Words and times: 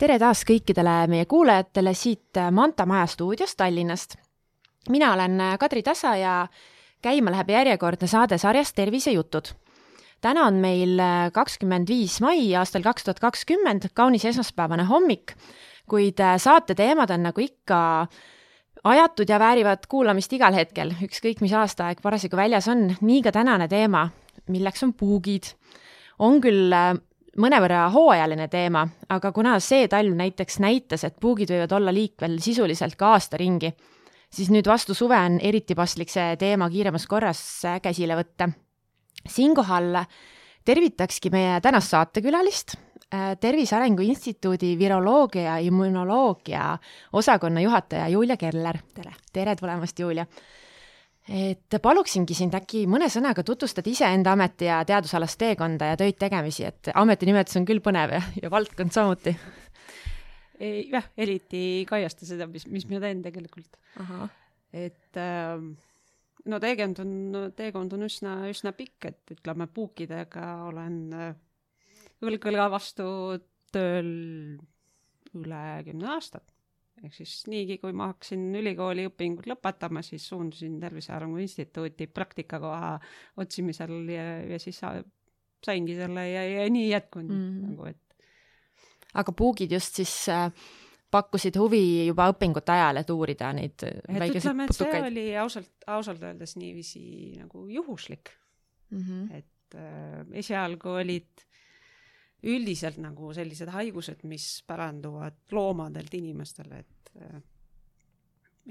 tere 0.00 0.16
taas 0.16 0.46
kõikidele 0.48 1.04
meie 1.12 1.26
kuulajatele 1.28 1.92
siit 1.92 2.38
Manta 2.56 2.86
Maja 2.88 3.04
stuudiost 3.10 3.58
Tallinnast. 3.60 4.14
mina 4.88 5.12
olen 5.12 5.36
Kadri 5.60 5.82
Tasa 5.82 6.14
ja 6.16 6.46
käima 7.02 7.30
läheb 7.30 7.50
järjekordne 7.50 8.06
saade 8.08 8.38
sarjast 8.38 8.74
Tervisejutud. 8.74 9.50
täna 10.20 10.46
on 10.46 10.54
meil 10.54 10.96
kakskümmend 11.32 11.88
viis 11.88 12.20
mai 12.20 12.54
aastal 12.54 12.82
kaks 12.82 13.04
tuhat 13.04 13.20
kakskümmend, 13.20 13.90
kaunis 13.94 14.24
esmaspäevane 14.24 14.84
hommik, 14.84 15.34
kuid 15.88 16.16
saate 16.36 16.74
teemad 16.74 17.10
on 17.10 17.22
nagu 17.22 17.40
ikka 17.40 18.06
ajatud 18.84 19.28
ja 19.28 19.38
väärivad 19.38 19.84
kuulamist 19.88 20.32
igal 20.32 20.54
hetkel, 20.54 20.94
ükskõik 21.02 21.40
mis 21.40 21.52
aastaaeg 21.52 22.00
parasjagu 22.00 22.36
väljas 22.36 22.68
on, 22.68 22.96
nii 23.00 23.22
ka 23.22 23.32
tänane 23.32 23.68
teema, 23.68 24.08
milleks 24.48 24.82
on 24.82 24.92
puugid. 24.94 25.44
on 26.18 26.40
küll 26.40 26.72
mõnevõrra 27.40 27.86
hooajaline 27.94 28.48
teema, 28.52 28.84
aga 29.08 29.32
kuna 29.32 29.56
see 29.62 29.88
talv 29.90 30.16
näiteks 30.18 30.60
näitas, 30.62 31.04
et 31.06 31.16
puugid 31.20 31.50
võivad 31.52 31.72
olla 31.76 31.94
liikvel 31.94 32.38
sisuliselt 32.42 32.98
ka 33.00 33.14
aasta 33.16 33.40
ringi, 33.40 33.72
siis 34.30 34.50
nüüd 34.52 34.68
vastu 34.68 34.94
suve 34.94 35.18
on 35.18 35.40
eriti 35.42 35.76
paslik 35.78 36.12
see 36.12 36.36
teema 36.40 36.70
kiiremas 36.70 37.06
korras 37.10 37.40
käsile 37.82 38.18
võtta. 38.18 38.50
siinkohal 39.28 40.04
tervitakski 40.64 41.30
meie 41.30 41.60
tänast 41.60 41.90
saatekülalist, 41.90 42.76
Tervise 43.40 43.74
Arengu 43.74 44.04
Instituudi 44.06 44.76
viroloogia 44.78 45.42
ja 45.42 45.56
immunoloogia 45.58 46.78
osakonna 47.12 47.60
juhataja 47.60 48.08
Julia 48.08 48.36
Keller. 48.36 48.78
tere 49.32 49.56
tulemast, 49.56 49.98
Julia! 49.98 50.26
Et 51.30 51.76
paluksingi 51.82 52.34
sind 52.34 52.54
äkki 52.58 52.84
mõne 52.90 53.06
sõnaga 53.12 53.44
tutvustad 53.46 53.86
iseenda 53.86 54.34
ameti 54.34 54.66
ja 54.66 54.80
teadusalast 54.86 55.38
teekonda 55.38 55.92
ja 55.92 55.98
töid 56.00 56.18
tegemisi, 56.18 56.66
et 56.66 56.90
ametinimetus 56.94 57.60
on 57.60 57.66
küll 57.68 57.82
põnev 57.84 58.16
ja, 58.16 58.22
ja 58.42 58.50
valdkond 58.52 58.94
samuti. 58.94 59.36
jah, 60.60 61.06
eriti 61.16 61.60
ei 61.80 61.84
kajasta 61.88 62.26
seda, 62.28 62.48
mis, 62.50 62.66
mis 62.66 62.88
ma 62.90 63.02
teen 63.04 63.22
tegelikult. 63.22 63.78
et 64.72 65.20
äh, 65.20 65.62
no 66.50 66.60
teekond 66.62 67.02
on, 67.04 67.14
teekond 67.56 67.94
on 67.96 68.08
üsna, 68.08 68.36
üsna 68.50 68.74
pikk, 68.76 69.12
et 69.12 69.36
ütleme, 69.36 69.70
puukidega 69.70 70.50
olen 70.66 71.00
äh, 71.14 71.34
õlg 72.26 72.50
õlga 72.50 72.70
vastu 72.74 73.06
tööl 73.70 74.10
üle 75.38 75.66
kümne 75.86 76.10
aastat 76.10 76.48
ehk 77.04 77.14
siis 77.16 77.34
niigi, 77.50 77.78
kui 77.80 77.94
ma 77.96 78.10
hakkasin 78.10 78.42
ülikooli 78.60 79.06
õpingud 79.08 79.48
lõpetama, 79.50 80.02
siis 80.06 80.26
suundusin 80.28 80.78
Tervise 80.82 81.14
Arengu 81.16 81.40
Instituuti 81.40 82.06
praktikakoha 82.06 82.92
otsimisel 83.40 83.96
ja, 84.12 84.26
ja 84.50 84.60
siis 84.62 84.80
saingi 85.64 85.96
selle 85.96 86.26
ja, 86.28 86.44
ja 86.48 86.68
nii 86.72 86.90
jätkunud 86.90 87.32
mm 87.32 87.48
-hmm. 87.48 87.70
nagu, 87.70 87.84
et. 87.84 88.28
aga 89.14 89.32
puugid 89.32 89.72
just 89.72 90.00
siis 90.00 90.28
äh, 90.28 90.52
pakkusid 91.10 91.56
huvi 91.58 92.06
juba 92.06 92.30
õpingute 92.32 92.72
ajal, 92.72 93.02
et 93.02 93.10
uurida 93.10 93.52
neid 93.52 93.82
et 93.84 94.18
väikeseid 94.22 94.66
putukaid? 94.66 95.00
see 95.02 95.10
oli 95.10 95.26
ausalt, 95.36 95.72
ausalt 95.86 96.22
öeldes 96.22 96.56
niiviisi 96.56 97.02
nagu 97.38 97.66
juhuslik 97.68 98.30
mm. 98.90 98.98
-hmm. 98.98 99.36
et 99.36 99.74
äh, 99.74 100.26
esialgu 100.42 100.88
olid 100.88 101.46
üldiselt 102.42 103.00
nagu 103.02 103.32
sellised 103.36 103.68
haigused, 103.72 104.24
mis 104.28 104.62
päranduvad 104.66 105.40
loomadelt 105.52 106.14
inimestele, 106.14 106.84
et 106.84 107.10
äh, 107.20 107.42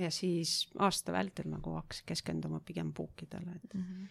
ja 0.06 0.12
siis 0.14 0.70
aasta 0.80 1.14
vältel 1.14 1.50
nagu 1.52 1.76
hakkasin 1.78 2.08
keskenduma 2.10 2.62
pigem 2.66 2.94
puukidele, 2.94 3.60
et 3.60 3.74
mm. 3.74 3.84
-hmm 3.84 4.08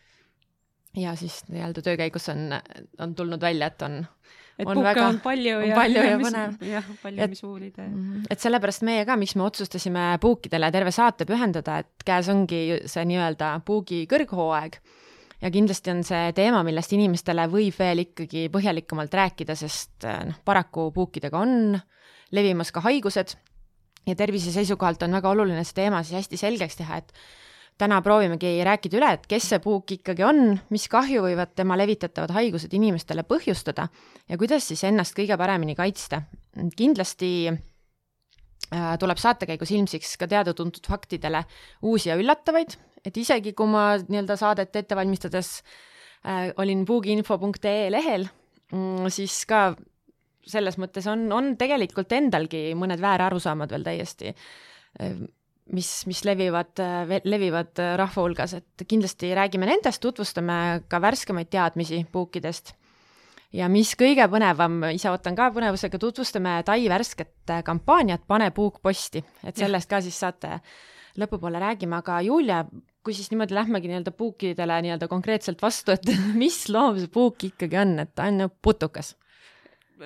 ja 0.97 1.15
siis 1.17 1.43
nii-öelda 1.49 1.83
töö 1.83 1.97
käigus 1.97 2.29
on, 2.33 2.39
on 2.99 3.15
tulnud 3.15 3.41
välja, 3.41 3.67
et 3.67 3.83
on 3.83 3.99
et 4.59 4.67
puuke 4.67 4.83
väga, 4.83 5.07
on 5.09 5.21
palju 5.23 5.57
on 5.59 5.67
ja, 5.69 5.75
palju 5.77 6.05
ja, 6.05 6.17
põnev. 6.23 6.55
jah, 6.67 6.87
palju, 7.03 7.29
mis 7.35 7.43
uurida. 7.47 7.87
Mhm. 7.87 8.23
et 8.31 8.41
sellepärast 8.41 8.83
meie 8.89 9.05
ka, 9.07 9.17
miks 9.21 9.37
me 9.39 9.45
otsustasime 9.47 10.07
puukidele 10.21 10.71
terve 10.75 10.93
saate 10.95 11.29
pühendada, 11.29 11.79
et 11.85 12.07
käes 12.07 12.31
ongi 12.33 12.63
see 12.87 13.05
nii-öelda 13.13 13.53
puugi 13.69 14.05
kõrghooaeg 14.11 14.81
ja 15.43 15.51
kindlasti 15.55 15.93
on 15.93 16.05
see 16.07 16.33
teema, 16.37 16.63
millest 16.67 16.93
inimestele 16.97 17.47
võib 17.51 17.77
veel 17.79 18.05
ikkagi 18.07 18.47
põhjalikumalt 18.53 19.15
rääkida, 19.15 19.57
sest 19.59 20.07
eh, 20.09 20.23
noh, 20.31 20.41
paraku 20.45 20.91
puukidega 20.95 21.39
on 21.39 21.77
levimas 22.35 22.73
ka 22.75 22.83
haigused 22.85 23.37
ja 24.09 24.17
tervise 24.19 24.53
seisukohalt 24.55 25.03
on 25.07 25.19
väga 25.19 25.31
oluline 25.35 25.65
see 25.67 25.83
teema 25.83 26.03
siis 26.03 26.23
hästi 26.23 26.41
selgeks 26.41 26.81
teha, 26.81 26.99
et 27.03 27.13
täna 27.79 28.01
proovimegi 28.03 28.59
rääkida 28.67 28.99
üle, 28.99 29.13
et 29.15 29.27
kes 29.31 29.53
see 29.53 29.63
puuk 29.63 29.93
ikkagi 29.99 30.25
on, 30.27 30.59
mis 30.75 30.89
kahju 30.91 31.23
võivad 31.29 31.55
tema 31.57 31.77
levitatavad 31.79 32.35
haigused 32.35 32.75
inimestele 32.75 33.23
põhjustada 33.29 33.87
ja 34.29 34.39
kuidas 34.41 34.67
siis 34.69 34.83
ennast 34.89 35.17
kõige 35.17 35.39
paremini 35.39 35.77
kaitsta. 35.79 36.23
kindlasti 36.77 37.31
äh, 37.53 38.99
tuleb 38.99 39.19
saate 39.19 39.47
käigus 39.47 39.71
ilmsiks 39.71 40.17
ka 40.19 40.27
teada-tuntud 40.27 40.91
faktidele 40.91 41.45
uusi 41.83 42.11
ja 42.11 42.19
üllatavaid 42.19 42.75
et 43.07 43.17
isegi 43.21 43.55
kui 43.57 43.69
ma 43.71 43.93
nii-öelda 44.01 44.37
saadet 44.39 44.77
ette 44.77 44.97
valmistades 44.99 45.59
äh, 46.27 46.51
olin 46.57 46.85
puugiinfo.ee 46.89 47.91
lehel 47.93 48.27
mm,, 48.73 49.09
siis 49.13 49.43
ka 49.49 49.73
selles 50.49 50.79
mõttes 50.81 51.07
on, 51.11 51.27
on 51.35 51.53
tegelikult 51.61 52.13
endalgi 52.17 52.73
mõned 52.79 53.01
väärarusaamad 53.03 53.73
veel 53.75 53.85
täiesti, 53.87 54.33
äh, 55.03 55.21
mis, 55.77 55.93
mis 56.09 56.25
levivad, 56.25 56.75
äh, 56.83 57.15
levivad 57.29 57.81
rahva 58.01 58.25
hulgas, 58.25 58.57
et 58.59 58.89
kindlasti 58.89 59.35
räägime 59.37 59.69
nendest, 59.69 60.03
tutvustame 60.03 60.85
ka 60.89 61.03
värskemaid 61.05 61.51
teadmisi 61.53 62.05
puukidest. 62.13 62.75
ja 63.53 63.69
mis 63.73 63.95
kõige 63.97 64.27
põnevam, 64.29 64.83
ise 64.93 65.09
ootan 65.11 65.37
ka 65.37 65.49
põnevusega, 65.55 65.99
tutvustame 65.99 66.63
Tai 66.65 66.83
värsket 66.89 67.53
kampaaniat 67.65 68.27
Pane 68.27 68.51
puuk 68.51 68.83
posti, 68.83 69.25
et 69.45 69.57
sellest 69.57 69.89
ka 69.89 70.01
siis 70.05 70.19
saate 70.21 70.61
lõpupoole 71.19 71.61
räägime, 71.63 71.99
aga 71.99 72.21
Julia, 72.27 72.65
kui 73.05 73.17
siis 73.17 73.31
niimoodi 73.33 73.57
lähmegi 73.57 73.91
nii-öelda 73.91 74.13
puukidele 74.17 74.83
nii-öelda 74.85 75.09
konkreetselt 75.11 75.63
vastu, 75.63 75.95
et 75.95 76.13
mis 76.43 76.67
loom 76.73 77.01
see 77.01 77.11
puuk 77.13 77.49
ikkagi 77.53 77.81
on, 77.81 77.99
et 78.05 78.15
ta 78.15 78.29
on 78.31 78.47
ju 78.47 78.53
putukas? 78.63 79.17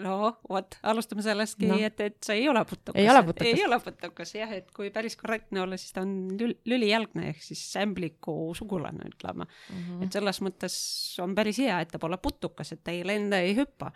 no 0.01 0.15
vot, 0.49 0.77
alustame 0.89 1.25
sellestki 1.25 1.69
no., 1.69 1.77
et, 1.85 1.99
et 2.01 2.17
see 2.25 2.39
ei 2.41 2.49
ole 2.49 2.63
putukas. 2.69 2.97
ei 3.01 3.11
ole 3.11 3.23
putukas? 3.27 3.51
ei 3.51 3.65
ole 3.67 3.79
putukas 3.85 4.35
jah, 4.37 4.55
et 4.57 4.71
kui 4.73 4.91
päris 4.95 5.17
korrektne 5.21 5.63
olla, 5.65 5.77
siis 5.81 5.93
ta 5.93 6.05
on 6.05 6.15
lül 6.39 6.55
lülijälgne 6.69 7.29
ehk 7.33 7.45
siis 7.45 7.65
ämbliku 7.83 8.35
sugulane, 8.57 9.11
ütleme 9.13 9.45
mm. 9.45 9.77
-hmm. 9.77 10.05
et 10.07 10.17
selles 10.17 10.41
mõttes 10.45 10.77
on 11.23 11.35
päris 11.37 11.61
hea, 11.61 11.81
et 11.85 11.93
ta 11.93 12.01
pole 12.03 12.17
putukas, 12.23 12.73
et 12.73 12.85
ta 12.85 12.95
ei 12.95 13.05
lenda, 13.07 13.43
ei 13.45 13.57
hüppa 13.59 13.93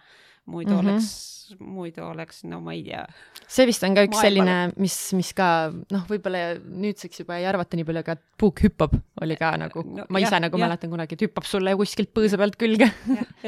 muidu 0.47 0.71
mm 0.71 0.81
-hmm. 0.81 0.89
oleks, 0.89 1.55
muidu 1.61 2.05
oleks, 2.07 2.43
no 2.45 2.61
ma 2.61 2.75
ei 2.75 2.83
tea. 2.87 3.05
see 3.49 3.67
vist 3.67 3.83
on 3.87 3.95
ka 3.95 4.05
üks 4.07 4.19
Maailma 4.19 4.27
selline, 4.27 4.57
mis, 4.83 4.97
mis 5.19 5.33
ka 5.37 5.49
noh, 5.71 6.05
võib-olla 6.11 6.59
nüüdseks 6.59 7.23
juba 7.23 7.39
ei 7.41 7.47
arvata 7.47 7.79
nii 7.79 7.87
palju, 7.87 8.03
aga 8.05 8.17
puuk 8.39 8.63
hüppab, 8.67 8.99
oli 9.23 9.39
ka 9.41 9.55
nagu 9.61 9.83
no,, 9.87 10.07
ma 10.09 10.23
ise 10.23 10.35
jah, 10.35 10.43
nagu 10.47 10.59
jah. 10.59 10.67
mäletan 10.67 10.91
kunagi, 10.91 11.19
et 11.19 11.27
hüppab 11.29 11.49
sulle 11.49 11.77
kuskilt 11.77 12.13
põõsa 12.15 12.39
pealt 12.41 12.59
külge. 12.61 12.91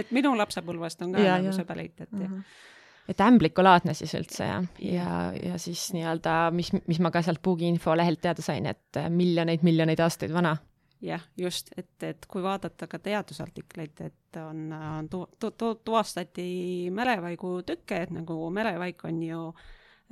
et 0.00 0.10
minu 0.10 0.34
lapsepõlvest 0.38 1.06
on 1.06 1.14
ka 1.14 1.22
ja, 1.22 1.38
nagu 1.38 1.52
ja. 1.52 1.58
see 1.60 1.68
pärit, 1.68 2.00
et 2.00 2.12
mm 2.12 2.18
-hmm. 2.18 2.42
jah 2.42 2.66
et 3.08 3.20
ämblikulaadne 3.24 3.94
siis 3.96 4.12
üldse 4.14 4.44
ja, 4.44 4.62
ja, 4.84 5.32
ja 5.32 5.58
siis 5.58 5.86
nii-öelda, 5.94 6.50
mis, 6.52 6.72
mis 6.86 6.98
ma 7.00 7.10
ka 7.10 7.22
sealt 7.24 7.40
Puugiinfo 7.42 7.96
lehelt 7.96 8.20
teada 8.20 8.42
sain, 8.44 8.66
et 8.66 9.00
miljoneid-miljoneid 9.08 10.00
aastaid 10.04 10.32
vana 10.34 10.56
jah, 11.00 11.22
just, 11.36 11.70
et, 11.76 11.90
et 12.02 12.26
kui 12.30 12.42
vaadata 12.42 12.88
ka 12.90 12.98
teadusartikleid, 13.02 14.00
et 14.06 14.38
on, 14.42 14.64
on 14.72 15.08
tu-, 15.10 15.26
tu-, 15.38 15.52
tu-, 15.58 15.76
tuvastati 15.84 16.48
merevaigu 16.94 17.60
tükke, 17.66 18.02
et 18.06 18.14
nagu 18.14 18.38
merevaik 18.54 19.04
on 19.08 19.20
ju 19.22 19.44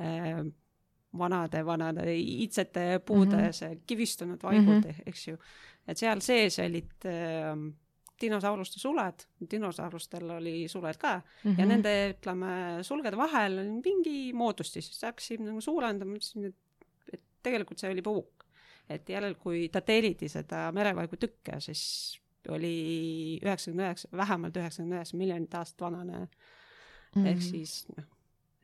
äh, 0.02 0.44
vanade, 1.18 1.64
vanade 1.66 2.06
iidsete 2.14 3.00
puude 3.06 3.36
mm 3.36 3.42
-hmm. 3.42 3.52
see 3.52 3.80
kivistunud 3.86 4.42
vaigud 4.42 4.74
mm, 4.74 4.80
-hmm. 4.80 5.02
eks 5.06 5.28
ju. 5.28 5.36
et 5.88 5.98
seal 5.98 6.20
sees 6.20 6.58
olid 6.58 7.04
äh, 7.04 7.56
dinosauruste 8.20 8.80
suled, 8.80 9.26
dinosaurustel 9.50 10.30
oli 10.30 10.68
suled 10.68 10.96
ka 10.96 11.16
mm 11.16 11.52
-hmm. 11.52 11.60
ja 11.60 11.66
nende, 11.66 12.10
ütleme, 12.10 12.82
sulgede 12.82 13.16
vahel 13.16 13.58
oli 13.58 13.80
mingi 13.84 14.32
moodustis, 14.32 14.86
siis 14.86 15.02
hakkasin 15.02 15.44
nagu 15.44 15.60
suurendama, 15.60 16.16
ütlesin, 16.16 16.44
et, 16.44 16.54
et 17.12 17.22
tegelikult 17.42 17.78
see 17.78 17.90
oli 17.90 18.02
puuk 18.02 18.35
et 18.88 19.08
järel, 19.08 19.34
kui 19.40 19.66
dateeriti 19.72 20.28
seda 20.30 20.70
merevaigu 20.72 21.18
tükke, 21.20 21.60
siis 21.60 21.82
oli 22.48 23.38
üheksakümne 23.42 23.88
üheksa, 23.88 24.08
vähemalt 24.16 24.56
üheksakümne 24.56 25.00
üheksa 25.00 25.16
miljonit 25.16 25.54
aastat 25.54 25.80
vanane 25.80 26.18
mm. 26.18 26.28
-hmm. 27.14 27.26
ehk 27.26 27.42
siis 27.42 27.86
noh, 27.96 28.04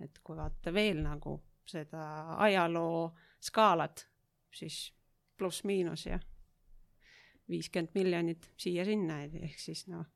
et 0.01 0.19
kui 0.25 0.37
vaadata 0.37 0.75
veel 0.75 1.03
nagu 1.03 1.41
seda 1.67 2.37
ajaloo 2.39 3.13
skaalat, 3.41 4.09
siis 4.55 4.93
pluss-miinus 5.37 6.07
jah, 6.07 6.23
viiskümmend 7.49 7.95
miljonit 7.95 8.51
siia-sinna, 8.57 9.23
ehk 9.23 9.59
siis 9.59 9.87
noh, 9.91 10.07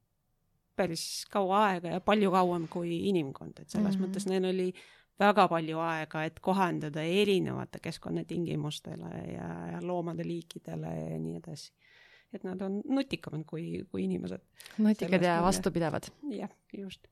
päris 0.77 1.25
kaua 1.33 1.65
aega 1.71 1.97
ja 1.97 2.01
palju 2.01 2.31
kauem 2.31 2.69
kui 2.69 3.09
inimkond, 3.09 3.59
et 3.59 3.71
selles 3.71 3.97
mm 3.97 4.05
-hmm. 4.05 4.09
mõttes 4.09 4.29
neil 4.29 4.45
oli 4.45 4.75
väga 5.21 5.49
palju 5.49 5.81
aega, 5.81 6.25
et 6.29 6.41
kohandada 6.45 7.03
erinevate 7.03 7.81
keskkonnatingimustele 7.85 9.13
ja, 9.33 9.51
ja 9.73 9.83
loomade 9.83 10.27
liikidele 10.27 10.95
ja 10.95 11.19
nii 11.21 11.37
edasi. 11.41 11.73
et 12.35 12.45
nad 12.45 12.61
on 12.61 12.81
nutikamad 12.85 13.45
kui, 13.47 13.85
kui 13.91 14.05
inimesed. 14.05 14.43
nutikad 14.79 15.23
ja 15.23 15.39
vastupidavad. 15.43 16.11
jah, 16.31 16.51
just. 16.73 17.09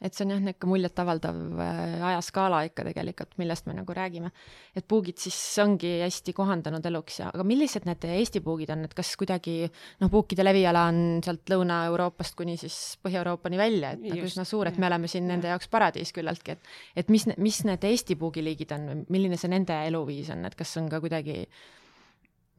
Et 0.00 0.16
see 0.16 0.24
on 0.24 0.32
jah, 0.34 0.40
niisugune 0.40 0.72
muljetavaldav 0.72 1.38
äh, 1.60 2.04
ajaskaala 2.10 2.62
ikka 2.68 2.86
tegelikult, 2.88 3.34
millest 3.40 3.66
me 3.68 3.74
nagu 3.76 3.96
räägime. 3.96 4.30
et 4.76 4.86
puugid 4.88 5.18
siis 5.20 5.36
ongi 5.62 5.98
hästi 6.00 6.32
kohandanud 6.36 6.86
eluks 6.90 7.20
ja, 7.20 7.30
aga 7.34 7.44
millised 7.44 7.84
need 7.88 8.06
Eesti 8.10 8.40
puugid 8.44 8.70
on, 8.72 8.84
et 8.88 8.94
kas 8.96 9.12
kuidagi 9.20 9.56
noh, 10.00 10.10
puukide 10.12 10.44
leviala 10.46 10.86
on 10.90 11.20
sealt 11.24 11.52
Lõuna-Euroopast 11.52 12.38
kuni 12.38 12.56
siis 12.60 12.78
Põhja-Euroopani 13.04 13.60
välja, 13.60 13.92
et 13.96 14.06
nagu 14.08 14.28
üsna 14.28 14.46
suur, 14.48 14.70
et 14.70 14.78
me 14.80 14.88
oleme 14.88 15.10
siin 15.10 15.26
ja. 15.26 15.34
nende 15.34 15.52
jaoks 15.52 15.68
paradiis 15.72 16.14
küllaltki, 16.16 16.56
et 16.56 17.04
et 17.04 17.12
mis, 17.12 17.26
mis 17.36 17.60
need 17.68 17.84
Eesti 17.90 18.16
puugiliigid 18.20 18.72
on 18.76 18.88
või 18.90 19.04
milline 19.18 19.38
see 19.40 19.52
nende 19.52 19.76
eluviis 19.86 20.32
on, 20.32 20.46
et 20.48 20.56
kas 20.58 20.76
on 20.80 20.88
ka 20.90 21.00
kuidagi 21.02 21.44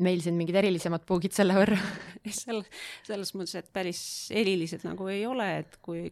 meil 0.02 0.22
siin 0.24 0.38
mingid 0.38 0.56
erilisemad 0.62 1.04
puugid 1.08 1.34
selle 1.36 1.56
võrra 1.58 1.78
selles, 2.42 2.70
selles 3.08 3.34
mõttes, 3.36 3.56
et 3.60 3.72
päris 3.74 4.02
erilised 4.34 4.86
nagu 4.88 5.08
ei 5.12 5.26
ole, 5.30 5.48
et 5.62 5.78
kui 5.84 6.06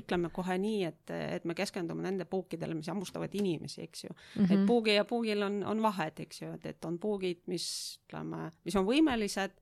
ütleme 0.00 0.30
kohe 0.34 0.56
nii, 0.62 0.80
et, 0.88 1.14
et 1.38 1.46
me 1.48 1.56
keskendume 1.58 2.04
nende 2.06 2.26
puukidele, 2.30 2.74
mis 2.78 2.90
hammustavad 2.90 3.34
inimesi, 3.38 3.82
eks 3.86 4.04
ju 4.04 4.10
mm. 4.12 4.44
-hmm. 4.44 4.52
et 4.54 4.66
puugi 4.66 4.96
ja 4.96 5.04
puugil 5.04 5.42
on, 5.42 5.62
on 5.64 5.82
vahed, 5.82 6.24
eks 6.26 6.42
ju, 6.42 6.52
et, 6.58 6.66
et 6.66 6.84
on 6.84 6.98
puugid, 6.98 7.44
mis 7.46 7.68
ütleme, 8.06 8.50
mis 8.64 8.76
on 8.76 8.88
võimelised 8.88 9.60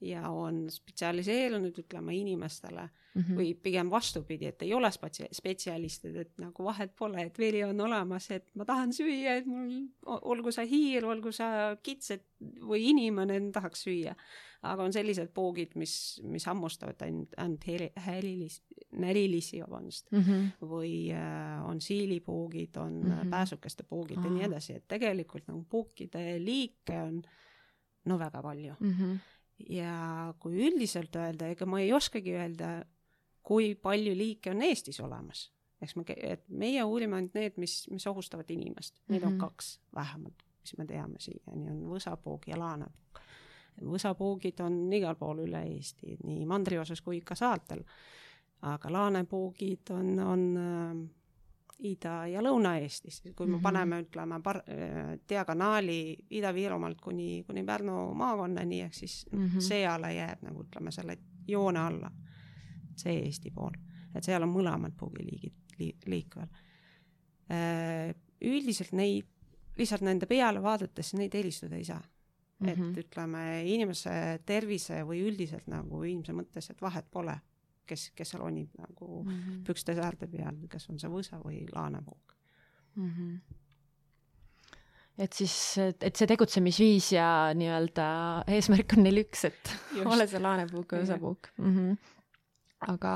ja 0.00 0.28
on 0.30 0.70
spetsialiseerunud, 0.70 1.78
ütleme, 1.78 2.14
inimestele 2.16 2.88
mm 3.14 3.22
-hmm. 3.22 3.36
või 3.38 3.54
pigem 3.54 3.90
vastupidi, 3.90 4.46
et 4.46 4.62
ei 4.62 4.74
ole 4.74 4.90
spetsia-, 4.90 5.28
spetsialistid, 5.32 6.16
et 6.16 6.32
nagu 6.38 6.64
vahet 6.64 6.96
pole, 6.96 7.22
et 7.22 7.38
veri 7.38 7.64
on 7.64 7.80
olemas, 7.80 8.30
et 8.30 8.50
ma 8.54 8.64
tahan 8.64 8.92
süüa, 8.92 9.36
et 9.36 9.46
mul, 9.46 9.86
olgu 10.06 10.52
sa 10.52 10.62
hiir, 10.62 11.04
olgu 11.06 11.32
sa 11.32 11.76
kits, 11.82 12.10
et 12.10 12.26
või 12.60 12.90
inimene, 12.90 13.40
tahaks 13.52 13.82
süüa. 13.82 14.14
aga 14.64 14.82
on 14.82 14.92
sellised 14.92 15.28
poogid, 15.34 15.74
mis, 15.76 16.20
mis 16.22 16.46
hammustavad 16.46 17.02
ainult, 17.02 17.34
ainult 17.36 17.66
heli, 17.66 17.90
hälilis-, 18.00 18.62
närilisi, 18.92 19.60
vabandust 19.60 20.10
mm, 20.10 20.20
-hmm. 20.20 20.68
või 20.68 21.12
äh, 21.12 21.68
on 21.68 21.80
siilipuugid, 21.80 22.76
on 22.76 22.92
mm 22.92 23.12
-hmm. 23.12 23.30
pääsukeste 23.30 23.82
puugid 23.82 24.18
Aha. 24.18 24.26
ja 24.26 24.32
nii 24.32 24.44
edasi, 24.44 24.72
et 24.72 24.88
tegelikult 24.88 25.48
nagu 25.48 25.64
puukide 25.70 26.44
liike 26.44 27.02
on 27.02 27.22
no 28.04 28.18
väga 28.18 28.42
palju 28.42 28.74
mm. 28.80 28.92
-hmm 28.92 29.18
ja 29.68 30.34
kui 30.40 30.58
üldiselt 30.66 31.16
öelda, 31.16 31.48
ega 31.52 31.66
ma 31.66 31.80
ei 31.82 31.92
oskagi 31.94 32.34
öelda, 32.34 32.70
kui 33.44 33.74
palju 33.74 34.14
liike 34.16 34.52
on 34.54 34.62
Eestis 34.66 35.00
olemas. 35.00 35.50
eks 35.82 35.96
me, 35.96 36.04
et 36.16 36.44
meie 36.48 36.84
uurime 36.84 37.18
ainult 37.18 37.34
need, 37.36 37.58
mis, 37.60 37.82
mis 37.92 38.06
ohustavad 38.08 38.50
inimest, 38.50 39.02
neid 39.08 39.20
mm 39.20 39.24
-hmm. 39.24 39.26
on 39.26 39.32
mhm. 39.32 39.40
kaks 39.40 39.80
vähemalt, 39.94 40.42
mis 40.60 40.76
me 40.78 40.86
teame 40.86 41.20
siiani, 41.20 41.70
on 41.70 41.82
võsapuug 41.90 42.46
ja 42.46 42.58
laanepuug. 42.58 43.20
võsapuugid 43.80 44.60
on 44.60 44.92
igal 44.92 45.14
pool 45.14 45.44
üle 45.44 45.62
Eesti, 45.62 46.16
nii 46.24 46.46
mandriosas 46.46 47.00
kui 47.00 47.20
ka 47.20 47.34
saartel. 47.34 47.84
aga 48.62 48.92
laanepuugid 48.92 49.90
on, 49.90 50.18
on 50.18 51.10
Ida- 51.84 52.26
ja 52.32 52.40
Lõuna-Eestis, 52.40 53.20
kui 53.36 53.46
me 53.46 53.56
-hmm. 53.56 53.62
paneme, 53.62 54.00
ütleme, 54.00 54.40
par-, 54.42 54.62
äh, 54.68 55.18
diagonaali 55.28 56.16
Ida-Virumaalt 56.30 57.00
kuni, 57.00 57.44
kuni 57.46 57.64
Pärnu 57.64 58.14
maakonnani, 58.14 58.80
ehk 58.80 58.94
siis 58.94 59.26
mm 59.32 59.46
-hmm. 59.46 59.60
see 59.60 59.86
ala 59.86 60.10
jääb 60.10 60.42
nagu 60.42 60.62
ütleme, 60.62 60.90
selle 60.90 61.18
joone 61.48 61.78
alla, 61.78 62.10
see 62.96 63.18
Eesti 63.24 63.50
pool. 63.50 63.72
et 64.14 64.24
seal 64.24 64.42
on 64.42 64.48
mõlemad 64.48 64.92
puugiliigid 64.96 65.54
li,, 65.78 65.96
liikvel. 66.06 66.48
Äh, 67.50 68.14
üldiselt 68.40 68.92
neid, 68.92 69.26
lihtsalt 69.76 70.00
nende 70.00 70.26
peale 70.26 70.62
vaadates 70.62 71.14
neid 71.14 71.34
eristada 71.34 71.76
ei 71.76 71.84
saa 71.84 72.02
mm. 72.58 72.66
-hmm. 72.66 72.72
et 72.72 72.78
mhm. 72.78 72.98
ütleme, 72.98 73.62
inimese 73.64 74.40
tervise 74.46 75.02
või 75.02 75.24
üldiselt 75.28 75.66
nagu 75.66 76.02
inimese 76.02 76.32
mõttes, 76.32 76.70
et 76.70 76.82
vahet 76.82 77.10
pole 77.10 77.40
kes, 77.86 78.10
kes 78.16 78.34
seal 78.34 78.42
ronib 78.42 78.70
nagu 78.78 79.22
mm 79.22 79.30
-hmm. 79.30 79.64
pükste 79.66 79.94
säärde 79.94 80.26
peal, 80.30 80.56
kas 80.68 80.88
on 80.90 80.98
see 80.98 81.10
võsa 81.10 81.40
või 81.42 81.66
laanepuuk 81.72 82.36
mm. 82.96 83.10
-hmm 83.10 83.60
et 85.18 85.32
siis, 85.32 85.78
et 85.78 86.16
see 86.16 86.26
tegutsemisviis 86.26 87.12
ja 87.14 87.26
nii-öelda 87.54 88.06
eesmärk 88.50 88.96
on 88.96 89.04
neil 89.06 89.22
üks, 89.22 89.44
et 89.46 89.70
Just. 89.94 90.10
ole 90.14 90.26
see 90.26 90.42
laanepuuk 90.42 90.96
või 90.96 91.04
võsapuuk 91.04 91.50
mm. 91.58 91.76
-hmm. 91.76 91.96
aga 92.94 93.12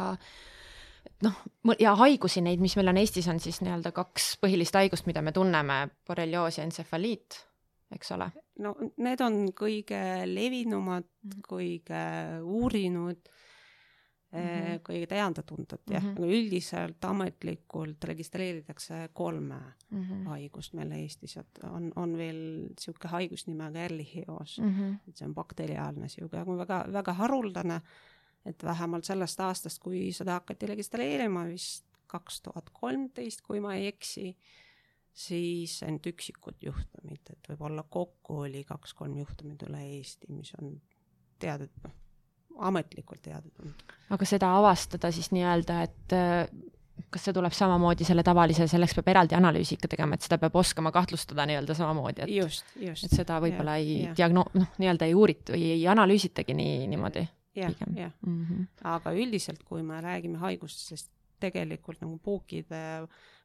noh, 1.27 1.41
ja 1.81 1.95
haigusi 1.99 2.43
neid, 2.45 2.63
mis 2.63 2.77
meil 2.79 2.93
on 2.93 3.01
Eestis, 3.03 3.29
on 3.29 3.41
siis 3.43 3.61
nii-öelda 3.65 3.93
kaks 3.97 4.37
põhilist 4.43 4.79
haigust, 4.79 5.09
mida 5.11 5.23
me 5.23 5.35
tunneme, 5.35 5.81
borrelioos 6.07 6.61
ja 6.61 6.67
entsefaliit, 6.69 7.41
eks 7.95 8.15
ole? 8.17 8.31
no 8.63 8.75
need 8.97 9.21
on 9.25 9.49
kõige 9.57 10.01
levinumad 10.27 11.07
mm, 11.07 11.31
-hmm. 11.31 11.45
kõige 11.49 12.05
uurinud 12.43 13.35
mm 14.33 14.39
-hmm. 14.39 14.81
kõige 14.85 15.07
teada-tuntud 15.07 15.91
jah 15.91 16.03
mm, 16.03 16.09
-hmm. 16.09 16.19
aga 16.19 16.27
üldiselt 16.27 17.05
ametlikult 17.05 18.05
registreeritakse 18.05 19.09
kolme 19.13 19.61
mm 19.91 20.03
-hmm. 20.03 20.29
haigust 20.29 20.73
meil 20.75 20.93
Eestis, 20.93 21.37
et 21.37 21.59
on, 21.65 21.93
on 21.97 22.17
veel 22.17 22.69
niisugune 22.69 23.11
haigus 23.11 23.47
nimega 23.47 23.79
erlihios 23.79 24.59
mm, 24.59 24.75
-hmm. 24.75 25.09
et 25.09 25.17
see 25.17 25.29
on 25.29 25.35
bakteriaalne 25.35 26.01
niisugune, 26.01 26.43
aga 26.43 26.57
väga, 26.57 26.85
väga 26.93 27.13
haruldane, 27.13 27.81
et 28.45 28.65
vähemalt 28.65 29.05
sellest 29.05 29.41
aastast, 29.41 29.79
kui 29.79 30.13
seda 30.13 30.33
hakati 30.33 30.67
registreerima 30.67 31.47
vist 31.47 31.85
kaks 32.07 32.43
tuhat 32.43 32.71
kolmteist, 32.73 33.41
kui 33.41 33.61
ma 33.61 33.75
ei 33.75 33.87
eksi, 33.87 34.37
siis 35.13 35.83
ainult 35.83 36.07
üksikud 36.07 36.55
juhtumid, 36.63 37.21
et 37.31 37.49
võib-olla 37.49 37.83
kokku 37.83 38.39
oli 38.39 38.65
kaks-kolm 38.65 39.17
juhtumit 39.19 39.63
üle 39.63 39.81
Eesti, 39.97 40.33
mis 40.33 40.53
on 40.63 40.81
teada, 41.39 41.69
noh 41.85 42.08
ametlikult 42.59 43.23
teada 43.23 43.47
tuntud. 43.51 43.95
aga 44.11 44.29
seda 44.29 44.51
avastada 44.59 45.11
siis 45.15 45.31
nii-öelda, 45.35 45.83
et 45.87 46.17
äh, 46.17 46.49
kas 47.11 47.25
see 47.29 47.35
tuleb 47.37 47.55
samamoodi 47.55 48.07
selle 48.07 48.25
tavalise, 48.27 48.67
selleks 48.71 48.97
peab 48.99 49.11
eraldi 49.15 49.37
analüüsi 49.39 49.77
ikka 49.77 49.91
tegema, 49.95 50.17
et 50.17 50.27
seda 50.27 50.39
peab 50.43 50.57
oskama 50.59 50.93
kahtlustada 50.95 51.47
nii-öelda 51.49 51.77
samamoodi, 51.79 52.25
et 52.25 52.35
just, 52.35 52.67
just. 52.81 53.07
et 53.07 53.17
seda 53.21 53.39
võib-olla 53.45 53.79
ei 53.81 54.11
diagno-, 54.19 54.49
noh, 54.59 54.75
nii-öelda 54.83 55.09
ei 55.09 55.17
uurita 55.17 55.55
või 55.55 55.71
ei 55.77 55.87
analüüsitagi 55.91 56.57
nii, 56.59 56.75
niimoodi. 56.93 57.25
jah, 57.59 57.75
jah. 57.97 58.13
Mhm. 58.27 58.69
aga 58.97 59.15
üldiselt, 59.17 59.65
kui 59.69 59.83
me 59.87 60.03
räägime 60.05 60.43
haigustest, 60.43 61.11
tegelikult 61.41 62.03
nagu 62.03 62.19
puukide, 62.23 62.83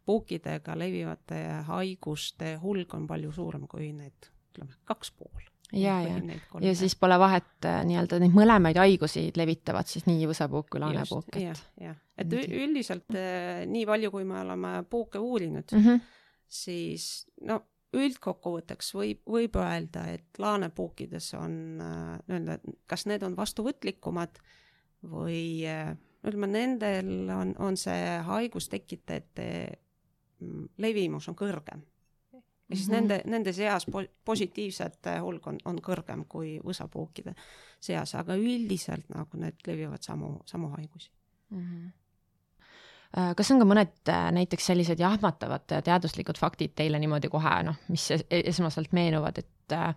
puukidega 0.05 0.77
levivate 0.77 1.39
haiguste 1.69 2.57
hulk 2.61 2.93
on 2.97 3.07
palju 3.07 3.31
suurem 3.31 3.67
kui 3.69 3.91
need, 3.93 4.31
ütleme, 4.51 4.75
kaks 4.89 5.13
pool 5.17 5.52
ja, 5.71 5.99
ja, 6.01 6.39
ja 6.61 6.75
siis 6.75 6.95
pole 6.99 7.17
vahet 7.19 7.67
äh, 7.67 7.81
nii-öelda 7.87 8.19
neid 8.21 8.35
mõlemaid 8.35 8.77
haigusi 8.81 9.27
levitavad 9.37 9.89
siis 9.89 10.05
nii 10.09 10.27
võsapuuk 10.29 10.69
kui 10.71 10.81
laanepuuk, 10.83 11.37
jah, 11.39 11.59
jah, 11.81 11.99
et 12.19 12.33
üldiselt 12.33 13.15
äh, 13.17 13.63
nii 13.69 13.85
palju, 13.89 14.11
kui 14.13 14.27
me 14.27 14.41
oleme 14.41 14.73
puuke 14.89 15.21
uurinud 15.21 15.73
mm, 15.73 15.85
-hmm. 15.85 16.01
siis 16.47 17.27
no 17.47 17.61
üldkokkuvõtteks 17.93 18.89
võib, 18.97 19.21
võib 19.29 19.55
öelda, 19.61 20.07
et 20.13 20.41
laanepuukides 20.41 21.33
on 21.39 21.55
äh, 21.81 22.19
nii-öelda, 22.27 22.59
kas 22.89 23.07
need 23.09 23.23
on 23.23 23.37
vastuvõtlikumad 23.37 24.41
või 25.03 25.65
ütleme, 26.23 26.47
nendel 26.47 27.29
on, 27.35 27.55
on 27.59 27.77
see 27.77 28.19
haigustekitajate 28.23 29.47
mm, 30.39 30.69
levimus 30.77 31.27
on 31.29 31.35
kõrgem 31.35 31.83
ja 32.73 32.77
siis 32.77 32.89
mm 32.89 32.93
-hmm. 32.93 32.99
nende, 32.99 33.21
nende 33.25 33.53
seas 33.53 33.85
po 33.85 34.03
positiivsete 34.25 35.17
hulk 35.19 35.47
on, 35.47 35.57
on 35.65 35.81
kõrgem 35.81 36.25
kui 36.29 36.59
võsapuukide 36.65 37.35
seas, 37.79 38.15
aga 38.15 38.35
üldiselt 38.35 39.09
nagu 39.13 39.37
need 39.37 39.67
levivad 39.67 40.01
samu, 40.01 40.39
samu 40.45 40.69
haigusi 40.77 41.11
mm. 41.49 41.59
-hmm 41.59 41.91
kas 43.37 43.51
on 43.53 43.59
ka 43.61 43.65
mõned 43.69 44.09
äh, 44.09 44.31
näiteks 44.33 44.65
sellised 44.65 44.99
jahmatavad 44.99 45.69
teaduslikud 45.85 46.37
faktid 46.41 46.71
teile 46.75 46.99
niimoodi 46.99 47.29
kohe 47.29 47.51
noh, 47.63 47.75
mis 47.93 48.07
esmaselt 48.29 48.91
meenuvad, 48.91 49.37
et 49.37 49.75
äh, 49.77 49.93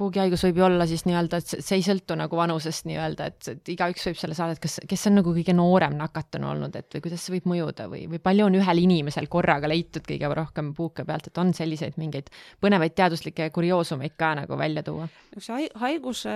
puugihaigus 0.00 0.44
võib 0.46 0.60
ju 0.60 0.64
olla 0.66 0.86
siis 0.88 1.04
nii-öelda, 1.06 1.40
et 1.40 1.52
see 1.52 1.78
ei 1.78 1.84
sõltu 1.84 2.16
nagu 2.18 2.38
vanusest 2.38 2.86
nii-öelda, 2.88 3.28
et, 3.30 3.48
et 3.52 3.72
igaüks 3.74 4.06
võib 4.08 4.20
selle 4.20 4.36
saada, 4.38 4.56
et 4.56 4.62
kas, 4.62 4.78
kes 4.88 5.06
on 5.10 5.18
nagu 5.20 5.34
kõige 5.36 5.54
noorem 5.56 5.96
nakatunu 5.98 6.48
olnud, 6.50 6.76
et 6.80 6.96
või 6.96 7.04
kuidas 7.06 7.26
see 7.26 7.36
võib 7.36 7.48
mõjuda 7.52 7.88
või, 7.92 8.04
või 8.10 8.22
palju 8.24 8.48
on 8.48 8.58
ühel 8.60 8.82
inimesel 8.84 9.28
korraga 9.32 9.70
leitud 9.70 10.06
kõige 10.08 10.30
rohkem 10.40 10.72
puuke 10.76 11.04
pealt, 11.08 11.30
et 11.30 11.42
on 11.42 11.52
selliseid 11.56 11.98
mingeid 12.00 12.32
põnevaid 12.64 12.96
teaduslikke 12.98 13.50
kurioosumeid 13.54 14.16
ka 14.20 14.34
nagu 14.42 14.58
välja 14.60 14.84
tuua? 14.86 15.10
see 15.36 15.68
haiguse 15.82 16.32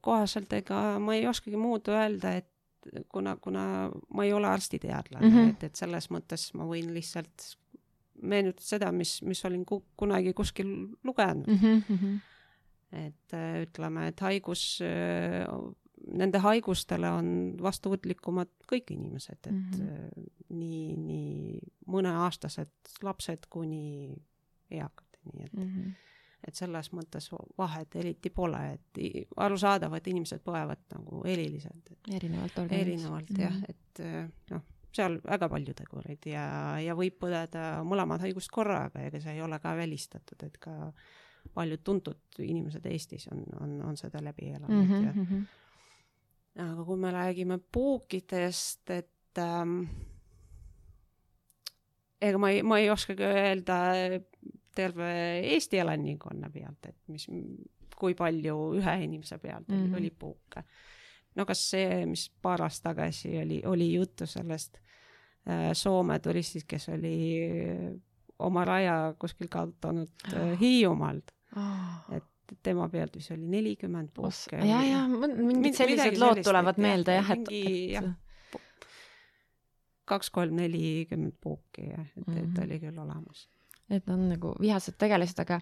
kohaselt, 0.00 0.52
ega 0.56 0.82
ma 1.02 1.16
ei 1.18 1.28
oskagi 1.30 1.60
muud 1.60 1.92
öelda, 1.92 2.36
et 2.42 2.48
kuna, 3.12 3.36
kuna 3.36 3.64
ma 4.14 4.24
ei 4.26 4.32
ole 4.32 4.48
arstiteadlane 4.50 5.26
mm, 5.26 5.34
-hmm. 5.36 5.50
et, 5.50 5.64
et 5.70 5.76
selles 5.76 6.08
mõttes 6.10 6.48
ma 6.58 6.66
võin 6.66 6.90
lihtsalt 6.94 7.52
meenutada 8.22 8.66
seda, 8.66 8.92
mis, 8.92 9.20
mis 9.22 9.44
olin 9.44 9.64
ku, 9.66 9.82
kunagi 9.96 10.32
kuskil 10.32 10.68
lugenud 11.04 11.46
mm. 11.46 11.82
-hmm 11.88 12.20
et 12.92 13.34
äh, 13.36 13.62
ütleme, 13.64 14.08
et 14.12 14.20
haigus, 14.20 14.64
äh, 14.84 15.46
nende 16.18 16.40
haigustele 16.42 17.10
on 17.14 17.28
vastuvõtlikumad 17.62 18.50
kõik 18.68 18.92
inimesed, 18.94 19.38
et 19.46 19.52
mm 19.52 19.64
-hmm. 19.72 20.30
nii, 20.58 20.96
nii 20.96 21.60
mõneaastased 21.86 23.02
lapsed 23.02 23.46
kuni 23.50 24.16
eakateni, 24.70 25.44
et 25.44 25.52
mm, 25.52 25.62
-hmm. 25.62 25.92
et 26.48 26.54
selles 26.54 26.92
mõttes 26.92 27.30
vahet 27.58 27.96
eriti 27.96 28.30
pole, 28.30 28.62
et 28.72 29.02
arusaadav, 29.36 29.94
et 29.94 30.06
inimesed 30.06 30.42
põevad 30.44 30.82
nagu 30.94 31.22
eriliselt. 31.24 31.92
erinevalt 32.10 32.58
organismist. 32.58 32.88
erinevalt 32.88 33.30
mm 33.30 33.36
-hmm. 33.36 33.42
jah, 33.42 33.62
et 33.68 34.50
noh, 34.50 34.62
seal 34.92 35.18
väga 35.24 35.48
palju 35.48 35.74
tegureid 35.76 36.26
ja, 36.28 36.44
ja 36.82 36.96
võib 36.98 37.16
põdeda 37.20 37.82
mõlemad 37.86 38.20
haigust 38.26 38.52
korraga, 38.52 39.00
ega 39.06 39.20
see 39.20 39.36
ei 39.36 39.42
ole 39.44 39.58
ka 39.62 39.74
välistatud, 39.76 40.42
et 40.42 40.58
ka 40.60 40.92
paljud 41.54 41.82
tuntud 41.84 42.38
inimesed 42.38 42.86
Eestis 42.86 43.28
on, 43.32 43.42
on, 43.60 43.74
on 43.90 43.96
seda 43.96 44.22
läbi 44.24 44.50
elanud 44.50 44.84
mm 44.84 44.90
-hmm. 44.90 45.06
ja 45.06 45.12
mhm. 45.12 45.42
aga 46.70 46.84
kui 46.84 46.96
me 46.96 47.10
räägime 47.10 47.58
puukidest, 47.72 48.90
et 48.90 49.38
ähm, 49.38 49.84
ega 52.20 52.38
ma 52.38 52.50
ei, 52.50 52.62
ma 52.62 52.78
ei 52.78 52.90
oskagi 52.90 53.22
öelda 53.22 53.78
terve 54.74 55.12
Eesti 55.38 55.78
elanikkonna 55.78 56.50
pealt, 56.50 56.86
et 56.88 56.96
mis, 57.08 57.26
kui 57.96 58.14
palju 58.14 58.56
ühe 58.78 58.96
inimese 59.04 59.38
pealt 59.38 59.68
mm 59.68 59.86
-hmm. 59.86 59.98
oli 59.98 60.10
puuke. 60.10 60.64
no 61.34 61.46
kas 61.46 61.70
see, 61.70 62.06
mis 62.06 62.30
paar 62.42 62.62
aastat 62.62 62.82
tagasi 62.82 63.38
oli, 63.38 63.62
oli 63.64 63.92
juttu 63.94 64.26
sellest 64.26 64.76
äh, 65.48 65.72
Soome 65.72 66.18
turistist, 66.18 66.66
kes 66.68 66.88
oli 66.88 67.16
oma 68.42 68.64
raja 68.68 68.96
kuskil 69.18 69.50
kaotanud 69.52 70.28
äh, 70.34 70.52
Hiiumaalt 70.60 71.32
oh.. 71.56 72.14
et 72.16 72.28
tema 72.62 72.88
pealt 72.92 73.16
vist 73.16 73.32
oli 73.32 73.46
nelikümmend 73.48 74.10
puuke. 74.14 74.58
ja, 74.66 74.82
ja 74.84 75.06
mingid 75.08 75.78
sellised 75.78 76.18
lood 76.20 76.42
tulevad 76.44 76.80
meelde 76.82 77.16
jah, 77.16 77.32
et, 77.36 77.48
et 77.48 77.96
jah, 77.96 78.12
kaks-kolm 80.08 80.58
nelikümmend 80.60 81.38
puuki 81.40 81.88
jah, 81.88 82.06
et 82.16 82.28
-hmm. 82.28 82.38
et 82.38 82.48
mhm. 82.48 82.62
oli 82.64 82.80
küll 82.80 82.98
olemas. 82.98 83.48
et 83.90 84.08
on 84.08 84.28
nagu 84.28 84.54
vihased 84.60 84.96
tegelased, 84.98 85.38
aga 85.40 85.60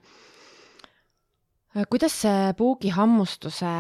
äh, 1.76 1.86
kuidas 1.90 2.20
see 2.22 2.52
puugihammustuse 2.58 3.72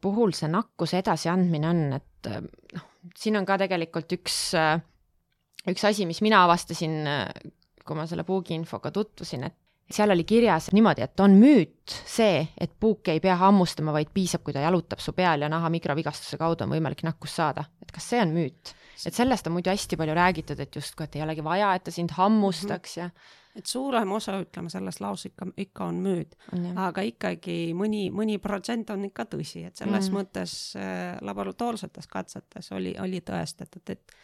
puhul 0.00 0.32
see 0.32 0.48
nakkuse 0.48 0.98
edasiandmine 0.98 1.68
on, 1.68 1.82
et 1.92 2.30
äh, 2.30 2.40
noh, 2.74 2.86
siin 3.16 3.36
on 3.36 3.46
ka 3.46 3.58
tegelikult 3.58 4.12
üks, 4.18 4.38
äh, 4.58 4.80
üks 5.68 5.84
asi, 5.84 6.06
mis 6.06 6.22
mina 6.22 6.44
avastasin, 6.44 7.02
kui 7.86 7.98
ma 7.98 8.06
selle 8.06 8.24
puugiinfoga 8.24 8.90
tutvusin, 8.94 9.44
et 9.48 9.58
seal 9.92 10.10
oli 10.14 10.24
kirjas 10.24 10.70
niimoodi, 10.72 11.04
et 11.04 11.20
on 11.20 11.34
müüt 11.36 11.96
see, 12.08 12.46
et 12.60 12.72
puuki 12.80 13.12
ei 13.14 13.20
pea 13.20 13.36
hammustama, 13.40 13.92
vaid 13.92 14.12
piisab, 14.14 14.44
kui 14.44 14.54
ta 14.54 14.62
jalutab 14.64 15.02
su 15.04 15.12
peal 15.16 15.44
ja 15.44 15.50
naha 15.52 15.70
mikrovigastuse 15.72 16.38
kaudu 16.40 16.64
on 16.66 16.72
võimalik 16.76 17.04
nakkust 17.06 17.40
saada. 17.42 17.64
et 17.82 17.92
kas 17.92 18.08
see 18.14 18.22
on 18.22 18.32
müüt? 18.34 18.74
et 19.06 19.14
sellest 19.14 19.46
on 19.46 19.56
muidu 19.56 19.70
hästi 19.72 19.98
palju 19.98 20.14
räägitud, 20.14 20.60
et 20.60 20.76
justkui, 20.76 21.04
et 21.04 21.16
ei 21.16 21.22
olegi 21.22 21.44
vaja, 21.44 21.74
et 21.74 21.84
ta 21.84 21.90
sind 21.90 22.14
hammustaks 22.16 22.96
ja 22.96 23.10
et 23.56 23.68
suurem 23.68 24.12
osa, 24.16 24.38
ütleme, 24.40 24.70
sellest 24.72 25.02
laos 25.04 25.26
ikka, 25.28 25.50
ikka 25.60 25.88
on 25.90 25.98
müüt, 26.04 26.36
aga 26.80 27.04
ikkagi 27.04 27.56
mõni, 27.76 28.06
mõni 28.14 28.38
protsent 28.42 28.90
on 28.94 29.04
ikka 29.08 29.26
tõsi, 29.34 29.66
et 29.68 29.76
selles 29.76 30.08
mm. 30.08 30.16
mõttes 30.16 30.54
äh, 30.80 31.18
laboratoorsetes 31.20 32.08
katsetes 32.08 32.72
oli, 32.72 32.94
oli 33.02 33.20
tõestatud, 33.26 33.84
et 33.92 34.16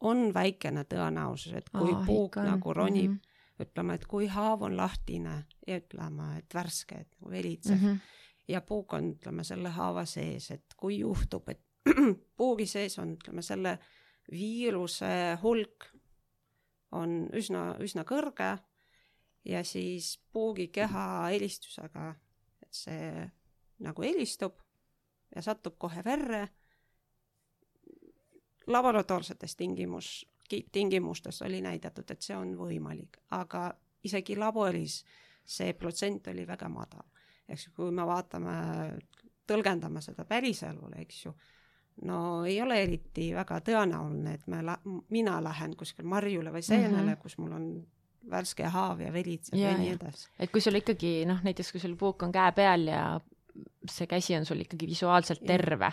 on 0.00 0.30
väikene 0.34 0.84
tõenäosus, 0.88 1.52
et 1.58 1.68
kui 1.70 1.92
oh, 1.92 2.04
puuk 2.06 2.36
ikka. 2.36 2.44
nagu 2.44 2.74
ronib 2.74 3.10
mm, 3.10 3.16
-hmm. 3.16 3.66
ütleme, 3.66 3.94
et 3.94 4.06
kui 4.06 4.26
haav 4.26 4.62
on 4.62 4.76
lahtine 4.76 5.44
ja 5.66 5.76
ütleme, 5.76 6.38
et 6.38 6.54
värske, 6.54 7.00
et 7.00 7.10
nagu 7.18 7.30
veritsev 7.30 7.76
mm 7.76 7.88
-hmm. 7.88 7.98
ja 8.48 8.60
puuk 8.60 8.92
on, 8.92 9.12
ütleme, 9.12 9.44
selle 9.44 9.68
haava 9.68 10.04
sees, 10.04 10.50
et 10.50 10.74
kui 10.76 10.98
juhtub, 10.98 11.48
et 11.48 11.60
puugi 12.36 12.66
sees 12.66 12.98
on, 12.98 13.12
ütleme, 13.12 13.42
selle 13.42 13.78
viiruse 14.30 15.38
hulk 15.42 15.86
on 16.92 17.28
üsna, 17.32 17.76
üsna 17.80 18.04
kõrge 18.04 18.58
ja 19.44 19.64
siis 19.64 20.18
puugikeha 20.32 21.26
helistusega, 21.30 22.14
et 22.62 22.74
see 22.74 23.30
nagu 23.78 24.02
helistub 24.02 24.60
ja 25.34 25.42
satub 25.42 25.78
kohe 25.78 26.04
verre. 26.04 26.48
Laboratoorsetes 28.72 29.56
tingimus, 29.56 30.26
tingimustes 30.72 31.42
oli 31.42 31.60
näidatud, 31.60 32.10
et 32.10 32.22
see 32.22 32.36
on 32.36 32.54
võimalik, 32.58 33.20
aga 33.36 33.70
isegi 34.04 34.36
laboris 34.36 35.02
see 35.44 35.72
protsent 35.74 36.30
oli 36.32 36.46
väga 36.46 36.68
madal. 36.68 37.06
eks 37.48 37.66
ju, 37.66 37.72
kui 37.76 37.90
me 37.90 38.06
vaatame, 38.06 38.52
tõlgendame 39.46 40.02
seda 40.02 40.24
päriselule, 40.24 41.00
eks 41.02 41.24
ju 41.24 41.34
no 42.06 42.44
ei 42.46 42.60
ole 42.62 42.82
eriti 42.82 43.30
väga 43.34 43.58
tõenäoline, 43.66 44.34
et 44.38 44.46
me 44.46 44.62
mina 45.10 45.40
lähen 45.42 45.74
kuskil 45.76 46.06
marjule 46.08 46.52
või 46.54 46.62
seenele 46.62 47.02
mm, 47.02 47.08
-hmm. 47.08 47.22
kus 47.22 47.38
mul 47.38 47.52
on 47.52 47.66
värske 48.30 48.68
haav 48.68 49.00
ja 49.00 49.12
veritseb 49.12 49.58
ja, 49.58 49.72
ja 49.72 49.78
nii 49.78 49.92
edasi. 49.96 50.28
et 50.38 50.52
kui 50.52 50.60
sul 50.60 50.78
ikkagi 50.80 51.24
noh, 51.28 51.42
näiteks 51.44 51.72
kui 51.72 51.80
sul 51.80 51.96
puuk 51.96 52.22
on 52.22 52.32
käe 52.32 52.52
peal 52.52 52.86
ja 52.88 53.04
see 53.88 54.06
käsi 54.06 54.36
on 54.36 54.46
sul 54.46 54.60
ikkagi 54.64 54.86
visuaalselt 54.86 55.44
terve, 55.46 55.92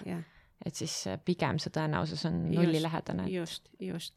et 0.66 0.76
siis 0.76 0.94
pigem 1.26 1.60
see 1.60 1.74
tõenäosus 1.74 2.26
on 2.30 2.40
nullilähedane. 2.52 3.28
just, 3.30 3.70
just. 3.80 4.16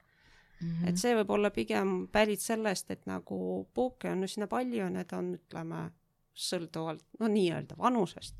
Mm 0.60 0.68
-hmm. 0.68 0.88
et 0.88 0.96
see 0.98 1.14
võib 1.16 1.30
olla 1.30 1.50
pigem 1.50 2.08
pärit 2.12 2.40
sellest, 2.40 2.90
et 2.90 3.06
nagu 3.06 3.68
puuke 3.74 4.10
on 4.10 4.24
üsna 4.24 4.46
palju, 4.46 4.88
need 4.88 5.12
on, 5.12 5.34
ütleme, 5.34 5.90
sõltuvalt, 6.34 7.04
no 7.20 7.28
nii-öelda 7.28 7.76
vanusest, 7.78 8.36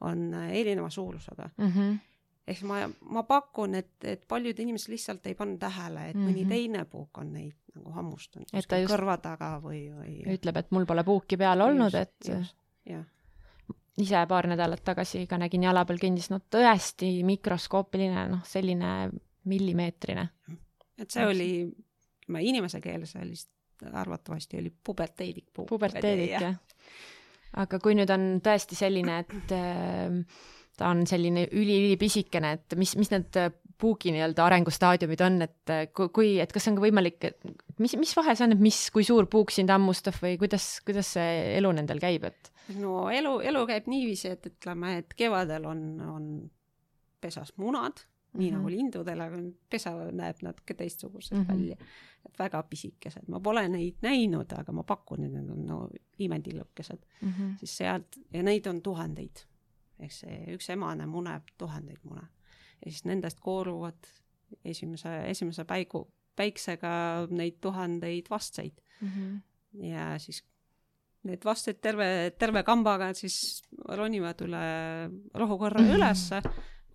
on 0.00 0.34
erineva 0.34 0.90
suurusega 0.90 1.50
mm. 1.56 1.72
-hmm 1.72 1.98
ehk 2.46 2.62
ma, 2.62 2.80
ma 3.10 3.22
pakun, 3.22 3.74
et, 3.74 3.96
et 4.04 4.22
paljud 4.28 4.58
inimesed 4.62 4.92
lihtsalt 4.92 5.26
ei 5.26 5.34
pannud 5.34 5.58
tähele, 5.58 6.08
et 6.10 6.14
mm 6.14 6.22
-hmm. 6.22 6.30
mõni 6.30 6.48
teine 6.48 6.84
puuk 6.84 7.18
on 7.18 7.32
neid 7.32 7.54
nagu 7.74 7.92
hammustanud 7.92 8.50
kuskil 8.52 8.84
just... 8.84 8.94
kõrva 8.94 9.18
taga 9.22 9.50
või, 9.62 9.80
või 9.94 10.14
ütleb, 10.36 10.56
et 10.62 10.70
mul 10.70 10.86
pole 10.86 11.04
puuki 11.04 11.36
peal 11.36 11.60
olnud, 11.60 11.94
et 11.94 12.30
jah. 12.86 13.04
Ise 14.02 14.22
paar 14.28 14.48
nädalat 14.50 14.82
tagasi 14.84 15.24
ka 15.26 15.38
nägin 15.40 15.64
jala 15.66 15.84
peal 15.88 16.00
kõndis, 16.00 16.28
no 16.32 16.40
tõesti 16.52 17.10
mikroskoopiline, 17.26 18.26
noh, 18.32 18.42
selline 18.46 19.10
millimeetrine. 19.48 20.28
et 20.98 21.12
see 21.12 21.26
oli, 21.26 21.50
ma 22.32 22.42
inimese 22.42 22.80
keeles 22.84 23.14
sellist 23.16 23.50
arvatavasti 23.92 24.58
oli 24.58 24.72
puberteedik 24.84 25.50
puberteedik, 25.68 26.36
jah. 26.40 26.56
aga 27.62 27.80
kui 27.80 27.96
nüüd 27.96 28.10
on 28.12 28.28
tõesti 28.44 28.78
selline, 28.78 29.18
et 29.24 29.56
äh, 29.56 30.44
ta 30.76 30.92
on 30.92 31.06
selline 31.08 31.46
üli-ülipisikene, 31.52 32.52
et 32.58 32.76
mis, 32.80 32.96
mis 33.00 33.12
need 33.12 33.40
puugi 33.78 34.12
nii-öelda 34.14 34.44
arengustaadiumid 34.46 35.22
on, 35.26 35.38
et 35.44 35.72
kui, 35.94 36.36
et 36.40 36.52
kas 36.52 36.68
on 36.70 36.78
ka 36.78 36.84
võimalik, 36.84 37.18
et 37.28 37.80
mis, 37.82 37.96
mis 38.00 38.12
vahe 38.16 38.34
see 38.36 38.46
on, 38.46 38.56
et 38.56 38.62
mis, 38.62 38.80
kui 38.94 39.04
suur 39.06 39.28
puuk 39.30 39.52
sind 39.54 39.72
hammustab 39.72 40.16
või 40.22 40.38
kuidas, 40.40 40.68
kuidas 40.86 41.14
see 41.18 41.38
elu 41.58 41.72
nendel 41.76 42.00
käib, 42.02 42.26
et? 42.30 42.52
no 42.80 43.06
elu, 43.12 43.38
elu 43.52 43.64
käib 43.68 43.88
niiviisi, 43.92 44.34
et 44.36 44.50
ütleme, 44.52 44.96
et 45.02 45.16
kevadel 45.18 45.68
on, 45.68 45.82
on 46.06 46.28
pesas 47.20 47.52
munad, 47.60 48.04
nii 48.36 48.50
mm 48.50 48.54
-hmm. 48.54 48.58
nagu 48.58 48.70
lindudel, 48.70 49.20
aga 49.20 49.40
pesa 49.70 49.92
näeb 50.12 50.42
natuke 50.42 50.74
teistsugused 50.74 51.36
mm 51.36 51.42
-hmm. 51.42 51.52
välja. 51.52 51.76
et 52.26 52.38
väga 52.38 52.62
pisikesed, 52.62 53.28
ma 53.28 53.40
pole 53.40 53.68
neid 53.68 54.02
näinud, 54.02 54.52
aga 54.52 54.72
ma 54.72 54.82
pakun, 54.82 55.24
et 55.24 55.32
need 55.32 55.50
on 55.50 55.66
no 55.66 55.88
imetillukesed 56.18 56.98
mm. 57.20 57.28
-hmm. 57.28 57.58
siis 57.58 57.76
sealt 57.76 58.16
ja 58.32 58.42
neid 58.42 58.66
on 58.66 58.82
tuhandeid 58.82 59.46
ehk 59.98 60.12
see 60.12 60.56
üks 60.56 60.70
emane 60.72 61.06
muneb 61.06 61.42
tuhandeid 61.58 62.02
mune 62.04 62.26
ja 62.84 62.90
siis 62.90 63.04
nendest 63.04 63.40
kooruvad 63.40 64.08
esimese, 64.64 65.12
esimese 65.30 65.64
päigu, 65.64 66.06
päiksega 66.36 66.90
neid 67.30 67.58
tuhandeid 67.60 68.30
vastseid 68.30 68.76
mm. 69.00 69.08
-hmm. 69.08 69.40
ja 69.86 70.18
siis 70.18 70.44
need 71.26 71.44
vastsed 71.44 71.80
terve, 71.82 72.32
terve 72.38 72.62
kambaga 72.62 73.10
siis 73.14 73.62
ronivad 73.88 74.40
üle 74.46 74.64
rohukorra 75.34 75.80
mm 75.80 75.88
-hmm. 75.88 75.96
ülesse 75.96 76.42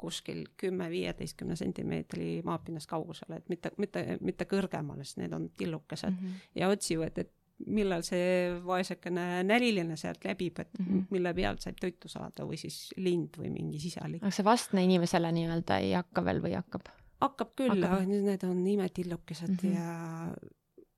kuskil 0.02 0.46
kümme-viieteistkümne 0.58 1.56
sentimeetri 1.56 2.42
maapinnast 2.46 2.90
kaugusele, 2.90 3.38
et 3.38 3.50
mitte, 3.50 3.72
mitte, 3.78 4.18
mitte 4.22 4.48
kõrgemale, 4.50 5.06
sest 5.06 5.20
need 5.22 5.34
on 5.38 5.50
tillukesed 5.58 6.10
mm 6.10 6.18
-hmm. 6.18 6.48
ja 6.56 6.70
otsivad, 6.74 7.18
et 7.18 7.34
millal 7.68 8.04
see 8.06 8.54
vaesekene 8.66 9.44
näriline 9.48 9.98
sealt 10.00 10.26
läbib, 10.26 10.60
et 10.60 10.80
mm 10.80 10.86
-hmm. 10.86 11.04
mille 11.10 11.34
pealt 11.34 11.62
saab 11.62 11.78
toitu 11.82 12.10
saada 12.12 12.46
või 12.48 12.58
siis 12.58 12.94
lind 12.98 13.38
või 13.38 13.52
mingi 13.54 13.80
sisalik. 13.80 14.24
aga 14.24 14.32
see 14.32 14.46
vastne 14.46 14.84
inimesele 14.84 15.32
nii-öelda 15.32 15.78
ei 15.78 15.94
hakka 15.94 16.26
veel 16.26 16.42
või 16.42 16.56
hakkab? 16.56 16.90
hakkab 17.22 17.54
küll, 17.56 17.84
aga 17.84 18.02
need 18.06 18.44
on 18.44 18.68
imetillukesed 18.68 19.50
mm 19.50 19.58
-hmm. 19.58 19.76
ja 19.76 20.36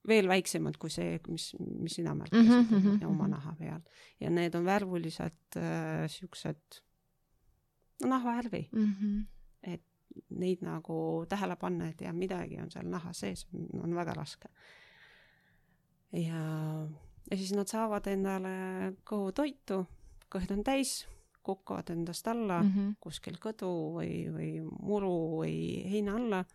veel 0.08 0.28
väiksemad 0.28 0.78
kui 0.78 0.92
see, 0.92 1.20
mis, 1.28 1.54
mis 1.60 1.96
sina 2.00 2.16
märkasid 2.16 2.50
mm 2.50 2.80
-hmm. 2.80 3.06
oma 3.08 3.28
naha 3.28 3.56
peal. 3.60 3.82
ja 4.20 4.30
need 4.30 4.56
on 4.56 4.66
värvulised 4.66 5.58
äh, 5.58 6.08
siuksed, 6.08 6.82
no 8.02 8.10
nahvavärvi 8.10 8.70
mm. 8.72 8.94
-hmm. 8.94 9.26
et 9.64 9.84
neid 10.30 10.62
nagu 10.62 11.26
tähele 11.30 11.56
panna, 11.56 11.88
et 11.88 12.02
jah, 12.02 12.14
midagi 12.14 12.60
on 12.62 12.72
seal 12.72 12.88
naha 12.90 13.14
sees, 13.14 13.48
on 13.84 13.96
väga 13.96 14.14
raske 14.14 14.50
ja, 16.14 16.44
ja 17.32 17.38
siis 17.38 17.54
nad 17.58 17.70
saavad 17.70 18.08
endale 18.12 18.54
kõhutoitu, 19.08 19.84
kõht 20.34 20.54
on 20.54 20.64
täis, 20.66 21.04
kukuvad 21.44 21.90
endast 21.92 22.28
alla 22.28 22.62
mm 22.64 22.70
-hmm. 22.70 22.96
kuskil 23.00 23.38
kõdu 23.42 23.72
või, 23.98 24.14
või 24.32 24.52
muru 24.80 25.42
või 25.42 25.84
heina 25.92 26.16
alla. 26.16 26.46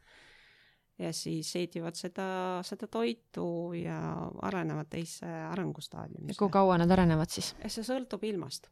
ja 0.98 1.12
siis 1.12 1.52
seedivad 1.52 1.94
seda, 1.94 2.58
seda 2.62 2.86
toitu 2.86 3.72
ja 3.72 4.30
arenevad 4.42 4.86
teise 4.90 5.26
arengustaadiumisse. 5.26 6.38
kui 6.38 6.50
kaua 6.50 6.78
nad 6.78 6.90
arenevad 6.90 7.28
siis? 7.30 7.54
see 7.66 7.84
sõltub 7.84 8.24
ilmast. 8.24 8.70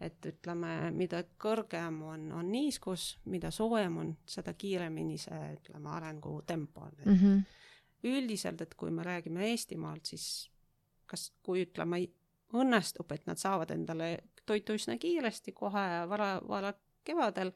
et 0.00 0.26
ütleme, 0.26 0.90
mida 0.90 1.24
kõrgem 1.38 2.02
on, 2.02 2.32
on 2.32 2.52
niiskus, 2.52 3.18
mida 3.24 3.50
soojem 3.50 3.96
on, 3.96 4.16
seda 4.26 4.54
kiiremini 4.54 5.18
see, 5.18 5.56
ütleme, 5.56 5.88
arengutempo 5.88 6.80
on 6.80 6.92
mm. 7.04 7.14
-hmm. 7.14 7.42
Üldiselt, 8.04 8.60
et 8.60 8.74
kui 8.74 8.90
me 8.94 9.04
räägime 9.06 9.50
Eestimaalt, 9.50 10.12
siis 10.12 10.50
kas, 11.10 11.30
kui 11.42 11.64
ütleme, 11.66 12.02
õnnestub, 12.56 13.10
et 13.14 13.26
nad 13.30 13.38
saavad 13.38 13.70
endale 13.74 14.16
toitu 14.46 14.74
üsna 14.78 14.96
kiiresti, 14.98 15.52
kohe 15.54 15.84
vara, 16.10 16.32
vara 16.48 16.72
kevadel, 17.06 17.52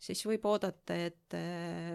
siis 0.00 0.24
võib 0.28 0.44
oodata, 0.48 0.96
et 1.08 1.36
äh, 1.38 1.94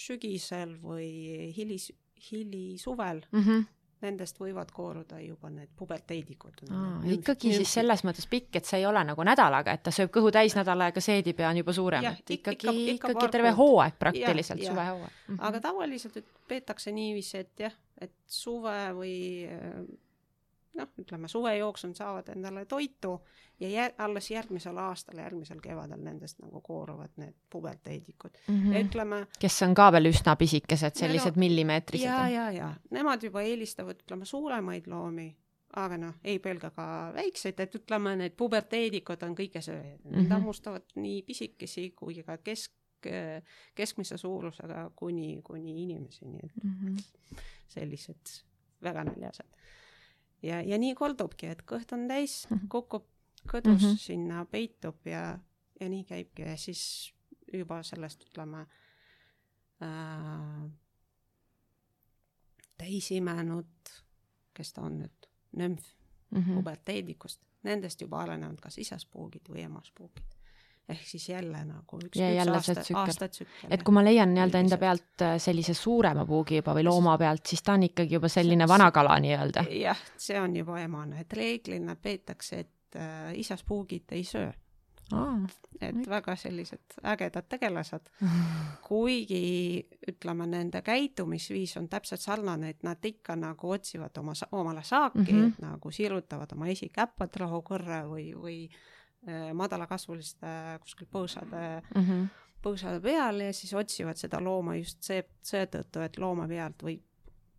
sügisel 0.00 0.76
või 0.82 1.50
hilis, 1.56 1.90
hilisuvel 2.30 3.24
mm 3.30 3.44
-hmm. 3.44 3.66
Nendest 4.02 4.38
võivad 4.40 4.70
kooruda 4.72 5.20
juba 5.20 5.50
need 5.52 5.70
puberteedikud. 5.76 6.62
ikkagi 7.14 7.54
siis 7.54 7.74
selles 7.80 8.04
mõttes 8.06 8.28
pikk, 8.30 8.60
et 8.60 8.68
see 8.68 8.80
ei 8.80 8.86
ole 8.88 9.02
nagu 9.04 9.24
nädalaga, 9.26 9.74
et 9.76 9.82
ta 9.86 9.92
sööb 9.94 10.12
kõhu 10.14 10.32
täis 10.34 10.56
nädal 10.56 10.86
aega 10.86 11.02
seedib 11.04 11.40
ja 11.40 11.50
on 11.52 11.60
juba 11.60 11.74
suurem, 11.76 12.06
et 12.12 12.34
ikkagi, 12.38 12.56
ikka, 12.56 12.76
ikka, 12.76 13.12
ikkagi 13.14 13.32
terve 13.36 13.54
hooaeg 13.56 13.98
praktiliselt, 13.98 14.62
suvehooaeg 14.64 15.10
mm. 15.10 15.34
-hmm. 15.34 15.42
aga 15.48 15.60
tavaliselt 15.60 16.20
peetakse 16.48 16.92
niiviisi, 16.92 17.44
et 17.44 17.66
jah, 17.68 17.76
et 18.00 18.14
suve 18.26 18.78
või 18.96 19.16
noh, 20.78 20.88
ütleme 20.98 21.28
suve 21.28 21.56
jooksul 21.56 21.92
saavad 21.98 22.28
endale 22.32 22.64
toitu 22.68 23.20
ja 23.60 23.68
jär, 23.68 23.92
alles 23.98 24.30
järgmisel 24.30 24.78
aastal, 24.78 25.18
järgmisel 25.18 25.60
kevadel 25.62 26.02
nendest 26.04 26.40
nagu 26.42 26.60
kooruvad 26.64 27.16
need 27.20 27.34
puberteedikud 27.50 28.38
mm. 28.46 28.56
-hmm. 28.62 28.86
ütleme. 28.86 29.26
kes 29.38 29.62
on 29.62 29.74
ka 29.74 29.90
veel 29.92 30.10
üsna 30.12 30.36
pisikesed, 30.36 30.94
sellised 30.94 31.36
no, 31.36 31.40
millimeetrised. 31.44 32.06
ja, 32.06 32.28
ja, 32.28 32.50
ja 32.50 32.74
nemad 32.90 33.22
juba 33.22 33.42
eelistavad, 33.42 34.02
ütleme 34.04 34.24
suuremaid 34.24 34.86
loomi, 34.86 35.36
aga 35.76 35.98
noh, 35.98 36.14
ei 36.24 36.38
pelga 36.38 36.70
ka 36.70 37.12
väikseid, 37.14 37.60
et 37.60 37.74
ütleme, 37.74 38.16
need 38.16 38.36
puberteedikud 38.36 39.22
on 39.22 39.36
kõigesööjad 39.36 40.04
mm, 40.04 40.10
-hmm. 40.10 40.22
nad 40.22 40.36
hammustavad 40.38 40.86
nii 40.94 41.22
pisikesi 41.22 41.90
kui 41.96 42.22
ka 42.22 42.38
kesk, 42.38 42.72
keskmise 43.74 44.16
suurusega 44.16 44.90
kuni, 44.96 45.40
kuni 45.44 45.82
inimeseni, 45.82 46.38
et 46.44 46.64
mm 46.64 46.74
-hmm. 46.80 47.40
sellised 47.68 48.40
väga 48.82 49.04
näljased 49.04 49.60
ja, 50.42 50.60
ja 50.62 50.78
nii 50.78 50.94
kordubki, 50.98 51.50
et 51.52 51.62
kõht 51.68 51.92
on 51.96 52.08
täis, 52.10 52.44
mhm. 52.50 52.68
kukub 52.72 53.06
kõdus 53.48 53.80
mm 53.80 53.86
-hmm. 53.86 53.98
sinna, 53.98 54.44
peitub 54.44 55.06
ja, 55.08 55.38
ja 55.80 55.88
nii 55.88 56.04
käibki 56.04 56.42
ja 56.42 56.56
siis 56.56 57.12
juba 57.52 57.82
sellest 57.82 58.26
ütleme 58.28 58.66
äh, 59.82 60.70
täisimenud, 62.78 63.94
kes 64.54 64.72
ta 64.72 64.82
on 64.82 64.98
nüüd, 64.98 65.30
nümf 65.56 65.94
mm 66.30 66.42
-hmm. 66.42 66.54
puberteedikust, 66.54 67.40
nendest 67.62 68.00
juba 68.00 68.20
arenevad 68.20 68.60
kas 68.60 68.78
isaspuugid 68.78 69.48
või 69.48 69.64
emaspuugid 69.64 70.39
ehk 70.90 71.06
siis 71.06 71.28
jälle 71.28 71.62
nagu 71.64 72.00
üks, 72.00 72.18
üks 72.18 72.50
aasta, 72.54 72.84
aastatsükkel. 73.02 73.70
et 73.70 73.84
kui 73.86 73.94
ma 73.96 74.04
leian 74.04 74.32
nii-öelda 74.34 74.62
enda 74.64 74.78
pealt 74.80 75.24
äh, 75.26 75.36
sellise 75.42 75.74
suurema 75.74 76.26
puugi 76.28 76.60
juba 76.60 76.74
või 76.76 76.86
looma 76.88 77.16
pealt, 77.20 77.44
siis 77.46 77.62
ta 77.66 77.76
on 77.78 77.86
ikkagi 77.90 78.18
juba 78.18 78.30
selline 78.32 78.68
vana 78.68 78.90
kala 78.94 79.18
nii-öelda? 79.22 79.66
jah, 79.80 80.08
see 80.18 80.40
on 80.40 80.56
juba 80.56 80.80
emane, 80.82 81.24
et 81.24 81.38
reeglina 81.38 81.96
peetakse, 81.96 82.64
et 82.66 82.98
äh, 83.00 83.30
isas 83.40 83.64
puugid 83.66 84.12
ei 84.16 84.26
söö. 84.26 84.50
Aa, 85.10 85.40
et 85.80 85.96
kõik. 85.96 86.06
väga 86.06 86.36
sellised 86.38 87.00
ägedad 87.10 87.48
tegelased, 87.50 88.12
kuigi 88.86 89.82
ütleme, 90.12 90.46
nende 90.46 90.84
käitumisviis 90.86 91.74
on 91.80 91.88
täpselt 91.90 92.22
sarnane, 92.22 92.70
et 92.76 92.86
nad 92.86 93.10
ikka 93.10 93.34
nagu 93.38 93.72
otsivad 93.74 94.22
oma, 94.22 94.36
omale 94.52 94.84
saaki 94.86 95.32
mm, 95.32 95.40
-hmm. 95.40 95.66
nagu 95.66 95.90
sirutavad 95.90 96.54
oma 96.54 96.70
esikäpad 96.70 97.40
rahukõrre 97.42 98.04
või, 98.06 98.28
või 98.38 98.60
madalakasvuliste 99.54 100.46
kuskil 100.80 101.08
põõsade 101.12 101.62
mm, 101.94 102.04
-hmm. 102.04 102.28
põõsade 102.64 103.00
peal 103.04 103.40
ja 103.44 103.52
siis 103.52 103.74
otsivad 103.74 104.16
seda 104.16 104.40
looma 104.40 104.76
just 104.76 105.02
see, 105.04 105.22
seetõttu, 105.42 106.00
et 106.00 106.16
looma 106.18 106.48
pealt 106.48 106.82
võib 106.82 107.04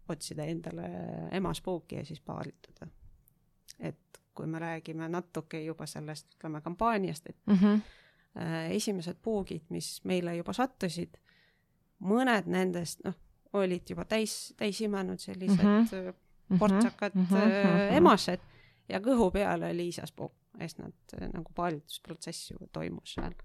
otsida 0.09 0.43
endale 0.49 0.89
emaspuuki 1.31 1.95
ja 1.95 2.05
siis 2.05 2.19
paarituda. 2.19 2.87
et 3.79 4.21
kui 4.33 4.47
me 4.47 4.59
räägime 4.59 5.09
natuke 5.09 5.63
juba 5.63 5.85
sellest, 5.85 6.27
ütleme, 6.35 6.61
kampaaniast, 6.61 7.29
et 7.29 7.37
mm 7.45 7.55
-hmm. 7.55 7.81
esimesed 8.69 9.17
puugid, 9.21 9.61
mis 9.69 10.01
meile 10.03 10.35
juba 10.35 10.53
sattusid, 10.53 11.17
mõned 11.99 12.45
nendest, 12.45 13.03
noh, 13.05 13.15
olid 13.53 13.89
juba 13.89 14.05
täis, 14.05 14.53
täis 14.57 14.81
imenud 14.81 15.19
sellised 15.19 15.63
mm 15.63 15.85
-hmm. 15.85 16.59
portsakad 16.59 17.15
mm 17.15 17.25
-hmm. 17.25 17.97
emased 17.97 18.39
ja 18.89 18.99
kõhu 18.99 19.31
peal 19.31 19.63
oli 19.63 19.87
isaspuuk 19.87 20.40
sest 20.59 20.81
nad 20.81 21.15
äh, 21.17 21.29
nagu 21.31 21.53
paaritusprotsess 21.55 22.51
ju 22.51 22.69
toimus 22.73 23.15
seal. 23.15 23.35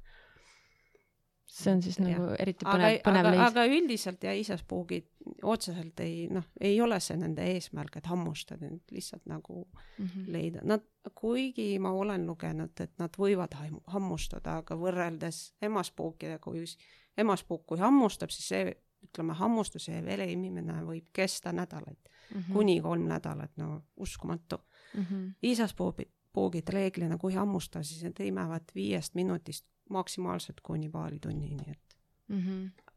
see 1.46 1.72
on 1.72 1.82
siis 1.82 1.98
nagu 2.02 2.24
ja. 2.32 2.36
eriti 2.42 2.66
põnev, 2.66 2.96
põnev 3.04 3.28
leid. 3.30 3.42
aga 3.44 3.64
üldiselt 3.70 4.24
ja 4.26 4.32
isaspuugid 4.34 5.06
otseselt 5.46 6.00
ei 6.02 6.26
noh, 6.30 6.44
ei 6.60 6.80
ole 6.82 6.98
see 7.00 7.16
nende 7.20 7.44
eesmärk, 7.54 7.96
et 7.96 8.08
hammustada, 8.10 8.66
et 8.66 8.92
lihtsalt 8.92 9.26
nagu 9.26 9.62
mm 9.62 10.06
-hmm. 10.06 10.32
leida. 10.32 10.60
Nad, 10.62 10.82
kuigi 11.14 11.78
ma 11.78 11.90
olen 11.90 12.26
lugenud, 12.26 12.80
et 12.80 12.98
nad 12.98 13.16
võivad 13.18 13.54
hammustada, 13.86 14.58
aga 14.62 14.74
võrreldes 14.74 15.54
emaspuukidega, 15.62 16.38
kui 16.38 16.64
emaspuuk, 17.16 17.66
kui 17.66 17.78
hammustab, 17.78 18.30
siis 18.30 18.48
see 18.48 18.74
ütleme, 19.06 19.34
hammustuse 19.38 19.92
ja 19.92 20.04
vere 20.04 20.26
imimine 20.32 20.80
võib 20.84 21.08
kesta 21.12 21.52
nädalaid 21.52 21.98
mm, 21.98 22.40
-hmm. 22.40 22.52
kuni 22.52 22.80
kolm 22.80 23.06
nädalat, 23.08 23.56
no 23.56 23.82
uskumatu 23.96 24.58
mm. 24.94 25.02
-hmm. 25.02 25.32
isaspuugid 25.42 26.10
puugid 26.36 26.68
reeglina, 26.72 27.18
kui 27.20 27.34
hammustada, 27.36 27.84
siis 27.86 28.04
need 28.04 28.20
imevad 28.28 28.74
viiest 28.76 29.16
minutist 29.18 29.64
maksimaalselt 29.92 30.60
kuni 30.66 30.90
paari 30.92 31.18
tunnini, 31.22 31.70
et 31.70 31.96
mm. 32.28 32.42
-hmm. 32.42 32.92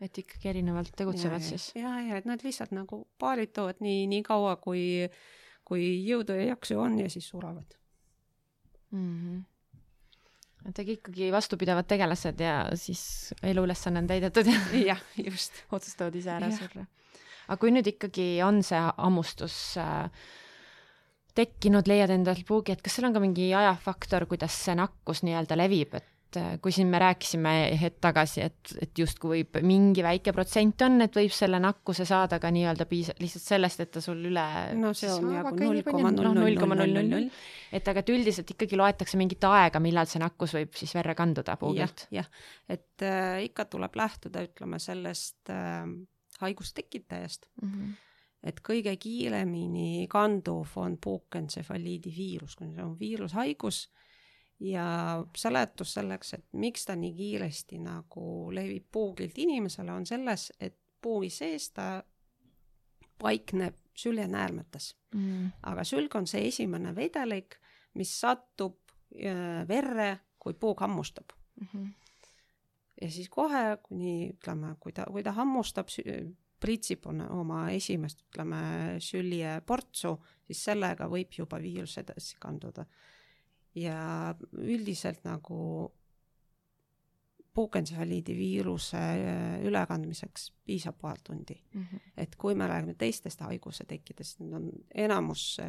et 0.00 0.18
ikkagi 0.18 0.48
erinevalt 0.48 0.92
tegutsevad 0.96 1.40
ja, 1.40 1.48
siis? 1.48 1.72
ja, 1.76 2.00
ja 2.00 2.16
et 2.16 2.28
nad 2.28 2.42
lihtsalt 2.44 2.72
nagu 2.72 3.04
paarituvad 3.18 3.80
nii, 3.80 4.06
nii 4.06 4.22
kaua, 4.26 4.56
kui, 4.56 5.08
kui 5.64 5.86
jõudu 6.08 6.38
ja 6.38 6.52
jaksu 6.54 6.78
on 6.80 6.98
ja 6.98 7.10
siis 7.10 7.28
surevad 7.28 7.78
mm. 8.90 9.08
-hmm 9.16 9.40
et 10.68 10.78
aga 10.78 10.92
ikkagi 10.92 11.32
vastupidavad 11.34 11.86
tegelased 11.90 12.40
ja 12.40 12.70
siis 12.78 13.34
eluülesanne 13.42 13.98
on 13.98 14.06
täidetud 14.06 14.46
ja 14.46 14.60
jah, 14.92 15.00
just. 15.16 15.64
otsustavad 15.72 16.14
ise 16.14 16.30
ära 16.30 16.50
surra. 16.54 16.84
aga 17.48 17.56
kui 17.56 17.72
nüüd 17.74 17.88
ikkagi 17.94 18.26
on 18.46 18.62
see 18.62 18.78
hammustus 18.78 19.76
äh, 19.82 20.10
tekkinud, 21.38 21.88
leiad 21.88 22.12
endalt 22.14 22.46
puugi, 22.48 22.74
et 22.74 22.82
kas 22.84 22.98
seal 22.98 23.08
on 23.08 23.16
ka 23.16 23.22
mingi 23.22 23.52
ajafaktor, 23.56 24.26
kuidas 24.30 24.56
see 24.66 24.74
nakkus 24.78 25.22
nii-öelda 25.26 25.56
levib, 25.56 25.94
et 25.96 26.38
äh, 26.40 26.50
kui 26.62 26.74
siin 26.74 26.90
me 26.92 27.00
rääkisime 27.00 27.54
hetk 27.80 28.00
tagasi, 28.04 28.42
et, 28.44 28.74
et 28.84 29.00
justkui 29.02 29.40
võib 29.40 29.58
mingi 29.64 30.04
väike 30.04 30.34
protsent 30.36 30.84
on, 30.84 31.00
et 31.06 31.16
võib 31.16 31.32
selle 31.36 31.60
nakkuse 31.62 32.06
saada 32.08 32.38
ka 32.42 32.52
nii-öelda 32.52 32.86
piis-, 32.90 33.14
lihtsalt 33.22 33.46
sellest, 33.46 33.82
et 33.84 33.92
ta 33.96 34.04
sul 34.04 34.20
üle 34.28 34.46
no 34.78 34.92
see 34.96 35.10
on 35.12 35.32
jagu 35.38 35.54
null 35.62 35.82
koma 35.88 36.12
null 36.12 36.30
null 36.36 36.60
null 36.60 36.76
null 36.76 36.94
null 36.98 37.10
null, 37.16 37.42
et 37.72 37.92
aga 37.92 38.04
et 38.04 38.14
üldiselt 38.14 38.54
ikkagi 38.56 38.80
loetakse 38.80 39.20
mingit 39.20 39.48
aega, 39.48 39.80
millal 39.82 40.10
see 40.10 40.22
nakkus 40.22 40.56
võib 40.58 40.76
siis 40.78 40.94
verre 40.98 41.16
kanduda 41.18 41.56
puugilt. 41.60 42.06
Ja,. 42.10 42.22
jah, 42.22 42.46
et 42.76 43.08
äh, 43.08 43.42
ikka 43.48 43.70
tuleb 43.72 43.96
lähtuda, 44.00 44.44
ütleme, 44.50 44.80
sellest 44.82 45.52
äh, 45.52 45.84
haigustekitajast 46.44 47.48
mm. 47.62 47.68
-hmm 47.68 48.00
et 48.42 48.60
kõige 48.60 48.96
kiiremini 48.96 50.06
kanduv 50.10 50.76
on 50.82 50.96
puukentsefaliidi 50.98 52.12
viirus, 52.16 52.56
kuna 52.58 52.74
see 52.74 52.84
on 52.84 52.96
viirushaigus 52.98 53.84
ja 54.62 54.86
seletus 55.36 55.94
selleks, 55.94 56.34
et 56.34 56.46
miks 56.52 56.86
ta 56.86 56.96
nii 56.98 57.12
kiiresti 57.14 57.78
nagu 57.82 58.24
levib 58.54 58.88
puugilt 58.92 59.38
inimesele, 59.38 59.92
on 59.92 60.06
selles, 60.06 60.50
et 60.60 60.76
puugi 61.02 61.30
sees 61.30 61.70
ta 61.74 62.02
paikneb 63.22 63.78
süljenäärmetes 63.94 64.92
mm.. 65.14 65.50
aga 65.68 65.84
sülg 65.84 66.14
on 66.16 66.26
see 66.26 66.46
esimene 66.48 66.94
vedelik, 66.96 67.58
mis 67.98 68.12
satub 68.20 68.78
äh, 69.14 69.62
verre, 69.68 70.12
kui 70.38 70.54
puug 70.54 70.80
hammustab 70.80 71.34
mm. 71.60 71.66
-hmm. 71.66 71.90
ja 73.02 73.10
siis 73.10 73.28
kohe, 73.28 73.78
kuni 73.82 74.32
ütleme, 74.32 74.74
kui 74.80 74.92
ta, 74.92 75.04
kui 75.10 75.22
ta 75.22 75.32
hammustab 75.32 75.88
pritsib 76.62 77.06
oma 77.10 77.64
esimest, 77.74 78.22
ütleme, 78.28 78.60
süljeportsu, 79.02 80.14
siis 80.46 80.62
sellega 80.70 81.08
võib 81.10 81.34
juba 81.34 81.58
viirus 81.62 81.98
edasi 82.02 82.38
kanduda. 82.40 82.86
ja 83.74 84.34
üldiselt 84.52 85.24
nagu 85.24 85.58
puukentsefaliidi 87.54 88.34
viiruse 88.36 88.98
äh, 88.98 89.62
ülekandmiseks 89.64 90.50
piisab 90.64 90.98
paar 91.00 91.18
tundi 91.24 91.56
mm. 91.74 91.82
-hmm. 91.82 92.00
et 92.16 92.36
kui 92.36 92.54
me 92.54 92.66
räägime 92.66 92.94
teistest 92.94 93.40
haiguse 93.40 93.84
tekkidest, 93.84 94.40
need 94.40 94.52
on 94.52 94.70
enamus, 94.94 95.60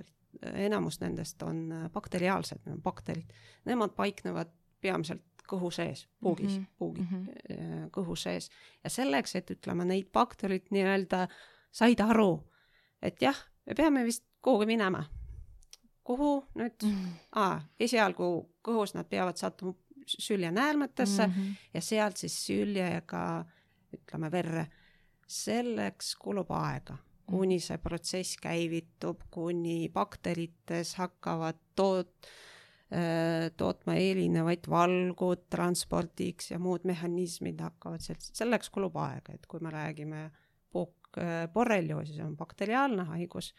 enamus 0.53 0.99
nendest 0.99 1.43
on 1.43 1.89
bakteriaalsed, 1.93 2.59
need 2.65 2.75
on 2.75 2.81
bakterid, 2.81 3.33
nemad 3.65 3.95
paiknevad 3.95 4.51
peamiselt 4.81 5.32
kõhu 5.49 5.71
sees, 5.71 6.07
puugis 6.19 6.51
mm, 6.51 6.63
-hmm. 6.63 6.77
puugi 6.77 7.01
mm 7.01 7.07
-hmm. 7.07 7.89
kõhu 7.91 8.15
sees. 8.15 8.49
ja 8.83 8.89
selleks, 8.89 9.35
et 9.35 9.51
ütleme, 9.51 9.85
neid 9.85 10.11
bakterid 10.13 10.71
nii-öelda 10.71 11.27
said 11.71 11.99
aru, 11.99 12.43
et 13.01 13.21
jah, 13.21 13.37
me 13.65 13.75
peame 13.75 14.03
vist 14.03 14.23
kuhugi 14.41 14.65
minema. 14.65 15.03
kuhu 16.03 16.45
nüüd 16.55 16.83
mm? 16.83 16.91
-hmm. 16.91 17.11
aa, 17.35 17.61
esialgu 17.79 18.49
kõhus 18.67 18.93
nad 18.93 19.05
peavad 19.09 19.37
sattuma 19.37 19.73
süljenäärmetesse 20.07 21.27
mm 21.27 21.33
-hmm. 21.33 21.55
ja 21.73 21.81
sealt 21.81 22.17
siis 22.17 22.45
süljega 22.45 23.45
ütleme 23.93 24.31
verre. 24.31 24.67
selleks 25.27 26.15
kulub 26.15 26.51
aega, 26.51 26.97
kuni 27.25 27.59
see 27.59 27.77
protsess 27.77 28.37
käivitub, 28.37 29.21
kuni 29.31 29.89
bakterites 29.89 30.95
hakkavad 30.95 31.55
toot-, 31.75 32.27
tootma 33.57 33.95
erinevaid 33.97 34.67
valgud 34.69 35.47
transpordiks 35.49 36.51
ja 36.51 36.59
muud 36.61 36.83
mehhanismid 36.85 37.61
hakkavad 37.63 38.03
sealt, 38.05 38.25
selleks 38.37 38.69
kulub 38.73 38.97
aega, 39.01 39.33
et 39.33 39.47
kui 39.49 39.63
me 39.63 39.71
räägime 39.73 40.27
puuk-, 40.73 41.17
äh, 41.17 41.47
borrelioosi, 41.53 42.17
see 42.17 42.25
on 42.25 42.35
bakteriaalne 42.37 43.07
haigus, 43.13 43.53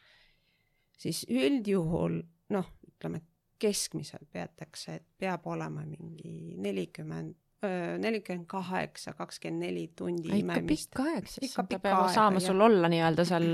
siis 0.99 1.25
üldjuhul 1.31 2.21
noh, 2.55 2.69
ütleme 2.89 3.25
keskmiselt 3.65 4.29
peetakse, 4.33 4.99
et 4.99 5.07
peab 5.19 5.47
olema 5.49 5.85
mingi 5.87 6.57
nelikümmend 6.61 7.35
äh, 7.65 7.95
nelikümmend 8.03 8.47
kaheksa, 8.51 9.15
kakskümmend 9.19 9.67
neli 9.67 9.87
tundi 9.97 10.29
ikka 10.29 10.43
imemist. 10.43 10.91
pikk 10.91 11.03
aeg 11.07 11.31
siis, 11.31 11.55
ta 11.57 11.79
peab 11.79 12.11
saama 12.15 12.43
sul 12.45 12.61
olla 12.67 12.91
nii-öelda 12.93 13.27
seal 13.29 13.49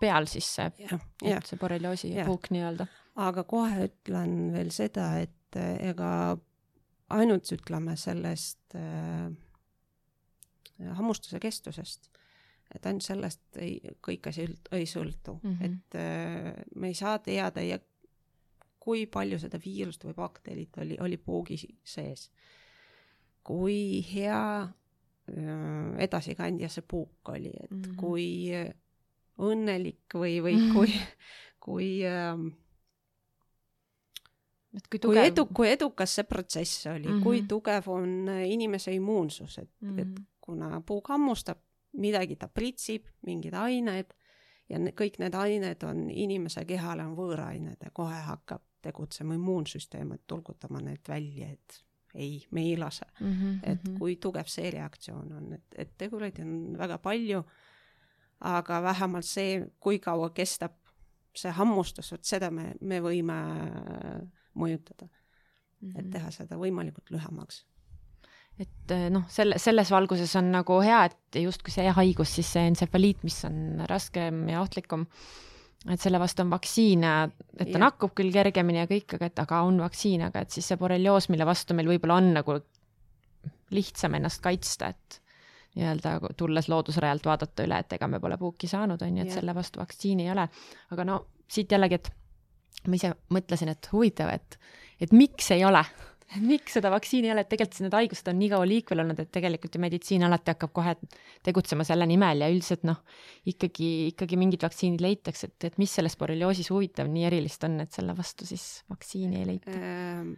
peal 0.00 0.30
siis 0.30 0.48
see, 0.56 0.90
et 1.28 1.50
see 1.50 1.60
borrelioosi 1.60 2.14
puuk 2.26 2.50
nii-öelda 2.54 2.88
aga 3.20 3.44
kohe 3.44 3.88
ütlen 3.88 4.52
veel 4.54 4.70
seda, 4.74 5.12
et 5.20 5.56
äh, 5.60 5.76
ega 5.90 6.38
ainult 7.12 7.50
ütleme 7.52 7.96
sellest 8.00 8.76
äh, 8.78 9.30
hammustuse 10.96 11.40
kestusest, 11.42 12.10
et 12.72 12.86
ainult 12.88 13.04
sellest 13.04 13.60
ei, 13.60 13.78
kõik 14.04 14.30
asi 14.30 14.46
ei 14.72 14.86
sõltu 14.88 15.36
mm, 15.42 15.56
-hmm. 15.56 15.64
et 15.66 15.98
äh, 16.00 16.64
me 16.74 16.92
ei 16.92 16.94
saa 16.96 17.18
teada 17.18 17.62
ja 17.62 17.78
kui 18.82 19.06
palju 19.06 19.38
seda 19.38 19.60
viirust 19.62 20.04
või 20.04 20.14
bakterit 20.16 20.78
oli, 20.82 20.96
oli 21.00 21.16
puugi 21.16 21.58
sees. 21.84 22.30
kui 23.44 24.04
hea 24.14 24.62
äh, 24.62 25.98
edasikandja 25.98 26.68
see 26.68 26.84
puuk 26.88 27.28
oli, 27.28 27.52
et 27.60 27.70
mm 27.70 27.82
-hmm. 27.82 27.96
kui 27.96 28.50
õnnelik 29.38 30.14
või, 30.14 30.40
või 30.42 30.56
-hmm. 30.56 30.72
kui, 30.72 30.92
kui 31.60 32.06
äh, 32.06 32.38
et 34.76 34.88
kui 34.88 34.98
tugev. 34.98 35.20
kui 35.20 35.30
edu, 35.30 35.46
kui 35.54 35.70
edukas 35.70 36.14
see 36.18 36.24
protsess 36.28 36.86
oli 36.86 37.08
mm, 37.08 37.18
-hmm. 37.18 37.22
kui 37.22 37.42
tugev 37.48 37.88
on 37.88 38.28
äh, 38.28 38.50
inimese 38.50 38.94
immuunsus, 38.94 39.58
et 39.58 39.70
mm, 39.80 39.88
-hmm. 39.88 40.00
et 40.00 40.08
mhm. 40.08 40.24
kuna 40.40 40.82
puuk 40.86 41.08
hammustab, 41.08 41.58
midagi 41.92 42.36
ta 42.36 42.48
pritsib, 42.48 43.06
mingid 43.26 43.54
ained 43.54 44.14
ja 44.68 44.78
ne, 44.78 44.92
kõik 45.00 45.18
need 45.18 45.34
ained 45.34 45.82
on 45.82 46.10
inimese 46.10 46.64
kehale 46.64 47.04
on 47.04 47.16
võõrained 47.16 47.76
ja 47.84 47.90
kohe 47.92 48.14
hakkab 48.14 48.62
tegutsema 48.82 49.34
immuunsüsteem, 49.34 50.12
et 50.12 50.22
tulgutama 50.26 50.80
need 50.80 51.08
välja, 51.08 51.48
et 51.48 51.84
ei, 52.14 52.46
me 52.50 52.60
ei 52.60 52.76
lase 52.76 53.04
mm. 53.20 53.32
-hmm. 53.32 53.70
et 53.70 53.84
mhm. 53.84 53.98
kui 53.98 54.16
tugev 54.16 54.46
see 54.46 54.70
reaktsioon 54.70 55.32
on, 55.32 55.52
et, 55.52 55.64
et 55.76 55.98
tegureid 55.98 56.38
on 56.38 56.78
väga 56.78 56.98
palju, 56.98 57.42
aga 58.40 58.82
vähemalt 58.82 59.24
see, 59.24 59.66
kui 59.80 59.98
kaua 59.98 60.30
kestab 60.30 60.72
see 61.34 61.50
hammustus, 61.50 62.12
vot 62.12 62.24
seda 62.24 62.50
me, 62.50 62.74
me 62.80 63.00
võime 63.00 63.38
mõjutada 64.58 65.06
mm. 65.06 65.12
-hmm. 65.88 65.98
et 66.00 66.10
teha 66.16 66.30
seda 66.34 66.58
võimalikult 66.60 67.12
lühemaks 67.14 67.64
et 68.60 68.92
eh, 68.94 69.06
noh, 69.12 69.24
selle, 69.32 69.58
selles 69.62 69.90
valguses 69.92 70.34
on 70.40 70.50
nagu 70.52 70.80
hea, 70.84 71.04
et 71.08 71.40
justkui 71.42 71.72
see 71.74 71.88
haigus, 71.96 72.34
siis 72.36 72.50
see 72.56 72.66
entsefaliit, 72.68 73.22
mis 73.26 73.38
on 73.48 73.80
raskem 73.88 74.44
ja 74.52 74.60
ohtlikum, 74.60 75.06
et 75.90 76.02
selle 76.02 76.20
vastu 76.22 76.44
on 76.44 76.52
vaktsiin 76.52 77.06
ja 77.06 77.14
et 77.26 77.64
ta 77.64 77.78
ja. 77.78 77.82
nakkub 77.86 78.14
küll 78.18 78.34
kergemini 78.34 78.82
ja 78.82 78.90
kõik, 78.90 79.16
aga 79.16 79.30
et 79.30 79.42
aga 79.42 79.62
on 79.66 79.80
vaktsiin, 79.82 80.26
aga 80.28 80.44
et 80.44 80.54
siis 80.54 80.68
see 80.68 80.78
borrelioos, 80.80 81.30
mille 81.32 81.48
vastu 81.48 81.76
meil 81.78 81.90
võib-olla 81.90 82.20
on 82.20 82.30
nagu 82.36 82.60
lihtsam 83.72 84.14
ennast 84.18 84.42
kaitsta, 84.44 84.92
et 84.92 85.20
nii-öelda 85.72 86.34
tulles 86.36 86.68
loodusrajalt 86.68 87.24
vaadata 87.24 87.64
üle, 87.64 87.78
et 87.80 87.94
ega 87.96 88.08
me 88.10 88.20
pole 88.20 88.36
puuki 88.38 88.68
saanud, 88.68 89.00
on 89.02 89.16
ju, 89.16 89.24
et 89.24 89.32
ja. 89.32 89.38
selle 89.40 89.54
vastu 89.56 89.80
vaktsiini 89.80 90.26
ei 90.26 90.34
ole. 90.34 90.44
aga 90.92 91.06
no 91.08 91.22
siit 91.48 91.72
jällegi, 91.72 91.96
et 91.96 92.12
ma 92.88 92.98
ise 92.98 93.12
mõtlesin, 93.34 93.72
et 93.72 93.88
huvitav, 93.92 94.32
et, 94.34 94.58
et 95.02 95.12
miks 95.16 95.50
ei 95.54 95.64
ole, 95.66 95.82
miks 96.40 96.76
seda 96.78 96.90
vaktsiini 96.92 97.28
ei 97.28 97.34
ole, 97.34 97.44
et 97.44 97.50
tegelikult 97.50 97.82
need 97.84 97.96
haigused 97.96 98.28
on 98.30 98.38
nii 98.40 98.50
kaua 98.52 98.68
liikvel 98.68 99.02
olnud, 99.04 99.18
et 99.20 99.30
tegelikult 99.34 99.76
ju 99.76 99.82
meditsiin 99.82 100.24
alati 100.26 100.54
hakkab 100.54 100.72
kohe 100.76 100.94
tegutsema 101.44 101.84
selle 101.86 102.06
nimel 102.08 102.44
ja 102.44 102.50
üldiselt 102.52 102.86
noh, 102.88 103.02
ikkagi, 103.48 103.90
ikkagi 104.12 104.38
mingid 104.40 104.64
vaktsiinid 104.64 105.04
leitakse, 105.04 105.50
et, 105.50 105.68
et 105.70 105.82
mis 105.82 105.92
selles 105.92 106.16
borrelioosis 106.20 106.72
huvitav 106.72 107.10
nii 107.12 107.26
erilist 107.28 107.66
on, 107.68 107.80
et 107.84 107.92
selle 107.92 108.16
vastu 108.16 108.48
siis 108.48 108.66
vaktsiini 108.92 109.42
ei 109.42 109.48
leita? 109.50 109.74
Ehm, 109.76 110.32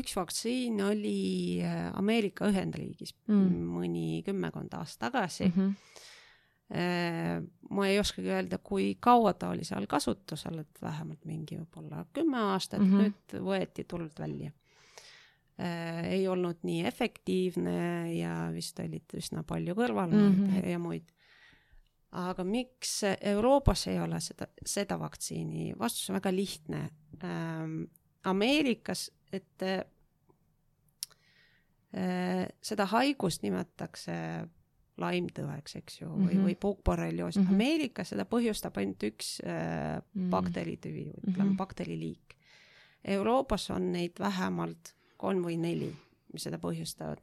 üks 0.00 0.16
vaktsiin 0.16 0.80
oli 0.86 1.18
äh, 1.66 1.90
Ameerika 1.98 2.48
Ühendriigis 2.48 3.12
mm. 3.28 3.66
mõni 3.74 4.22
kümmekond 4.26 4.78
aastat 4.78 5.10
tagasi 5.10 5.50
mm. 5.50 5.58
-hmm 5.58 6.08
ma 6.70 7.86
ei 7.88 7.98
oskagi 7.98 8.30
öelda, 8.30 8.58
kui 8.62 8.92
kaua 9.02 9.32
ta 9.34 9.48
oli 9.50 9.64
seal 9.66 9.86
kasutusel, 9.90 10.60
et 10.62 10.82
vähemalt 10.82 11.24
mingi 11.26 11.58
võib-olla 11.58 12.04
kümme 12.14 12.38
aastat 12.52 12.80
mm, 12.80 12.90
-hmm. 12.92 13.00
nüüd 13.02 13.44
võeti 13.46 13.84
turult 13.90 14.18
välja. 14.22 14.52
Äh, 15.60 16.04
ei 16.14 16.28
olnud 16.28 16.62
nii 16.64 16.86
efektiivne 16.88 18.14
ja 18.14 18.34
vist 18.54 18.78
olid 18.80 19.12
üsna 19.18 19.42
palju 19.44 19.74
kõrvalmõjusid 19.76 20.38
mm 20.38 20.54
-hmm. 20.54 20.68
ja 20.70 20.78
muid. 20.78 21.10
aga 22.10 22.44
miks 22.44 23.02
Euroopas 23.20 23.86
ei 23.86 24.00
ole 24.00 24.20
seda, 24.20 24.46
seda 24.66 24.98
vaktsiini, 24.98 25.74
vastus 25.78 26.10
on 26.10 26.14
väga 26.14 26.32
lihtne. 26.34 26.90
Ähm, 27.24 27.82
Ameerikas, 28.24 29.10
et 29.32 29.62
äh, 29.62 29.84
seda 32.62 32.86
haigust 32.86 33.42
nimetatakse 33.42 34.12
laimtõveks, 35.00 35.76
eks 35.80 36.00
ju, 36.00 36.08
või 36.08 36.18
mm, 36.18 36.30
-hmm. 36.30 36.46
või 36.48 36.56
puukborrelioos 36.60 37.36
mm. 37.36 37.44
-hmm. 37.44 37.54
Ameerikas 37.54 38.12
seda 38.12 38.24
põhjustab 38.28 38.76
ainult 38.80 39.02
üks 39.02 39.40
äh, 39.44 40.00
mhm. 40.14 40.30
bakteritüvi, 40.30 41.06
ütleme 41.22 41.44
mm 41.44 41.50
-hmm. 41.50 41.56
bakteriliik. 41.56 42.36
Euroopas 43.04 43.70
on 43.70 43.92
neid 43.92 44.18
vähemalt 44.18 44.94
kolm 45.16 45.44
või 45.44 45.56
neli, 45.56 45.88
mis 46.32 46.42
seda 46.42 46.58
põhjustavad. 46.58 47.20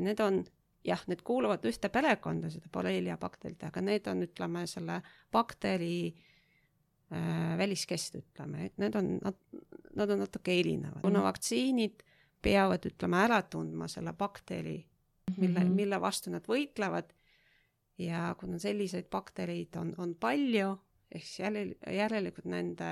need 0.00 0.20
on 0.20 0.44
jah, 0.84 1.02
need 1.06 1.22
kuuluvad 1.22 1.64
ühte 1.64 1.88
perekonda, 1.88 2.50
seda 2.50 2.68
borrelia 2.72 3.16
bakterid, 3.20 3.62
aga 3.62 3.80
need 3.80 4.06
on, 4.06 4.22
ütleme, 4.22 4.66
selle 4.66 5.00
bakteri 5.32 6.14
äh, 7.12 7.58
väliskest, 7.58 8.14
ütleme, 8.14 8.66
et 8.66 8.78
need 8.78 8.94
on, 8.94 9.18
nad, 9.24 9.38
nad 9.96 10.10
on 10.10 10.18
natuke 10.18 10.58
erinevad, 10.60 11.00
kuna 11.00 11.18
mhm. 11.18 11.28
vaktsiinid 11.30 12.02
peavad, 12.44 12.84
ütleme, 12.90 13.22
ära 13.24 13.42
tundma 13.42 13.88
selle 13.88 14.12
bakteri 14.12 14.82
mille 15.36 15.60
-hmm. 15.60 15.74
mille 15.74 16.00
vastu 16.00 16.30
nad 16.30 16.46
võitlevad. 16.48 17.12
ja 17.98 18.34
kuna 18.40 18.58
selliseid 18.58 19.06
baktereid 19.10 19.76
on, 19.76 19.94
on 19.98 20.14
palju, 20.14 20.78
ehk 21.12 21.24
siis 21.24 21.38
järel, 21.38 21.74
järelikult 21.86 22.44
nende 22.50 22.88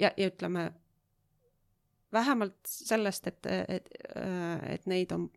ja, 0.00 0.12
ja 0.16 0.26
ütleme, 0.26 0.72
vähemalt 2.12 2.58
sellest, 2.64 3.26
et, 3.26 3.46
et, 3.68 3.88
et 4.68 4.86
neid 4.86 5.12
on 5.12 5.30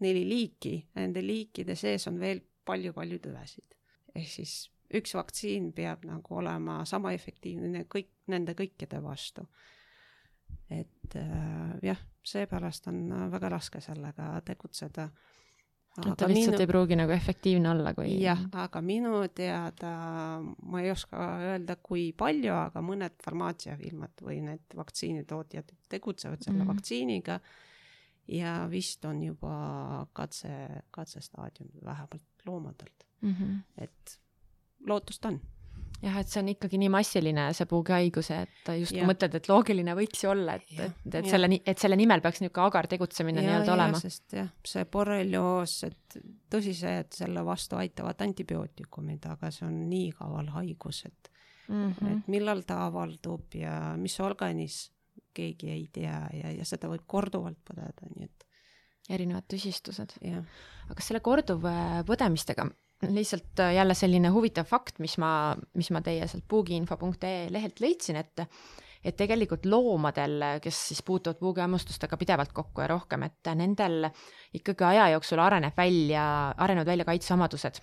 neli 0.00 0.28
liiki, 0.28 0.88
nende 0.94 1.26
liikide 1.26 1.74
sees 1.74 2.06
on 2.06 2.20
veel 2.20 2.40
palju-palju 2.64 3.18
tüvesid. 3.18 3.74
ehk 4.14 4.28
siis 4.28 4.70
üks 4.94 5.14
vaktsiin 5.14 5.72
peab 5.72 6.04
nagu 6.08 6.38
olema 6.40 6.84
sama 6.84 7.12
efektiivne 7.12 7.84
kõik, 7.94 8.10
nende 8.26 8.54
kõikide 8.54 9.02
vastu. 9.02 9.48
et 10.70 11.16
äh, 11.16 11.74
jah 11.82 11.98
seepärast 12.32 12.88
on 12.90 13.02
äh, 13.12 13.26
väga 13.32 13.50
raske 13.56 13.80
sellega 13.84 14.30
tegutseda. 14.46 15.08
et 15.98 16.16
ta 16.18 16.28
lihtsalt 16.30 16.54
minu... 16.54 16.62
ei 16.62 16.70
pruugi 16.70 16.98
nagu 16.98 17.12
efektiivne 17.12 17.70
olla, 17.70 17.92
kui 17.96 18.12
jah, 18.22 18.44
aga 18.62 18.82
minu 18.84 19.22
teada, 19.34 19.92
ma 20.62 20.82
ei 20.82 20.92
oska 20.92 21.24
öelda, 21.48 21.78
kui 21.82 22.12
palju, 22.12 22.52
aga 22.54 22.82
mõned 22.84 23.16
farmaatsiafirmad 23.24 24.22
või 24.22 24.38
need 24.46 24.78
vaktsiinitootjad 24.78 25.72
tegutsevad 25.88 26.44
selle 26.44 26.60
mm 26.60 26.64
-hmm. 26.64 26.76
vaktsiiniga 26.76 27.40
ja 28.28 28.54
vist 28.70 29.04
on 29.04 29.22
juba 29.22 30.06
katse, 30.12 30.50
katsestaadium 30.90 31.70
vähemalt 31.84 32.46
loomadelt 32.46 33.06
mm. 33.20 33.34
-hmm. 33.34 33.82
et 33.82 34.20
lootust 34.86 35.24
on 35.24 35.40
jah, 36.02 36.18
et 36.20 36.30
see 36.30 36.40
on 36.42 36.50
ikkagi 36.52 36.78
nii 36.80 36.90
massiline, 36.92 37.46
see 37.56 37.68
puugihaigus, 37.70 38.30
et 38.36 38.70
justkui 38.78 39.06
mõtled, 39.08 39.34
et 39.38 39.48
loogiline 39.50 39.94
võiks 39.98 40.22
ju 40.24 40.30
olla, 40.32 40.54
et, 40.58 40.68
et, 40.76 41.00
et 41.08 41.18
ja. 41.20 41.24
selle, 41.32 41.50
et 41.58 41.82
selle 41.82 41.98
nimel 41.98 42.22
peaks 42.24 42.42
niisugune 42.42 42.68
agar 42.68 42.88
tegutsemine 42.90 43.42
nii-öelda 43.42 43.74
olema. 43.74 44.02
sest 44.02 44.36
jah, 44.38 44.50
see 44.66 44.86
borrelioos, 44.92 45.78
et 45.88 46.20
tõsi 46.52 46.76
see, 46.78 46.94
et 47.04 47.18
selle 47.22 47.42
vastu 47.46 47.80
aitavad 47.80 48.22
antibiootikumid, 48.28 49.26
aga 49.32 49.50
see 49.54 49.66
on 49.68 49.80
nii 49.90 50.12
kaval 50.18 50.52
haigus, 50.58 51.04
et 51.10 51.32
mm, 51.68 51.92
-hmm. 51.92 52.12
et 52.12 52.30
millal 52.36 52.62
ta 52.68 52.84
avaldub 52.86 53.58
ja 53.58 53.94
mis 54.00 54.18
organis, 54.20 54.88
keegi 55.34 55.70
ei 55.70 55.88
tea 55.92 56.18
ja, 56.34 56.50
ja 56.50 56.64
seda 56.66 56.90
võib 56.90 57.04
korduvalt 57.06 57.58
põdeda, 57.66 58.10
nii 58.14 58.26
et 58.26 58.46
erinevad 59.08 59.46
tüsistused. 59.48 60.18
aga 60.88 61.04
selle 61.04 61.20
korduvpõdemistega, 61.24 62.68
lihtsalt 63.06 63.60
äh, 63.60 63.74
jälle 63.74 63.94
selline 63.94 64.28
huvitav 64.34 64.66
fakt, 64.66 64.98
mis 64.98 65.18
ma, 65.18 65.56
mis 65.74 65.90
ma 65.94 66.02
teie 66.02 66.26
sealt 66.26 66.44
puugiinfo.ee 66.48 67.48
lehelt 67.50 67.80
leidsin, 67.80 68.16
et 68.16 68.46
et 69.04 69.14
tegelikult 69.16 69.66
loomadel, 69.70 70.42
kes 70.62 70.78
siis 70.88 71.02
puutuvad 71.06 71.38
puugihammustustega 71.38 72.16
pidevalt 72.18 72.50
kokku 72.52 72.82
ja 72.82 72.88
rohkem, 72.90 73.22
et 73.28 73.50
nendel 73.54 74.08
ikkagi 74.58 74.84
aja 74.84 75.04
jooksul 75.12 75.38
areneb 75.38 75.76
välja, 75.76 76.24
arenevad 76.56 76.90
välja 76.90 77.06
kaitseomadused. 77.06 77.78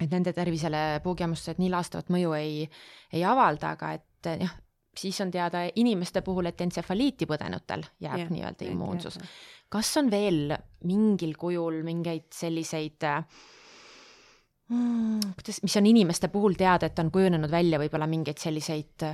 et 0.00 0.10
nende 0.10 0.32
tervisele 0.32 1.00
puugihammustused 1.04 1.60
nii 1.60 1.70
laastavat 1.70 2.08
mõju 2.10 2.32
ei, 2.34 2.64
ei 3.12 3.24
avalda, 3.28 3.76
aga 3.76 3.92
et 3.92 4.30
jah, 4.40 4.56
siis 4.98 5.20
on 5.20 5.30
teada 5.30 5.66
inimeste 5.76 6.22
puhul, 6.24 6.48
et 6.48 6.60
entsefaliiti 6.60 7.28
põdenutel 7.28 7.84
jääb 8.00 8.24
yeah, 8.24 8.32
nii-öelda 8.32 8.70
immuunsus. 8.72 9.18
kas 9.68 9.96
on 10.00 10.10
veel 10.10 10.56
mingil 10.88 11.36
kujul 11.38 11.82
mingeid 11.84 12.32
selliseid 12.34 13.04
mm, 14.68 15.32
kuidas, 15.38 15.62
mis 15.62 15.76
on 15.76 15.86
inimeste 15.86 16.28
puhul 16.28 16.54
teada, 16.58 16.86
et 16.86 16.98
on 16.98 17.10
kujunenud 17.10 17.50
välja 17.50 17.80
võib-olla 17.82 18.06
mingeid 18.06 18.38
selliseid 18.38 19.06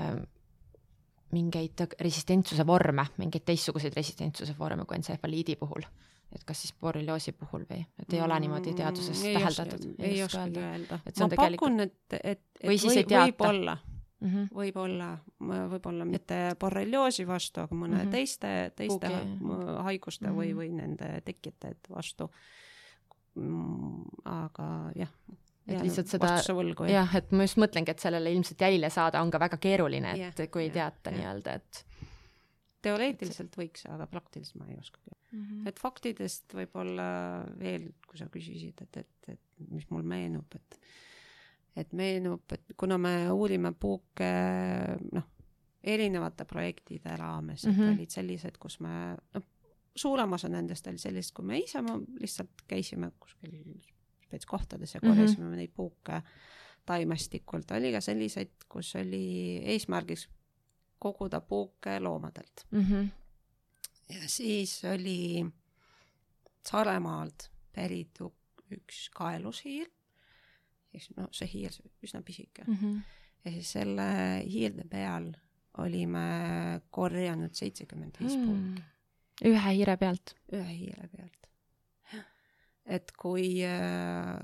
mingeid 1.33 1.83
resistentsuse 2.01 2.67
vorme, 2.67 3.05
mingeid 3.21 3.45
teistsuguseid 3.45 3.97
resistentsuse 3.97 4.55
vorme 4.59 4.85
kui 4.85 4.97
entsefaliidi 4.97 5.57
puhul? 5.61 5.85
et 6.29 6.43
kas 6.45 6.61
siis 6.61 6.75
borrelioosi 6.77 7.33
puhul 7.33 7.63
või, 7.71 7.81
et 8.03 8.13
ei 8.13 8.21
ole 8.21 8.37
niimoodi 8.45 8.75
teaduses 8.77 9.23
mm, 9.23 9.39
täheldatud? 9.39 9.85
ei 9.99 10.23
oska 10.23 10.43
öelda. 10.45 10.99
ma 11.21 11.29
pakun, 11.37 11.81
et, 11.81 11.95
et, 12.13 12.43
et 12.61 12.67
või 12.69 12.77
siis 12.77 12.93
või, 12.93 12.99
ei 13.01 13.07
teata. 13.09 13.31
võib-olla 13.31 13.77
mm 14.21 14.29
-hmm. 14.29 14.49
võib-olla, 14.55 15.09
võib-olla 15.73 16.05
mitte 16.05 16.41
borrelioosi 16.61 17.27
vastu, 17.27 17.61
aga 17.61 17.75
mõne 17.75 17.97
mm 17.97 18.03
-hmm. 18.03 18.11
teiste, 18.11 18.73
teiste 18.77 19.09
Pugi. 19.09 19.73
haiguste 19.89 20.27
mm 20.27 20.33
-hmm. 20.33 20.39
või, 20.39 20.55
või 20.57 20.73
nende 20.77 21.21
tekitajate 21.25 21.95
vastu. 21.95 22.25
Mm, 22.27 22.33
aga 24.25 24.69
jah 24.97 25.13
et 25.69 25.83
lihtsalt 25.85 26.09
seda, 26.09 26.31
jah, 26.89 27.11
et 27.19 27.33
ma 27.37 27.45
just 27.45 27.59
mõtlengi, 27.61 27.93
et 27.93 28.01
sellele 28.01 28.33
ilmselt 28.33 28.63
jälile 28.65 28.89
saada 28.93 29.21
on 29.21 29.31
ka 29.33 29.41
väga 29.43 29.59
keeruline, 29.61 30.15
et 30.17 30.41
yeah, 30.41 30.51
kui 30.53 30.65
ei 30.65 30.71
yeah, 30.71 30.79
teata 30.79 31.13
yeah. 31.13 31.19
nii-öelda, 31.21 31.57
et 31.61 31.83
teoreetiliselt 32.85 33.59
võiks, 33.59 33.85
aga 33.91 34.07
praktiliselt 34.11 34.63
ma 34.63 34.69
ei 34.71 34.79
oskagi 34.79 35.11
mm. 35.11 35.43
-hmm. 35.43 35.69
et 35.69 35.83
faktidest 35.83 36.55
võib-olla 36.57 37.09
veel, 37.59 37.91
kui 38.09 38.21
sa 38.21 38.31
küsisid, 38.33 38.81
et, 38.87 39.03
et, 39.03 39.35
et 39.35 39.69
mis 39.75 39.89
mul 39.91 40.07
meenub, 40.07 40.57
et 40.57 40.81
et 41.79 41.93
meenub, 41.95 42.43
et 42.53 42.73
kuna 42.77 42.97
me 42.99 43.13
uurime 43.31 43.71
puuke 43.73 44.31
noh, 45.13 45.27
erinevate 45.83 46.45
projektide 46.45 47.17
raames 47.17 47.67
mm, 47.67 47.71
-hmm. 47.71 47.75
et 47.75 47.87
mhm. 47.87 47.99
olid 47.99 48.11
sellised, 48.11 48.59
kus 48.59 48.81
me 48.81 49.17
noh, 49.35 49.45
suurem 49.97 50.33
osa 50.33 50.49
nendest 50.49 50.87
oli 50.87 50.99
sellised, 50.99 51.35
kui 51.35 51.45
me 51.45 51.59
ise 51.59 51.83
lihtsalt 52.21 52.65
käisime 52.69 53.11
kuskil 53.21 53.59
veits 54.33 54.47
kohtades 54.47 54.95
ja 54.95 55.01
korjasime 55.01 55.45
mm 55.45 55.53
-hmm. 55.53 55.57
neid 55.57 55.73
puuke 55.75 56.23
taimestikult, 56.87 57.71
oli 57.71 57.93
ka 57.93 58.01
selliseid, 58.01 58.51
kus 58.69 58.95
oli 58.97 59.61
eesmärgiks 59.65 60.29
koguda 60.99 61.41
puuke 61.41 62.01
loomadelt 62.01 62.67
mm. 62.71 62.85
-hmm. 62.85 63.09
ja 64.15 64.29
siis 64.29 64.83
oli 64.85 65.47
Saaremaalt 66.69 67.51
pärit 67.73 68.19
üks 68.71 69.11
kaelushiir, 69.15 69.89
no 71.17 71.29
see 71.33 71.49
hiir, 71.53 71.73
üsna 72.03 72.23
pisike 72.23 72.65
mm. 72.67 72.75
-hmm. 72.75 73.01
ja 73.45 73.51
siis 73.51 73.73
selle 73.73 74.09
hiirde 74.45 74.85
peal 74.91 75.33
olime 75.79 76.21
korjanud 76.91 77.55
seitsekümmend 77.55 78.17
viis 78.21 78.37
mm. 78.37 78.47
puuki. 78.47 78.83
Ühe 79.45 79.75
hiire 79.75 79.97
pealt? 79.97 80.35
ühe 80.53 80.73
hiire 80.73 81.09
pealt 81.09 81.39
et 82.89 83.13
kui, 83.21 83.61
äh, 83.67 84.39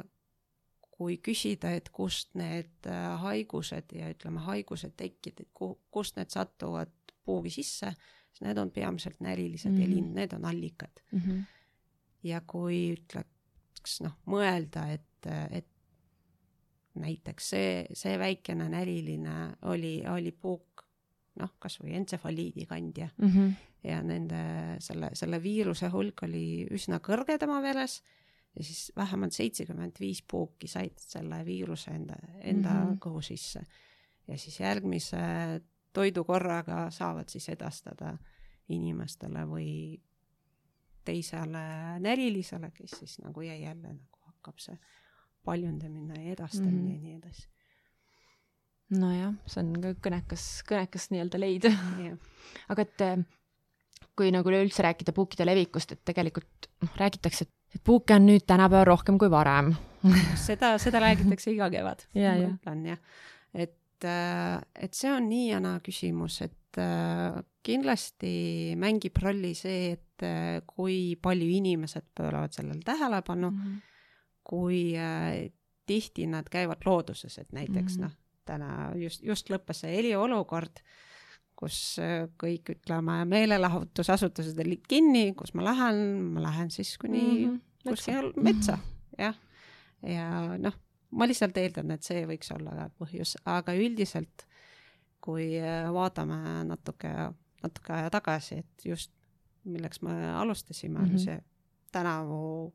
kui 0.95 1.19
küsida, 1.25 1.73
et 1.75 1.89
kust 1.95 2.35
need 2.39 2.89
äh, 2.91 3.15
haigused 3.25 3.95
ja 3.97 4.11
ütleme, 4.13 4.43
haigused 4.45 4.95
tekkida, 5.01 5.47
et 5.47 5.53
kuhu, 5.57 5.79
kust 5.95 6.19
need 6.21 6.33
satuvad 6.35 6.93
puugi 7.25 7.55
sisse, 7.55 7.95
siis 8.31 8.45
need 8.45 8.61
on 8.61 8.71
peamiselt 8.75 9.21
närilised 9.25 9.73
mm 9.73 9.79
-hmm. 9.79 9.83
ja 9.83 9.95
lind, 9.95 10.15
need 10.15 10.33
on 10.33 10.45
allikad 10.45 11.01
mm. 11.13 11.21
-hmm. 11.21 11.45
ja 12.23 12.41
kui 12.47 12.97
ütleks 12.97 14.01
noh, 14.05 14.19
mõelda, 14.27 14.87
et, 14.93 15.27
et 15.51 15.69
näiteks 16.95 17.51
see, 17.51 17.87
see 17.93 18.19
väikene 18.19 18.69
näriline 18.69 19.57
oli, 19.63 20.03
oli 20.09 20.33
puuk 20.33 20.85
noh, 21.41 21.55
kasvõi 21.59 21.95
entsefaliidi 21.95 22.67
kandja 22.67 23.09
mm 23.19 23.29
-hmm. 23.29 23.53
Ja 23.85 24.03
nende 24.03 24.43
selle, 24.81 25.11
selle 25.15 25.43
viiruse 25.43 25.91
hulk 25.93 26.25
oli 26.27 26.67
üsna 26.73 27.01
kõrge 27.05 27.37
tema 27.39 27.61
veres 27.63 28.01
ja 28.55 28.65
siis 28.65 28.93
vähemalt 28.97 29.35
seitsekümmend 29.35 29.99
viis 30.01 30.23
puuki 30.31 30.69
said 30.71 30.99
selle 31.03 31.43
viiruse 31.45 31.91
enda, 31.91 32.17
enda 32.41 32.71
mm 32.71 32.91
-hmm. 32.91 32.99
kõhu 33.07 33.23
sisse. 33.23 33.65
ja 34.29 34.39
siis 34.39 34.61
järgmise 34.61 35.19
toidukorraga 35.93 36.91
saavad 36.91 37.29
siis 37.29 37.49
edastada 37.49 38.17
inimestele 38.69 39.45
või 39.47 40.01
teisele 41.05 41.65
närilisele, 42.01 42.71
kes 42.71 42.91
siis 42.99 43.19
nagu 43.19 43.41
ja 43.41 43.57
jälle 43.57 43.89
nagu 43.93 44.19
hakkab 44.21 44.59
see 44.59 44.79
paljundamine 45.45 46.25
ja 46.25 46.33
edastamine 46.33 46.81
mm 46.81 46.89
-hmm. 46.89 46.95
ja 46.95 47.01
nii 47.01 47.15
edasi. 47.15 47.49
nojah, 48.91 49.35
see 49.47 49.61
on 49.61 49.81
ka 49.81 49.95
kõnekas, 50.09 50.63
kõnekas 50.69 51.11
nii-öelda 51.11 51.41
leid 51.41 51.65
aga 52.69 52.83
et 52.83 53.03
kui 54.17 54.31
nagu 54.35 54.51
üleüldse 54.51 54.85
rääkida 54.87 55.15
puukide 55.15 55.47
levikust, 55.47 55.95
et 55.95 56.03
tegelikult 56.07 56.69
noh, 56.85 56.93
räägitakse, 57.01 57.49
et 57.75 57.83
puuke 57.85 58.15
on 58.15 58.29
nüüd 58.29 58.47
tänapäeval 58.47 58.87
rohkem 58.93 59.19
kui 59.19 59.31
varem 59.33 59.75
seda, 60.47 60.75
seda 60.83 61.01
räägitakse 61.05 61.55
iga 61.55 61.71
kevad 61.73 62.05
ja, 62.17 62.35
ma 62.37 62.53
ütlen 62.53 62.85
jah. 62.93 63.01
et, 63.55 64.07
äh, 64.09 64.59
et 64.87 64.97
see 64.97 65.13
on 65.13 65.29
nii 65.31 65.49
ja 65.53 65.61
naa 65.65 65.81
küsimus, 65.85 66.41
et 66.47 66.81
äh, 66.81 67.41
kindlasti 67.65 68.35
mängib 68.81 69.19
rolli 69.23 69.55
see, 69.59 69.95
et 69.97 70.27
äh, 70.27 70.61
kui 70.69 71.17
palju 71.23 71.49
inimesed 71.59 72.11
pööravad 72.17 72.55
sellele 72.57 72.85
tähelepanu 72.85 73.51
mm, 73.51 73.63
-hmm. 73.63 73.81
kui 74.45 74.93
tihti 75.87 76.27
nad 76.27 76.49
käivad 76.51 76.85
looduses, 76.87 77.39
et 77.39 77.53
näiteks 77.53 77.99
mm 77.99 78.05
-hmm. 78.05 78.09
noh, 78.09 78.13
täna 78.45 78.93
just, 78.97 79.23
just 79.23 79.51
lõppes 79.51 79.85
see 79.85 79.99
eriolukord 79.99 80.81
kus 81.59 81.99
äh, 82.03 82.27
kõik, 82.41 82.75
ütleme, 82.75 83.21
meelelahutusasutused 83.31 84.59
olid 84.65 84.83
kinni, 84.91 85.29
kus 85.39 85.55
ma 85.55 85.67
lähen, 85.69 86.01
ma 86.35 86.43
lähen 86.49 86.71
siis 86.75 86.97
kuni 86.99 87.23
mm 87.23 87.45
-hmm. 87.53 87.91
kuskil 87.91 88.33
metsa, 88.43 88.79
jah. 89.19 89.37
ja 90.03 90.59
noh, 90.59 90.75
ma 91.11 91.29
lihtsalt 91.31 91.57
eeldan, 91.57 91.95
et 91.95 92.03
see 92.03 92.27
võiks 92.27 92.51
olla 92.55 92.91
põhjus, 92.99 93.37
aga 93.45 93.75
üldiselt 93.79 94.47
kui 95.25 95.55
äh, 95.61 95.89
vaatame 95.93 96.65
natuke, 96.69 97.13
natuke 97.63 97.93
aja 97.93 98.11
tagasi, 98.11 98.61
et 98.65 98.85
just 98.85 99.13
milleks 99.65 100.03
me 100.03 100.31
alustasime 100.31 100.99
mm, 100.99 101.05
-hmm. 101.05 101.09
mhm. 101.09 101.19
see 101.19 101.43
tänavu 101.93 102.75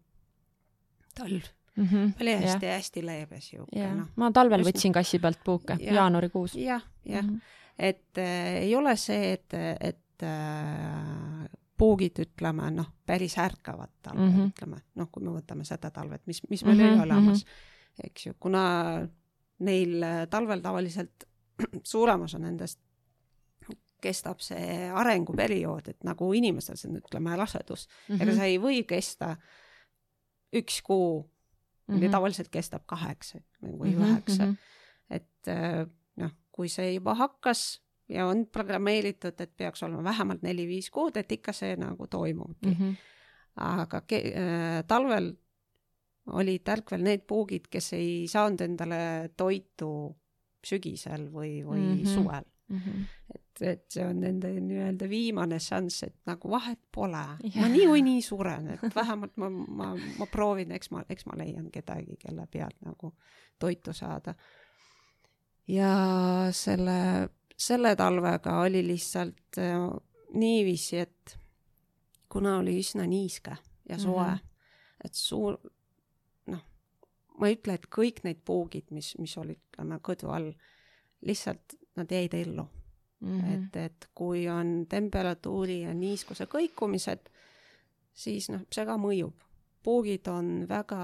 talv 1.16 1.44
mm. 1.76 1.86
-hmm. 1.86 2.12
oli 2.22 2.36
hästi-hästi 2.36 3.06
leebe 3.06 3.42
siuke, 3.42 3.94
noh. 3.94 4.08
ma 4.16 4.32
talvel 4.32 4.64
võtsin 4.66 4.94
kassi 4.94 5.20
pealt 5.20 5.44
puuke 5.44 5.78
ja, 5.80 5.94
jaanuarikuus. 5.94 6.56
jah, 6.56 6.84
jah 7.06 7.24
mm 7.24 7.30
-hmm 7.36 7.58
et 7.80 8.18
äh, 8.18 8.64
ei 8.66 8.76
ole 8.76 8.96
see, 9.00 9.34
et, 9.34 9.56
et 9.80 10.26
äh, 10.28 11.46
puugid, 11.80 12.20
ütleme 12.26 12.68
noh, 12.76 12.92
päris 13.08 13.38
ärkavad 13.40 13.94
talvel 14.04 14.28
mm, 14.28 14.36
-hmm. 14.36 14.52
ütleme 14.52 14.82
noh, 15.00 15.08
kui 15.12 15.24
me 15.24 15.32
võtame 15.38 15.64
seda 15.68 15.92
talvet, 15.96 16.26
mis, 16.28 16.42
mis 16.50 16.66
meil 16.66 16.78
mm 16.78 16.84
-hmm. 16.84 16.94
oli 16.94 17.02
olemas, 17.02 17.46
mhm. 17.46 18.06
eks 18.10 18.26
ju, 18.26 18.34
kuna 18.40 18.64
neil 19.60 20.04
äh, 20.04 20.28
talvel 20.30 20.62
tavaliselt 20.62 21.24
suurem 21.94 22.22
osa 22.22 22.40
nendest 22.40 22.80
kestab 24.02 24.40
see 24.40 24.92
arenguperiood, 24.96 25.88
et 25.88 26.04
nagu 26.08 26.34
inimestel 26.34 26.78
see 26.80 26.90
on, 26.90 26.98
ütleme, 26.98 27.36
rasedus 27.36 27.88
mm, 27.88 28.16
-hmm. 28.16 28.22
ega 28.24 28.36
see 28.36 28.48
ei 28.54 28.60
või 28.60 28.84
kesta 28.88 29.36
üks 30.56 30.82
kuu 30.82 31.24
mm, 31.88 31.96
-hmm. 31.96 32.12
tavaliselt 32.12 32.50
kestab 32.50 32.84
kaheksa 32.86 33.40
või 33.62 33.96
mhm, 33.96 34.04
üheksa 34.04 34.46
mm 34.46 34.52
-hmm., 34.52 34.58
et 35.10 35.48
äh, 35.48 35.88
kui 36.60 36.68
see 36.68 36.90
juba 36.98 37.16
hakkas 37.16 37.80
ja 38.12 38.26
on 38.28 38.48
programmeeritud, 38.52 39.38
et 39.40 39.52
peaks 39.58 39.84
olema 39.88 40.04
vähemalt 40.04 40.42
neli-viis 40.44 40.90
kuud, 40.92 41.16
et 41.22 41.32
ikka 41.32 41.54
see 41.56 41.78
nagu 41.80 42.08
toimubki 42.08 42.74
mm. 42.74 42.76
-hmm. 42.80 42.96
aga 43.56 44.02
ke-, 44.02 44.34
äh, 44.36 44.84
talvel 44.88 45.32
olid 46.30 46.68
ärkvel 46.70 47.04
need 47.04 47.24
puugid, 47.28 47.70
kes 47.72 47.94
ei 47.94 48.28
saanud 48.28 48.62
endale 48.62 49.30
toitu 49.38 49.92
sügisel 50.66 51.30
või, 51.32 51.62
või 51.66 51.80
mm 51.80 51.96
-hmm. 51.96 52.14
suvel 52.14 52.44
mm. 52.68 52.82
-hmm. 52.86 53.06
et, 53.36 53.62
et 53.62 53.86
see 53.90 54.06
on 54.06 54.20
nende 54.20 54.52
nii-öelda 54.60 55.10
viimane 55.10 55.60
šanss, 55.60 56.04
et 56.04 56.16
nagu 56.26 56.50
vahet 56.52 56.82
pole, 56.92 57.26
ma 57.56 57.68
niikuinii 57.68 58.22
suren, 58.22 58.68
et 58.76 58.96
vähemalt 58.96 59.38
ma, 59.38 59.50
ma, 59.50 59.96
ma 60.18 60.26
proovin, 60.26 60.72
eks 60.72 60.92
ma, 60.92 61.06
eks 61.10 61.26
ma 61.26 61.38
leian 61.38 61.72
kedagi, 61.72 62.18
kelle 62.20 62.48
pealt 62.52 62.82
nagu 62.82 63.14
toitu 63.60 63.94
saada 63.94 64.34
ja 65.70 65.94
selle, 66.56 67.30
selle 67.58 67.96
talvega 67.96 68.60
oli 68.64 68.82
lihtsalt 68.88 69.60
äh, 69.62 69.84
niiviisi, 70.34 70.98
et 70.98 71.38
kuna 72.30 72.58
oli 72.62 72.78
üsna 72.80 73.06
niiske 73.10 73.56
ja 73.90 73.98
soe 73.98 74.24
mm. 74.24 74.34
-hmm. 74.34 75.06
et 75.06 75.14
suur, 75.14 75.58
noh, 76.48 76.66
ma 77.38 77.48
ei 77.48 77.58
ütle, 77.58 77.74
et 77.74 77.88
kõik 77.98 78.24
need 78.24 78.42
puugid, 78.46 78.92
mis, 78.92 79.16
mis 79.18 79.38
olid, 79.38 79.62
ütleme, 79.72 80.00
kõdu 80.04 80.34
all, 80.34 80.52
lihtsalt 81.26 81.78
nad 81.98 82.12
jäid 82.12 82.34
ellu 82.34 82.68
mm. 83.20 83.40
-hmm. 83.40 83.54
et, 83.54 83.76
et 83.76 84.10
kui 84.16 84.48
on 84.50 84.86
temperatuuri 84.90 85.82
ja 85.82 85.94
niiskuse 85.94 86.46
kõikumised, 86.46 87.30
siis 88.14 88.50
noh, 88.50 88.62
see 88.72 88.86
ka 88.86 88.98
mõjub. 88.98 89.34
Puugid 89.90 90.28
on 90.30 90.50
väga, 90.70 91.02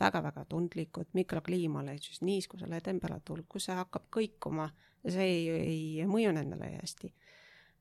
väga, 0.00 0.20
väga 0.22 0.44
tundlikud 0.50 1.14
mikrokliimale, 1.16 1.96
siis 2.02 2.20
niiskusele 2.20 2.80
ja 2.80 2.84
temperatuurile, 2.84 3.46
kui 3.48 3.62
see 3.62 3.76
hakkab 3.78 4.10
kõikuma, 4.12 4.68
see 5.06 5.24
ei, 5.24 5.48
ei, 5.56 6.06
mõju 6.10 6.34
nendele 6.36 6.74
hästi. 6.76 7.12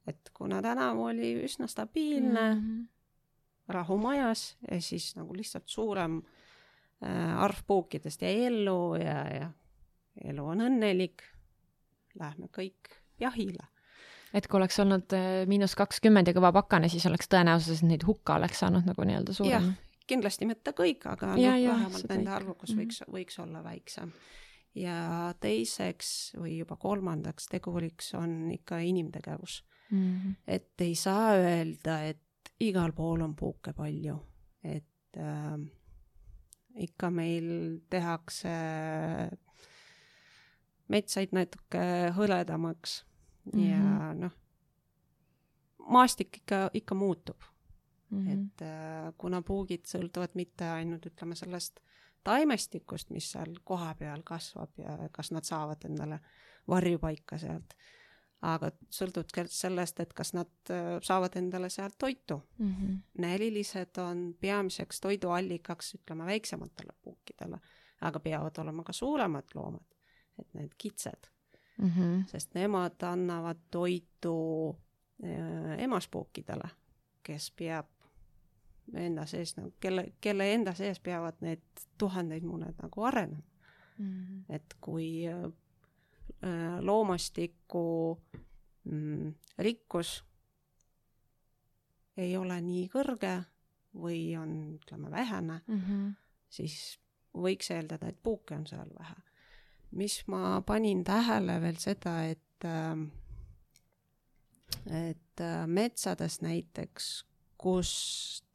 et 0.07 0.29
kuna 0.37 0.61
tänavu 0.61 1.07
oli 1.09 1.31
üsna 1.43 1.67
stabiilne 1.67 2.53
mm, 2.53 2.59
-hmm. 2.61 2.87
rahu 3.73 3.97
majas 3.97 4.57
ja 4.71 4.81
siis 4.81 5.15
nagu 5.15 5.35
lihtsalt 5.35 5.67
suurem 5.67 6.21
äh, 7.03 7.43
arv 7.43 7.63
puukidest 7.67 8.21
jäi 8.21 8.45
ellu 8.45 8.95
ja, 8.95 9.17
ja 9.35 9.51
elu 10.23 10.45
on 10.45 10.61
õnnelik, 10.61 11.23
lähme 12.19 12.47
kõik 12.47 13.01
jahile 13.19 13.65
et 14.33 14.47
kui 14.47 14.57
oleks 14.57 14.79
olnud 14.79 15.13
äh, 15.15 15.47
miinus 15.47 15.75
kakskümmend 15.75 16.27
ja 16.27 16.33
kõva 16.33 16.51
pakane, 16.53 16.89
siis 16.89 17.05
oleks 17.05 17.27
tõenäosus, 17.27 17.79
et 17.79 17.89
neid 17.89 18.03
hukka 18.03 18.35
oleks 18.35 18.59
saanud 18.59 18.85
nagu 18.85 19.03
nii-öelda 19.03 19.33
suurem. 19.33 19.73
Kindlasti 20.07 20.47
mitte 20.49 20.73
kõik, 20.77 21.05
aga 21.09 21.33
noh, 21.33 21.41
vähemalt 21.41 22.09
nende 22.09 22.31
arvukus 22.31 22.73
mm 22.73 22.79
-hmm. 22.79 22.81
võiks, 22.81 23.03
võiks 23.11 23.39
olla 23.43 23.63
väiksem. 23.63 24.11
ja 24.75 25.33
teiseks 25.39 26.33
või 26.35 26.57
juba 26.57 26.75
kolmandaks 26.75 27.47
teguriks 27.47 28.13
on 28.13 28.51
ikka 28.51 28.79
inimtegevus 28.79 29.63
mm. 29.91 29.97
-hmm. 29.97 30.35
et 30.47 30.81
ei 30.81 30.95
saa 30.95 31.31
öelda, 31.35 32.01
et 32.03 32.51
igal 32.59 32.91
pool 32.93 33.21
on 33.21 33.35
puuke 33.35 33.73
palju, 33.73 34.19
et 34.63 35.17
äh, 35.17 35.59
ikka 36.75 37.09
meil 37.09 37.79
tehakse 37.89 38.49
metsaid 40.87 41.31
natuke 41.31 42.11
hõledamaks 42.15 43.05
mm 43.53 43.59
-hmm. 43.59 43.69
ja 43.69 44.13
noh, 44.13 44.31
maastik 45.87 46.37
ikka, 46.37 46.69
ikka 46.73 46.95
muutub 46.95 47.41
mm. 48.09 48.27
-hmm. 48.27 48.31
et 48.33 48.61
äh, 48.61 49.13
kuna 49.17 49.41
puugid 49.41 49.85
sõltuvad 49.85 50.35
mitte 50.35 50.69
ainult 50.69 51.05
ütleme 51.05 51.35
sellest 51.35 51.79
taimestikust, 52.25 53.09
mis 53.13 53.27
seal 53.31 53.59
kohapeal 53.63 54.23
kasvab 54.25 54.79
ja 54.81 54.97
kas 55.13 55.31
nad 55.31 55.45
saavad 55.45 55.85
endale 55.85 56.19
varjupaika 56.67 57.37
sealt, 57.37 57.75
aga 58.45 58.71
sõltub 58.93 59.29
ka 59.33 59.45
sellest, 59.49 59.99
et 60.01 60.13
kas 60.17 60.33
nad 60.37 60.73
äh, 60.73 60.95
saavad 61.05 61.37
endale 61.39 61.69
sealt 61.69 61.97
toitu 61.97 62.41
mm. 62.57 62.71
-hmm. 62.71 62.97
nälilised 63.21 63.97
on 64.01 64.27
peamiseks 64.39 65.01
toiduallikaks, 65.01 65.95
ütleme, 65.95 66.25
väiksematele 66.25 66.97
puukidele, 67.01 67.59
aga 68.01 68.19
peavad 68.19 68.57
olema 68.57 68.83
ka 68.83 68.93
suuremad 68.93 69.55
loomad, 69.55 69.95
et 70.39 70.53
need 70.53 70.73
kitsed 70.77 71.29
mm, 71.77 71.89
-hmm. 71.89 72.25
sest 72.31 72.53
nemad 72.53 73.03
annavad 73.03 73.57
toitu 73.71 74.37
äh, 75.23 75.83
emaspuukidele, 75.83 76.69
kes 77.23 77.51
peab 77.51 77.94
enda 78.93 79.25
sees 79.25 79.55
nagu, 79.57 79.73
kelle, 79.79 80.11
kelle 80.21 80.51
enda 80.53 80.73
sees 80.77 80.99
peavad 80.99 81.41
need 81.41 81.63
tuhandeid 81.97 82.43
muned 82.43 82.77
nagu 82.81 83.03
arenema 83.03 83.43
mm. 83.97 84.05
-hmm. 84.05 84.55
et 84.55 84.75
kui 84.81 85.27
äh, 85.27 85.51
loomastiku 86.79 88.21
mm, 88.83 89.33
rikkus 89.57 90.23
ei 92.17 92.37
ole 92.37 92.61
nii 92.61 92.87
kõrge 92.87 93.43
või 93.95 94.37
on, 94.37 94.75
ütleme, 94.75 95.11
vähene 95.11 95.61
mm, 95.67 95.81
-hmm. 95.81 96.13
siis 96.49 96.99
võiks 97.35 97.71
eeldada, 97.71 98.07
et 98.07 98.23
puuke 98.23 98.55
on 98.55 98.67
seal 98.67 98.89
vähe 98.99 99.15
mis 99.91 100.23
ma 100.27 100.61
panin 100.61 101.03
tähele 101.03 101.61
veel 101.61 101.77
seda, 101.79 102.23
et 102.23 102.65
ähm, 102.65 103.07
et 104.85 105.41
äh, 105.41 105.67
metsades 105.67 106.41
näiteks, 106.41 107.25
kus 107.65 107.91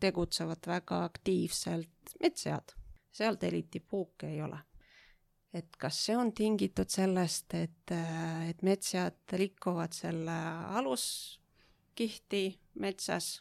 tegutsevad 0.01 0.67
väga 0.71 1.05
aktiivselt 1.09 2.13
metssead, 2.23 2.75
sealt 3.13 3.43
eriti 3.43 3.81
puuke 3.81 4.29
ei 4.31 4.43
ole. 4.43 4.59
et 5.51 5.77
kas 5.83 5.97
see 6.07 6.15
on 6.15 6.29
tingitud 6.31 6.87
sellest, 6.87 7.55
et, 7.59 7.93
et 8.47 8.61
metssead 8.63 9.35
rikuvad 9.35 9.91
selle 9.97 10.37
aluskihti 10.79 12.45
metsas, 12.79 13.33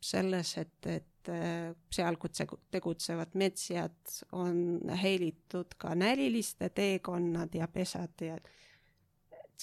selles, 0.00 0.54
et, 0.62 0.88
et 0.88 1.32
seal, 1.92 2.16
kus 2.16 2.40
tegutsevad 2.72 3.36
metsjad, 3.36 4.16
on 4.32 4.80
häiritud 5.04 5.76
ka 5.76 5.92
näliliste 5.94 6.72
teekonnad 6.72 7.52
ja 7.60 7.68
pesad 7.68 8.24
ja 8.24 8.40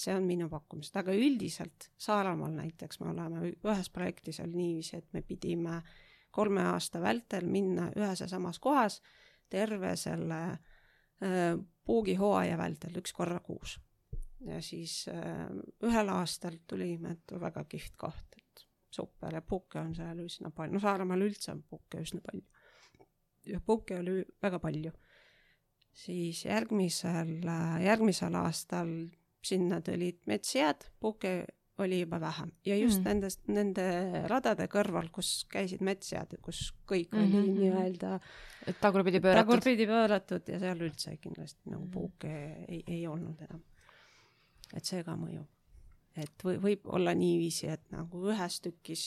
see 0.00 0.14
on 0.16 0.24
minu 0.28 0.48
pakkumised, 0.48 0.96
aga 0.96 1.14
üldiselt 1.16 1.90
Saaremaal 2.00 2.54
näiteks 2.56 3.00
me 3.02 3.10
oleme 3.10 3.52
ühes 3.52 3.90
projektis 3.92 4.40
oli 4.40 4.56
niiviisi, 4.56 4.96
et 4.96 5.12
me 5.12 5.22
pidime 5.22 5.82
kolme 6.30 6.64
aasta 6.72 7.00
vältel 7.02 7.46
minna 7.50 7.90
ühes 7.96 8.22
ja 8.24 8.28
samas 8.30 8.58
kohas 8.58 9.00
terve 9.50 9.96
selle 9.98 10.40
äh, 10.50 11.54
puugihooaja 11.84 12.58
vältel 12.58 13.00
üks 13.02 13.12
korra 13.12 13.40
kuus. 13.44 13.78
ja 14.46 14.62
siis 14.62 15.04
äh, 15.12 15.46
ühel 15.84 16.08
aastal 16.08 16.58
tulime, 16.66 17.16
et 17.18 17.40
väga 17.40 17.64
kihvt 17.68 17.96
koht, 17.96 18.30
super 18.90 19.34
ja 19.34 19.42
puuke 19.42 19.78
on 19.80 19.94
seal 19.94 20.18
üsna 20.24 20.50
palju, 20.54 20.76
no 20.76 20.82
Saaremaal 20.82 21.22
üldse 21.24 21.52
on 21.54 21.62
puuke 21.62 22.02
üsna 22.02 22.20
palju. 22.24 22.42
ja 23.46 23.60
puuke 23.66 23.98
oli 23.98 24.24
väga 24.42 24.58
palju. 24.58 24.92
siis 25.92 26.44
järgmisel, 26.44 27.32
järgmisel 27.84 28.34
aastal 28.34 28.92
sinna 29.42 29.80
tulid 29.80 30.20
metsjääd, 30.26 30.86
puuke 31.00 31.44
oli 31.80 32.00
juba 32.02 32.18
vähem 32.20 32.50
ja 32.66 32.76
just 32.76 33.00
mm. 33.00 33.08
nendest, 33.08 33.46
nende 33.48 33.84
radade 34.28 34.66
kõrval, 34.68 35.08
kus 35.12 35.46
käisid 35.48 35.80
metsjääd, 35.80 36.36
kus 36.44 36.74
kõik 36.88 37.14
mm 37.14 37.18
-hmm. 37.18 37.38
oli 37.38 37.52
mhm. 37.52 37.60
nii-öelda 37.60 38.20
tagurpidi 38.80 39.20
pööratud. 39.20 39.46
tagurpidi 39.46 39.86
pööratud 39.86 40.48
ja 40.52 40.58
seal 40.58 40.80
üldse 40.80 41.16
kindlasti 41.16 41.72
nagu 41.72 41.88
puuke 41.88 42.34
ei, 42.68 42.82
ei 42.86 43.06
olnud 43.06 43.40
enam. 43.48 43.62
et 44.76 44.84
see 44.84 45.04
ka 45.04 45.16
mõjub 45.16 45.48
et 46.16 46.44
või, 46.44 46.58
võib 46.60 46.88
olla 46.92 47.14
niiviisi, 47.14 47.68
et 47.70 47.86
nagu 47.94 48.24
ühes 48.32 48.60
tükis 48.60 49.04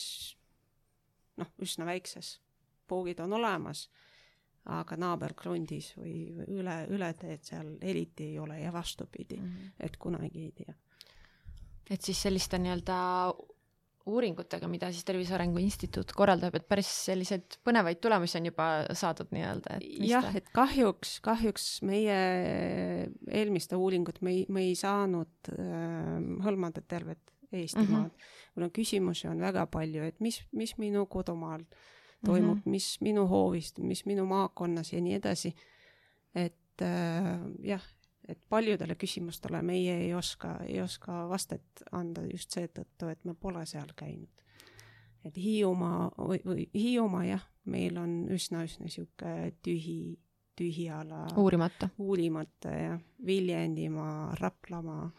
noh, 1.37 1.49
üsna 1.61 1.85
väikses 1.85 2.37
puugid 2.87 3.19
on 3.23 3.33
olemas, 3.33 3.87
aga 4.71 4.95
naaberkrundis 4.95 5.93
või, 5.97 6.29
üle, 6.47 6.77
üle 6.95 7.09
teed 7.19 7.43
seal 7.43 7.73
eriti 7.81 8.29
ei 8.31 8.39
ole 8.39 8.61
ja 8.61 8.71
vastupidi 8.73 9.39
mm, 9.39 9.47
-hmm. 9.47 9.73
et 9.87 9.97
kunagi 9.97 10.45
ei 10.45 10.51
tea. 10.51 10.75
et 11.89 12.01
siis 12.01 12.21
selliste 12.21 12.57
nii-öelda 12.57 12.99
uuringutega, 14.05 14.67
mida 14.67 14.89
siis 14.91 15.05
Tervise 15.07 15.35
Arengu 15.35 15.61
Instituut 15.63 16.11
korraldab, 16.15 16.55
et 16.55 16.65
päris 16.67 16.89
selliseid 17.05 17.57
põnevaid 17.63 18.01
tulemusi 18.03 18.37
on 18.39 18.49
juba 18.49 18.67
saadud 18.99 19.31
nii-öelda, 19.35 19.77
et 19.79 20.07
jah, 20.09 20.27
et 20.35 20.49
kahjuks, 20.55 21.19
kahjuks 21.23 21.67
meie 21.87 22.17
eelmiste 23.31 23.79
uuringut 23.79 24.19
me 24.21 24.35
ei, 24.35 24.45
me 24.49 24.65
ei 24.67 24.75
saanud 24.79 25.53
äh, 25.55 26.19
hõlmada 26.43 26.83
tervet 26.87 27.21
Eestimaad 27.53 28.09
mm. 28.09 28.09
-hmm. 28.09 28.53
kuna 28.53 28.69
küsimusi 28.73 29.27
on 29.29 29.39
väga 29.39 29.67
palju, 29.69 30.03
et 30.03 30.19
mis, 30.19 30.41
mis 30.51 30.77
minu 30.81 31.05
kodumaal 31.05 31.61
toimub 32.25 32.57
mm, 32.57 32.61
-hmm. 32.61 32.69
mis 32.71 33.01
minu 33.01 33.27
hoovist, 33.27 33.79
mis 33.79 34.05
minu 34.05 34.25
maakonnas 34.25 34.93
ja 34.93 35.01
nii 35.01 35.13
edasi. 35.13 35.55
et 36.35 36.81
äh, 36.81 37.39
jah, 37.63 37.83
et 38.27 38.39
paljudele 38.49 38.95
küsimustele 38.95 39.61
meie 39.61 39.97
ei 40.05 40.13
oska, 40.13 40.57
ei 40.67 40.81
oska 40.81 41.27
vastet 41.29 41.83
anda 41.91 42.23
just 42.31 42.55
seetõttu, 42.55 43.09
et 43.11 43.25
me 43.25 43.33
pole 43.33 43.65
seal 43.65 43.91
käinud. 43.95 44.29
et 45.25 45.37
Hiiumaa 45.37 46.09
või, 46.17 46.39
või 46.45 46.67
Hiiumaa 46.73 47.25
jah, 47.25 47.43
meil 47.65 47.97
on 47.97 48.23
üsna-üsna 48.31 48.87
niisugune 48.87 49.53
tühi, 49.63 50.17
tühi 50.55 50.89
ala. 50.91 51.27
uurimata. 51.37 51.89
uurimata 51.97 52.69
jah, 52.69 52.99
Viljandimaa, 53.25 54.35
Raplamaa. 54.39 55.11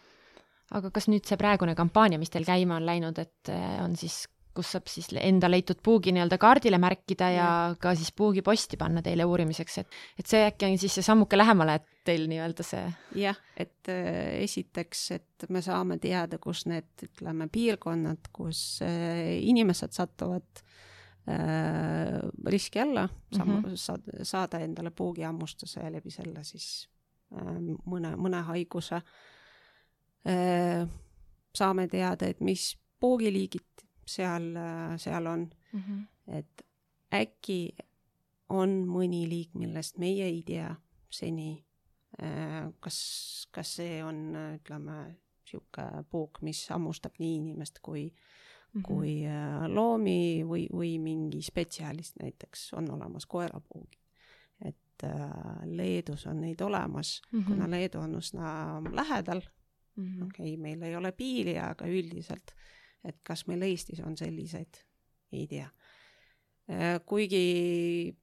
aga 0.70 0.90
kas 0.90 1.08
nüüd 1.08 1.24
see 1.28 1.40
praegune 1.40 1.74
kampaania, 1.74 2.18
mis 2.18 2.30
teil 2.30 2.44
käima 2.44 2.76
on 2.76 2.86
läinud, 2.86 3.18
et 3.18 3.52
eh, 3.52 3.82
on 3.84 3.96
siis 3.96 4.24
kus 4.54 4.70
saab 4.74 4.88
siis 4.90 5.10
enda 5.20 5.48
leitud 5.50 5.80
puugi 5.84 6.12
nii-öelda 6.14 6.38
kaardile 6.40 6.78
märkida 6.82 7.30
ja, 7.34 7.48
ka 7.80 7.94
siis 7.98 8.12
puugi 8.16 8.42
posti 8.46 8.78
panna 8.80 9.02
teile 9.04 9.26
uurimiseks, 9.28 9.78
et, 9.82 9.98
et 10.20 10.30
see 10.30 10.44
äkki 10.46 10.68
on 10.68 10.78
siis 10.80 10.94
see 10.98 11.06
sammuke 11.06 11.38
lähemale, 11.38 11.78
et 11.80 11.88
teil 12.06 12.26
nii-öelda 12.30 12.66
see. 12.66 12.84
jah, 13.24 13.38
et 13.56 13.90
äh, 13.92 14.38
esiteks, 14.44 15.04
et 15.16 15.46
me 15.54 15.62
saame 15.64 15.98
teada, 16.02 16.38
kus 16.42 16.64
need, 16.70 16.92
ütleme, 17.08 17.48
piirkonnad, 17.52 18.30
kus 18.34 18.62
äh, 18.86 19.34
inimesed 19.42 19.96
satuvad 19.96 20.62
äh, 21.28 22.20
riski 22.46 22.80
alla 22.84 23.06
mm, 23.08 23.40
-hmm. 23.40 23.76
saada, 23.76 24.24
saada 24.24 24.62
endale 24.64 24.90
puugihammustuse 24.90 25.80
ja 25.80 25.92
läbi 25.92 26.10
selle 26.14 26.44
siis 26.44 26.88
äh, 27.34 27.56
mõne, 27.86 28.14
mõne 28.16 28.44
haiguse 28.50 29.02
äh,. 30.26 30.86
saame 31.54 31.86
teada, 31.88 32.26
et 32.26 32.40
mis 32.40 32.76
puugiliigid 33.00 33.83
seal, 34.06 34.52
seal 34.96 35.26
on 35.26 35.50
mm. 35.72 35.80
-hmm. 35.80 36.38
et 36.38 36.66
äkki 37.14 37.74
on 38.48 38.84
mõni 38.88 39.24
liik, 39.28 39.54
millest 39.54 39.98
meie 39.98 40.26
ei 40.26 40.42
tea 40.46 40.74
seni. 41.10 41.64
kas, 42.80 42.98
kas 43.50 43.72
see 43.76 43.98
on, 44.04 44.36
ütleme, 44.54 45.16
niisugune 45.42 46.04
puuk, 46.10 46.38
mis 46.46 46.60
hammustab 46.70 47.16
nii 47.18 47.36
inimest 47.36 47.80
kui 47.82 48.04
mm, 48.04 48.80
-hmm. 48.80 48.82
kui 48.86 49.14
loomi 49.74 50.44
või, 50.46 50.68
või 50.70 50.98
mingi 51.02 51.42
spetsialist 51.42 52.16
näiteks 52.22 52.72
on 52.78 52.90
olemas 52.90 53.26
koerapuugid. 53.26 53.98
et 54.64 55.02
Leedus 55.64 56.26
on 56.26 56.40
neid 56.40 56.60
olemas 56.60 57.20
mm, 57.32 57.40
-hmm. 57.40 57.46
kuna 57.46 57.70
Leedu 57.70 57.98
on 57.98 58.14
üsna 58.14 58.80
lähedal 58.92 59.42
mm 59.96 60.04
-hmm.. 60.04 60.26
okei 60.26 60.54
okay,, 60.54 60.62
meil 60.62 60.82
ei 60.82 60.96
ole 60.96 61.12
piiri, 61.12 61.58
aga 61.58 61.86
üldiselt, 61.86 62.54
et 63.04 63.20
kas 63.26 63.46
meil 63.50 63.62
Eestis 63.66 64.00
on 64.04 64.16
selliseid, 64.16 64.80
ei 65.32 65.46
tea. 65.50 65.68
Äh, 66.70 66.98
kuigi 67.06 68.14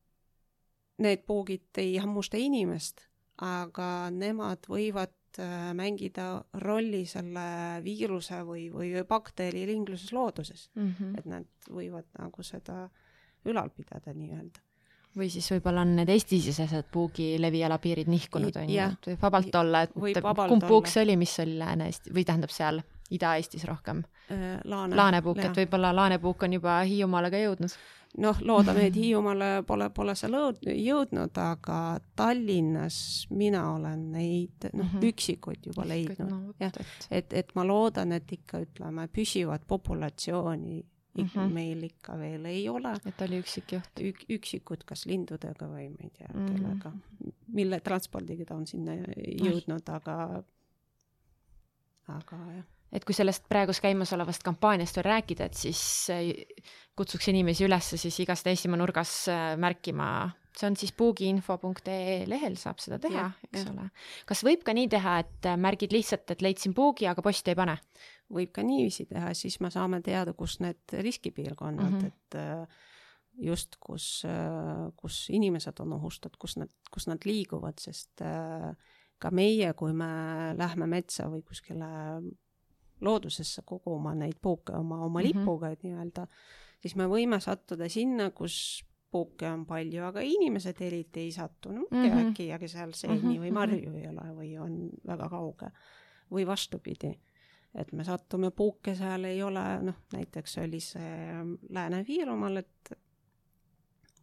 need 1.02 1.26
puugid 1.28 1.82
ei 1.82 1.98
hammusta 2.02 2.40
inimest, 2.42 3.06
aga 3.42 4.10
nemad 4.14 4.66
võivad 4.70 5.42
äh, 5.42 5.72
mängida 5.78 6.44
rolli 6.64 7.04
selle 7.10 7.46
viiruse 7.86 8.42
või, 8.46 8.68
või 8.74 8.94
bakteri 9.08 9.66
ringluses 9.70 10.12
looduses 10.14 10.70
mm. 10.76 10.92
-hmm. 10.98 11.16
et 11.18 11.30
nad 11.30 11.70
võivad 11.70 12.10
nagu 12.20 12.44
seda 12.46 12.84
ülal 13.46 13.72
pidada 13.74 14.14
nii-öelda 14.14 14.62
või 15.18 15.28
siis 15.30 15.50
võib-olla 15.52 15.84
on 15.84 15.96
need 15.98 16.10
Eesti-sisesed 16.10 16.88
puugi 16.92 17.34
leviala 17.42 17.78
piirid 17.84 18.08
nihkunud, 18.08 18.56
on 18.56 18.70
ju, 18.72 18.86
et 18.94 19.10
võib 19.12 19.26
vabalt 19.26 19.56
olla, 19.60 19.82
et 19.84 19.94
kumb 19.94 20.68
puuk 20.68 20.88
see 20.88 21.04
oli, 21.04 21.18
mis 21.20 21.34
oli 21.44 21.58
Lääne-Eesti 21.60 22.14
või 22.16 22.24
tähendab 22.28 22.54
seal 22.54 22.80
Ida-Eestis 23.12 23.66
rohkem? 23.68 24.04
Äh, 24.32 24.60
laane. 24.64 24.96
laanepuuk, 24.96 25.42
et 25.44 25.58
võib-olla 25.64 25.96
laanepuuk 25.96 26.44
on 26.48 26.54
juba 26.60 26.82
Hiiumaale 26.88 27.32
ka 27.34 27.42
jõudnud? 27.42 27.80
noh, 28.18 28.40
loodame, 28.44 28.86
et 28.90 28.96
Hiiumaale 29.02 29.50
pole, 29.68 29.90
pole 29.96 30.16
see 30.20 30.30
lõud-, 30.32 30.62
jõudnud, 30.68 31.38
aga 31.40 31.78
Tallinnas 32.18 32.98
mina 33.32 33.64
olen 33.76 34.10
neid 34.16 34.70
noh 34.72 34.84
mm 34.84 34.90
-hmm., 34.90 35.10
üksikuid 35.12 35.68
juba 35.72 35.88
leidnud 35.88 36.30
no,. 36.30 36.40
jah, 36.60 36.76
et, 37.10 37.34
et 37.34 37.54
ma 37.56 37.66
loodan, 37.68 38.12
et 38.12 38.32
ikka 38.32 38.64
ütleme, 38.66 39.08
püsivat 39.08 39.68
populatsiooni 39.68 40.82
mm 40.82 41.26
-hmm. 41.26 41.54
meil 41.54 41.84
ikka 41.84 42.18
veel 42.20 42.46
ei 42.46 42.70
ole. 42.70 42.94
et 43.06 43.22
oli 43.22 43.40
üksik 43.40 43.72
juht 43.72 44.00
Ük,? 44.02 44.26
üksikud, 44.30 44.84
kas 44.86 45.06
lindudega 45.06 45.68
või 45.68 45.90
ma 45.90 46.04
ei 46.04 46.10
tea 46.10 46.30
mm, 46.34 46.46
-hmm. 46.46 46.54
kellega, 46.54 46.92
mille 47.48 47.80
transpordiga 47.80 48.46
ta 48.46 48.56
on 48.56 48.68
sinna 48.68 48.96
jõudnud, 49.46 49.90
aga, 49.90 50.44
aga 52.08 52.38
jah 52.56 52.70
et 52.92 53.06
kui 53.08 53.16
sellest 53.16 53.48
praegust 53.50 53.82
käimasolevast 53.84 54.44
kampaaniast 54.44 55.00
veel 55.00 55.08
rääkida, 55.08 55.48
et 55.48 55.58
siis 55.58 55.82
äh, 56.12 56.32
kutsuks 56.98 57.30
inimesi 57.32 57.66
üles 57.68 57.94
siis 57.96 58.20
igast 58.24 58.48
Eestimaa 58.52 58.80
nurgas 58.82 59.14
äh, 59.32 59.54
märkima, 59.60 60.10
see 60.58 60.68
on 60.68 60.76
siis 60.80 60.92
puugiinfo.ee 61.00 62.26
lehel 62.28 62.58
saab 62.60 62.82
seda 62.84 63.00
teha, 63.02 63.30
eks 63.48 63.64
ja. 63.64 63.72
ole. 63.72 63.88
kas 64.28 64.44
võib 64.48 64.66
ka 64.68 64.76
nii 64.76 64.92
teha, 64.92 65.18
et 65.24 65.50
äh, 65.50 65.58
märgid 65.60 65.96
lihtsalt, 65.96 66.36
et 66.36 66.44
leidsin 66.44 66.76
puugi, 66.78 67.08
aga 67.10 67.24
posti 67.26 67.54
ei 67.54 67.60
pane? 67.60 67.80
võib 68.32 68.52
ka 68.56 68.64
niiviisi 68.64 69.08
teha, 69.10 69.34
siis 69.36 69.58
me 69.64 69.72
saame 69.72 70.00
teada, 70.04 70.32
kus 70.36 70.60
need 70.64 70.96
riskipiirkonnad 71.04 71.98
mm, 71.98 72.00
-hmm. 72.00 72.68
et 72.68 73.44
just 73.44 73.76
kus, 73.80 74.24
kus 74.96 75.18
inimesed 75.36 75.80
on 75.84 75.98
ohustatud, 75.98 76.38
kus 76.40 76.56
nad, 76.60 76.72
kus 76.92 77.10
nad 77.12 77.28
liiguvad, 77.28 77.80
sest 77.84 78.24
ka 78.24 79.32
meie, 79.36 79.74
kui 79.76 79.92
me 79.92 80.08
lähme 80.56 80.88
metsa 80.88 81.28
või 81.32 81.44
kuskile 81.44 81.92
loodusesse 83.02 83.62
koguma 83.66 84.16
neid 84.16 84.38
puuke 84.42 84.74
oma, 84.74 85.04
oma 85.06 85.20
mm 85.20 85.26
-hmm. 85.26 85.40
lipuga, 85.40 85.70
et 85.70 85.84
nii-öelda, 85.84 86.28
siis 86.80 86.96
me 86.96 87.08
võime 87.08 87.40
sattuda 87.40 87.90
sinna, 87.90 88.30
kus 88.32 88.86
puuke 89.12 89.50
on 89.50 89.66
palju, 89.66 90.04
aga 90.04 90.22
inimesed 90.24 90.82
eriti 90.82 91.20
ei 91.20 91.32
satu, 91.32 91.72
no 91.72 91.88
ma 91.92 92.04
ei 92.04 92.10
tea 92.10 92.16
mm 92.16 92.22
-hmm., 92.22 92.30
äkki 92.30 92.48
jääge 92.48 92.68
seal 92.68 92.94
seeni 92.94 93.20
mm 93.20 93.30
-hmm. 93.30 93.42
või 93.42 93.52
marju 93.52 93.96
ei 93.96 94.08
ole 94.08 94.28
või 94.38 94.60
on 94.60 94.90
väga 95.08 95.30
kauge. 95.30 95.72
või 96.32 96.48
vastupidi, 96.48 97.20
et 97.76 97.92
me 97.92 98.04
sattume, 98.04 98.52
puuke 98.52 98.96
seal 98.96 99.24
ei 99.24 99.44
ole, 99.44 99.82
noh, 99.82 99.96
näiteks 100.14 100.58
oli 100.58 100.80
see 100.80 101.28
Lääne-Viirumaal, 101.70 102.58
et 102.58 102.94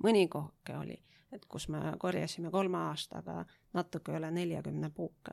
mõni 0.05 0.29
kohke 0.29 0.76
oli, 0.76 0.97
et 1.33 1.45
kus 1.45 1.68
me 1.68 1.79
korjasime 1.99 2.51
kolme 2.51 2.79
aastaga 2.79 3.45
natuke 3.72 4.12
üle 4.12 4.31
neljakümne 4.31 4.91
puuke 4.91 5.31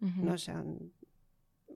mm. 0.00 0.08
-hmm. 0.08 0.24
no 0.24 0.36
see 0.36 0.56
on 0.56 0.92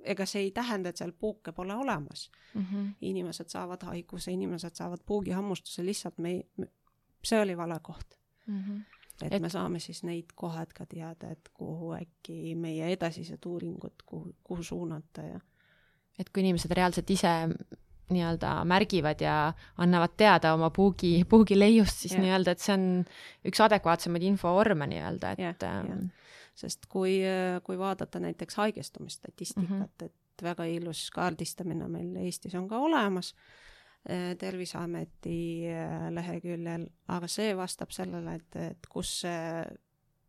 ega 0.04 0.26
see 0.26 0.42
ei 0.46 0.50
tähenda, 0.50 0.88
et 0.88 1.00
seal 1.00 1.12
puuke 1.12 1.52
pole 1.52 1.74
olemas 1.74 2.30
mm. 2.54 2.62
-hmm. 2.62 2.88
inimesed 3.00 3.48
saavad 3.48 3.82
haiguse, 3.82 4.32
inimesed 4.32 4.74
saavad 4.74 5.00
puugihammustuse, 5.06 5.84
lihtsalt 5.84 6.18
me 6.18 6.30
ei, 6.30 6.68
see 7.24 7.40
oli 7.40 7.56
vale 7.56 7.78
koht 7.82 8.18
mm. 8.46 8.60
-hmm. 8.60 8.82
et, 9.22 9.32
et 9.32 9.42
me 9.42 9.48
saame 9.48 9.78
siis 9.78 10.02
neid 10.04 10.34
kohad 10.34 10.72
ka 10.74 10.86
teada, 10.86 11.30
et 11.30 11.48
kuhu 11.54 11.92
äkki 11.92 12.54
meie 12.54 12.92
edasised 12.92 13.46
uuringud, 13.46 14.04
kuhu, 14.06 14.36
kuhu 14.44 14.62
suunata 14.62 15.22
ja. 15.22 15.40
et 16.18 16.30
kui 16.30 16.42
inimesed 16.42 16.70
reaalselt 16.70 17.10
ise 17.10 17.28
nii-öelda 18.10 18.64
märgivad 18.64 19.20
ja 19.20 19.52
annavad 19.76 20.12
teada 20.16 20.52
oma 20.54 20.70
puugi, 20.70 21.24
puugileiust, 21.28 22.04
siis 22.04 22.18
nii-öelda, 22.18 22.52
et 22.52 22.60
see 22.60 22.74
on 22.74 22.84
üks 23.48 23.62
adekvaatsemaid 23.64 24.26
infovorme 24.28 24.86
nii-öelda, 24.92 25.32
et 25.38 25.62
ähm, 25.62 26.10
sest 26.54 26.86
kui, 26.88 27.18
kui 27.66 27.78
vaadata 27.78 28.20
näiteks 28.22 28.56
haigestumisstatistikat 28.56 29.70
mm, 29.70 29.82
-hmm. 29.82 30.04
et 30.04 30.42
väga 30.42 30.64
ilus 30.64 31.10
kaardistamine 31.10 31.88
meil 31.88 32.16
Eestis 32.16 32.54
on 32.54 32.68
ka 32.68 32.78
olemas 32.78 33.34
eh, 34.08 34.36
Terviseameti 34.38 35.66
eh, 35.66 36.10
leheküljel, 36.10 36.86
aga 37.08 37.28
see 37.28 37.56
vastab 37.56 37.90
sellele, 37.90 38.34
et, 38.34 38.56
et 38.56 38.86
kus 38.88 39.20
see, 39.20 39.64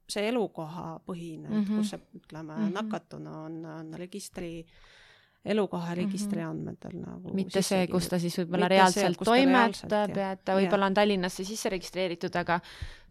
see 0.09 0.27
elukohapõhine 0.29 1.49
mm, 1.49 1.55
-hmm. 1.55 1.61
et 1.61 1.77
kus 1.77 1.89
see, 1.89 2.01
ütleme 2.15 2.53
mm, 2.53 2.67
-hmm. 2.67 2.73
nakatunu 2.73 3.37
on, 3.45 3.65
on 3.65 3.93
registri 3.93 4.65
äh, 4.65 5.04
elukoharegistri 5.45 6.41
mm 6.41 6.45
-hmm. 6.45 6.49
andmetel 6.49 6.95
nagu. 7.01 7.33
mitte 7.33 7.61
see, 7.61 7.87
kus 7.87 8.09
ta 8.09 8.19
siis 8.19 8.37
võib-olla 8.39 8.67
reaalselt 8.71 9.19
see, 9.19 9.25
toimetab 9.25 10.17
ja 10.17 10.31
et 10.31 10.43
ta 10.45 10.55
võib-olla 10.57 10.89
on 10.89 10.97
Tallinnasse 10.97 11.45
sisse 11.45 11.69
registreeritud, 11.69 12.35
aga 12.35 12.59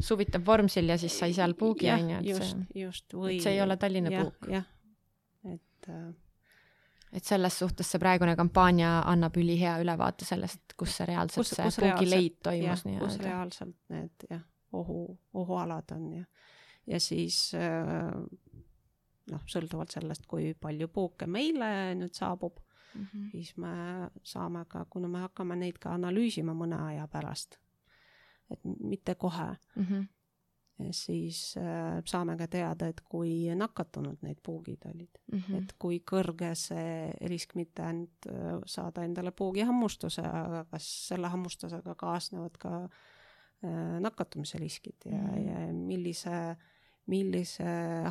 suvitab 0.01 0.47
Vormsil 0.47 0.89
ja 0.89 0.99
siis 0.99 1.19
sai 1.19 1.33
seal 1.33 1.55
puugi 1.55 1.91
on 1.91 2.11
ju, 2.11 2.19
et 2.19 2.27
just, 2.27 2.59
see, 2.75 3.19
või, 3.19 3.41
see 3.43 3.55
ei 3.55 3.63
ole 3.63 3.77
Tallinna 3.77 4.11
ja, 4.11 4.25
puuk. 4.25 4.51
jah, 4.51 4.67
et 5.55 5.89
äh, 5.89 6.15
et 7.15 7.25
selles 7.25 7.59
suhtes 7.59 7.91
see 7.91 8.03
praegune 8.03 8.35
kampaania 8.37 8.97
annab 9.07 9.37
ülihea 9.39 9.79
ülevaate 9.83 10.27
sellest, 10.27 10.75
kus 10.77 10.97
see 10.97 11.07
reaalselt 11.07 11.47
kus, 11.47 11.55
see 11.55 11.87
puugileid 11.87 12.41
toimus 12.43 12.85
nii-öelda. 12.85 13.05
kus 13.07 13.19
reaalselt 13.23 13.77
need 13.95 14.27
jah, 14.31 14.43
ohu, 14.73 15.19
ohualad 15.35 15.95
on 15.95 16.13
ja, 16.13 16.25
ja 16.87 17.01
siis 17.01 17.53
äh, 17.55 18.11
noh, 19.33 19.45
sõltuvalt 19.51 19.95
sellest, 19.95 20.27
kui 20.29 20.53
palju 20.61 20.89
puuke 20.93 21.29
meile 21.31 21.69
nüüd 21.99 22.15
saabub 22.17 22.59
mm, 22.95 23.05
-hmm. 23.05 23.31
siis 23.31 23.57
me 23.57 24.11
saame 24.23 24.65
ka, 24.69 24.85
kuna 24.91 25.09
me 25.09 25.25
hakkame 25.25 25.57
neid 25.57 25.79
ka 25.81 25.95
analüüsima 25.95 26.55
mõne 26.57 26.81
aja 26.91 27.07
pärast, 27.09 27.59
et 28.51 28.61
mitte 28.65 29.15
kohe 29.15 29.57
mm, 29.77 29.85
-hmm. 29.85 30.07
siis 30.91 31.57
äh, 31.57 32.03
saame 32.07 32.37
ka 32.37 32.47
teada, 32.47 32.89
et 32.89 33.01
kui 33.01 33.55
nakatunud 33.55 34.19
need 34.23 34.43
puugid 34.43 34.85
olid 34.95 35.19
mm, 35.33 35.39
-hmm. 35.39 35.63
et 35.63 35.73
kui 35.79 36.03
kõrge 36.13 36.55
see 36.55 37.13
risk 37.21 37.55
mitte 37.55 37.83
ainult 37.83 38.29
äh, 38.29 38.61
saada 38.67 39.05
endale 39.05 39.31
puugihammustuse, 39.31 40.23
aga 40.23 40.65
kas 40.71 41.09
selle 41.09 41.29
hammustusega 41.29 41.95
kaasnevad 41.95 42.59
ka 42.59 42.85
äh, 42.85 44.01
nakatumise 44.01 44.59
riskid 44.59 44.97
ja 45.05 45.17
mm, 45.17 45.29
-hmm. 45.29 45.49
ja 45.49 45.73
millise 45.73 46.51
äh, 46.51 46.57
millise 47.11 47.65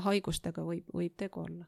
haigustega 0.03 0.65
võib, 0.65 0.85
võib 0.93 1.15
tegu 1.17 1.43
olla 1.43 1.65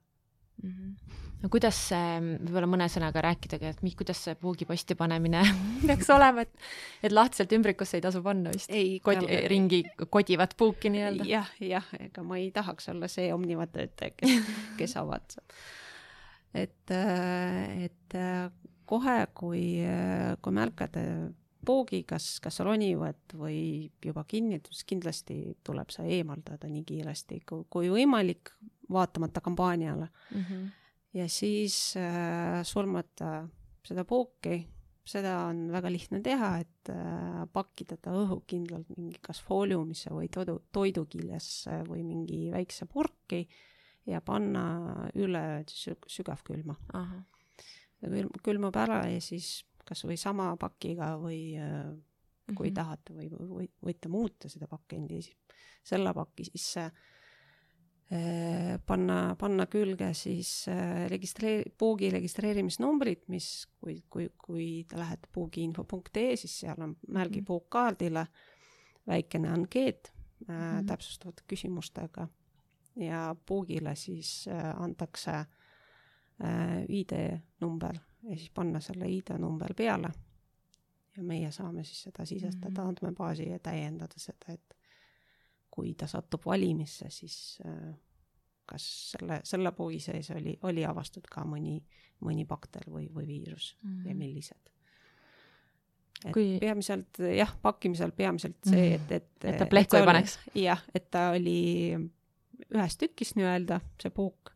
mm. 0.63 0.71
-hmm. 0.71 1.15
no 1.43 1.49
kuidas 1.49 1.77
see, 1.89 2.19
võib-olla 2.41 2.69
mõne 2.69 2.87
sõnaga 2.91 3.23
rääkidagi, 3.25 3.71
et 3.73 3.81
mis, 3.85 3.95
kuidas 3.97 4.21
see 4.27 4.35
puugiposti 4.39 4.97
panemine 4.99 5.43
peaks 5.89 6.09
olema, 6.13 6.45
et, 6.45 6.67
et 7.03 7.15
lahtiselt 7.15 7.55
ümbrikusse 7.57 7.99
ei 7.99 8.05
tasu 8.05 8.21
panna 8.25 8.53
vist? 8.53 8.69
ei, 8.69 8.99
kodi, 9.03 9.29
ringi 9.51 9.83
kodivat 10.09 10.55
puuki 10.57 10.91
nii-öelda? 10.93 11.27
jah, 11.29 11.49
jah, 11.59 11.89
ega 11.99 12.23
ma 12.23 12.39
ei 12.41 12.51
tahaks 12.55 12.89
olla 12.93 13.09
see 13.11 13.31
Omniva 13.33 13.67
töötaja, 13.67 14.15
kes, 14.17 14.53
kes 14.79 14.97
avatseb. 15.01 15.57
et, 16.53 16.93
et 17.89 18.19
kohe, 18.85 19.17
kui, 19.33 19.65
kui 20.41 20.55
märkate 20.55 21.07
poogi, 21.65 22.03
kas, 22.07 22.39
kas 22.43 22.59
ronivad 22.65 23.35
või 23.37 23.89
juba 24.03 24.25
kinnitus, 24.27 24.83
kindlasti 24.87 25.57
tuleb 25.65 25.91
see 25.93 26.19
eemaldada 26.19 26.69
nii 26.71 26.85
kiiresti 26.87 27.41
kui, 27.47 27.65
kui 27.69 27.91
võimalik, 27.91 28.53
vaatamata 28.91 29.41
kampaaniale 29.41 30.07
mm. 30.07 30.41
-hmm. 30.41 30.65
ja 31.19 31.27
siis 31.29 31.95
äh, 31.97 32.61
surmata 32.63 33.47
seda 33.85 34.05
pooki, 34.05 34.63
seda 35.05 35.45
on 35.45 35.67
väga 35.71 35.91
lihtne 35.91 36.21
teha, 36.25 36.57
et 36.61 36.89
äh, 36.89 37.45
pakkida 37.53 37.97
ta 37.97 38.13
õhukindlalt 38.17 38.89
mingi 38.97 39.19
kas 39.21 39.41
fooliumisse 39.41 40.09
või 40.13 40.29
toidu, 40.33 40.59
toidukiljesse 40.71 41.83
või 41.89 42.03
mingi 42.03 42.49
väikse 42.51 42.85
purki 42.85 43.47
ja 44.05 44.21
panna 44.21 44.65
üle 45.15 45.63
sügavkülma. 45.67 46.75
külmub 48.43 48.75
ära 48.75 49.05
ja 49.09 49.21
siis 49.21 49.63
kas 49.85 50.03
või 50.05 50.17
sama 50.17 50.51
pakiga 50.57 51.15
või 51.21 51.55
äh, 51.57 51.95
kui 52.55 52.69
Mhm. 52.69 52.75
tahate 52.75 53.13
või, 53.13 53.29
või 53.31 53.67
võite 53.81 54.09
muuta 54.09 54.49
seda 54.49 54.67
pakendi 54.67 55.21
siis 55.21 55.37
selle 55.83 56.13
paki 56.13 56.43
sisse 56.45 56.91
eh, 58.11 58.75
panna, 58.85 59.35
panna 59.39 59.65
külge 59.71 60.11
siis 60.13 60.67
eh, 60.69 61.07
registreeri-, 61.09 61.71
puugi 61.77 62.11
registreerimisnumbrid, 62.13 63.23
mis, 63.33 63.47
kui, 63.81 64.03
kui, 64.09 64.27
kui 64.37 64.67
te 64.89 64.99
lähete 64.99 65.29
puugiinfo.ee, 65.33 66.35
siis 66.37 66.59
seal 66.59 66.81
on 66.85 66.95
märgi 67.07 67.41
Mhm. 67.41 67.45
puukkaardile 67.45 68.27
väikene 69.07 69.49
ankeet 69.49 70.11
äh, 70.49 70.53
Mhm. 70.53 70.85
täpsustavate 70.85 71.43
küsimustega 71.47 72.27
ja 72.95 73.35
puugile 73.45 73.95
siis 73.95 74.47
äh, 74.47 74.81
antakse 74.81 75.31
äh, 76.43 76.74
ID-number 76.89 77.95
ja 78.23 78.35
siis 78.37 78.49
panna 78.53 78.79
selle 78.79 79.09
ID-number 79.09 79.73
peale. 79.77 80.09
ja 81.17 81.23
meie 81.23 81.51
saame 81.51 81.83
siis 81.83 82.01
seda 82.03 82.25
sisestada 82.25 82.81
Mhm. 82.81 82.87
andmebaasi 82.89 83.49
ja 83.49 83.59
täiendada 83.59 84.13
seda, 84.17 84.53
et 84.53 84.73
kui 85.71 85.93
ta 85.93 86.07
satub 86.07 86.41
valimisse, 86.45 87.05
siis 87.09 87.59
äh, 87.65 87.93
kas 88.65 89.11
selle, 89.11 89.39
selle 89.43 89.71
puugi 89.71 89.99
sees 89.99 90.31
oli, 90.31 90.57
oli 90.63 90.85
avastatud 90.85 91.27
ka 91.31 91.41
mõni, 91.45 91.77
mõni 92.25 92.45
bakter 92.47 92.81
või, 92.89 93.07
või 93.13 93.27
viirus 93.27 93.75
ja 94.05 94.15
millised. 94.15 94.57
et 96.25 96.33
Kui- 96.33 96.57
peamiselt 96.59 97.19
jah, 97.37 97.51
pakkimisel 97.61 98.11
peamiselt 98.11 98.55
see, 98.65 98.93
et, 98.95 99.11
et 99.11 99.45
Et 99.45 99.57
ta 99.57 99.65
plehku 99.65 99.95
ei 99.97 100.05
paneks. 100.05 100.39
jah, 100.55 100.81
et 100.95 101.11
ta 101.11 101.29
oli 101.31 101.95
ühest 102.73 102.97
tükist 102.99 103.35
nii-öelda, 103.35 103.79
see 104.01 104.09
puuk. 104.09 104.51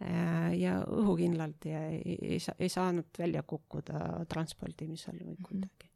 Ja 0.00 0.78
õhukindlalt 0.88 1.66
ja 1.68 1.82
ei, 1.92 2.14
ei, 2.22 2.38
ei 2.58 2.68
saanud 2.72 3.18
välja 3.18 3.42
kukkuda 3.42 4.24
transpordimisel 4.28 5.18
või 5.20 5.34
Mhm. 5.36 5.44
kuidagi. 5.48 5.90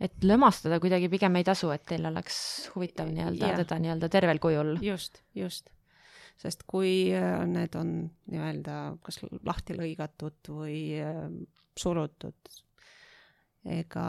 et 0.00 0.24
lömastada 0.24 0.80
kuidagi 0.80 1.08
pigem 1.08 1.36
ei 1.36 1.44
tasu, 1.44 1.70
et 1.70 1.84
teil 1.86 2.04
oleks 2.06 2.70
huvitav 2.74 3.08
nii-öelda 3.14 3.54
teda 3.62 3.78
nii-öelda 3.78 4.08
tervel 4.08 4.38
kujul. 4.38 4.76
just, 4.82 5.22
just. 5.34 5.70
sest 6.36 6.64
kui 6.66 7.12
äh, 7.14 7.46
need 7.46 7.74
on 7.78 8.10
nii-öelda 8.26 8.98
kas 9.02 9.20
lahti 9.46 9.74
lõigatud 9.78 10.50
või 10.50 10.98
äh, 11.00 11.30
surutud, 11.78 12.50
ega 13.64 14.06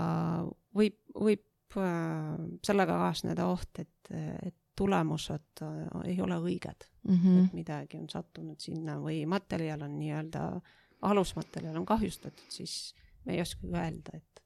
võib, 0.75 0.97
võib 1.13 1.77
äh, 1.77 2.35
sellega 2.65 2.97
kaasneda 3.05 3.47
oht, 3.47 3.79
et, 3.79 4.11
et 4.41 4.55
tulemused 4.75 5.61
äh, 5.61 6.01
ei 6.05 6.21
ole 6.21 6.35
õiged 6.35 6.87
mm. 7.07 7.15
et 7.15 7.21
-hmm. 7.23 7.49
midagi 7.53 7.97
on 7.97 8.09
sattunud 8.09 8.59
sinna 8.59 8.99
või 8.99 9.25
materjal 9.25 9.81
on 9.81 9.99
nii-öelda, 9.99 10.61
alusmaterjal 11.01 11.75
on 11.77 11.85
kahjustatud, 11.85 12.49
siis 12.49 12.95
me 13.25 13.33
ei 13.33 13.41
oska 13.41 13.67
öelda, 13.67 14.17
et 14.17 14.43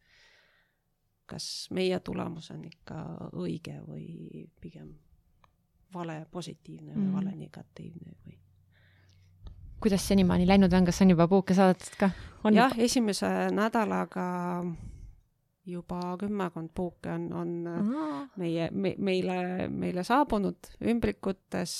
kas 1.25 1.67
meie 1.71 1.99
tulemus 1.99 2.51
on 2.51 2.65
ikka 2.65 3.03
õige 3.33 3.79
või 3.87 4.45
pigem 4.61 4.93
vale 5.93 6.25
positiivne 6.31 6.93
või 6.93 7.03
Mhm. 7.05 7.13
vale 7.13 7.35
negatiivne 7.35 8.11
või. 8.25 8.37
kuidas 9.79 10.07
senimaani 10.07 10.47
läinud 10.47 10.73
on, 10.73 10.85
kas 10.85 11.01
on 11.01 11.09
juba 11.09 11.27
puuke 11.27 11.53
saadetud 11.53 11.95
ka? 11.99 12.09
jah, 12.53 12.73
esimese 12.77 13.27
nädalaga 13.51 14.65
juba 15.69 15.99
kümmekond 16.19 16.71
puuke 16.75 17.11
on, 17.13 17.27
on 17.33 17.51
Aa, 17.67 18.21
meie 18.41 18.69
me,, 18.71 18.95
meile, 18.97 19.67
meile 19.69 20.03
saabunud 20.07 20.71
ümbrikutes 20.81 21.75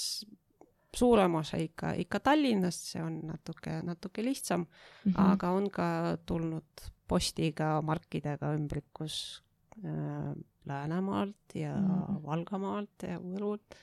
suurem 0.95 1.35
osa 1.39 1.59
ikka, 1.61 1.93
ikka 2.01 2.21
Tallinnast, 2.25 2.93
see 2.93 3.01
on 3.03 3.19
natuke, 3.29 3.79
natuke 3.85 4.23
lihtsam 4.25 4.65
mm. 4.65 5.11
-hmm. 5.11 5.33
aga 5.33 5.51
on 5.51 5.69
ka 5.69 5.89
tulnud 6.25 6.87
postiga, 7.07 7.81
markidega 7.81 8.53
ümbrikus 8.57 9.43
äh, 9.83 10.33
Läänemaalt 10.65 11.55
ja 11.55 11.75
mm. 11.75 11.87
-hmm. 11.87 12.25
Valgamaalt 12.25 13.03
ja 13.03 13.19
Võrult, 13.19 13.75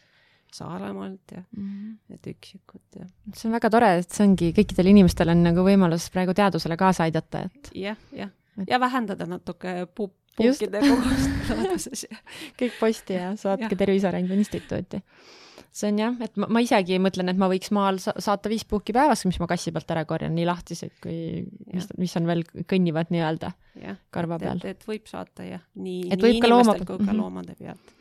Saaremaalt 0.52 1.32
ja 1.32 1.42
Mhm. 1.56 1.92
et 2.10 2.26
üksikud 2.26 2.98
ja 3.00 3.06
see 3.34 3.48
on 3.48 3.52
väga 3.52 3.70
tore, 3.70 3.98
et 3.98 4.10
see 4.10 4.26
ongi, 4.26 4.52
kõikidel 4.52 4.86
inimestel 4.86 5.28
on 5.28 5.42
nagu 5.42 5.64
võimalus 5.66 6.10
praegu 6.10 6.34
teadusele 6.34 6.76
kaasa 6.76 7.02
aidata, 7.02 7.40
et 7.40 7.70
jah, 7.74 7.96
jah 8.12 8.30
Et- 8.56 8.70
ja 8.70 8.80
vähendada 8.80 9.26
natuke 9.28 9.86
pu-, 9.94 10.12
puukide 10.36 10.82
kogust 10.84 11.48
looduses 11.50 12.06
kõik 12.60 12.78
posti 12.80 13.18
ja 13.18 13.32
saatke. 13.40 13.76
Tervise 13.78 14.08
Arengu 14.10 14.36
Instituuti. 14.36 15.02
see 15.76 15.90
on 15.92 15.98
jah, 16.00 16.14
et 16.24 16.38
ma, 16.40 16.48
ma 16.56 16.62
isegi 16.64 16.96
mõtlen, 17.02 17.28
et 17.28 17.40
ma 17.40 17.50
võiks 17.52 17.68
maal 17.76 17.98
sa 18.00 18.14
saata 18.22 18.48
viis 18.48 18.64
puuki 18.68 18.94
päevas, 18.96 19.26
mis 19.28 19.36
ma 19.42 19.48
kassi 19.50 19.72
pealt 19.76 19.90
ära 19.92 20.06
korjan, 20.08 20.32
nii 20.36 20.46
lahtised 20.48 20.94
kui, 21.04 21.44
mis, 21.72 21.90
mis 22.00 22.16
on 22.16 22.28
veel 22.30 22.40
kõnnivad 22.68 23.12
nii-öelda 23.12 23.52
karva 24.14 24.38
peal 24.40 24.62
et, 24.64 24.86
võib 24.88 25.04
saata 25.10 25.44
jah, 25.44 25.60
nii, 25.76 26.08
Et 26.08 26.22
nii 26.22 26.40
inimestel 26.40 26.80
kui 26.80 26.96
ka 27.02 27.10
mhm. 27.10 27.18
loomade 27.20 27.56
pealt. 27.58 27.92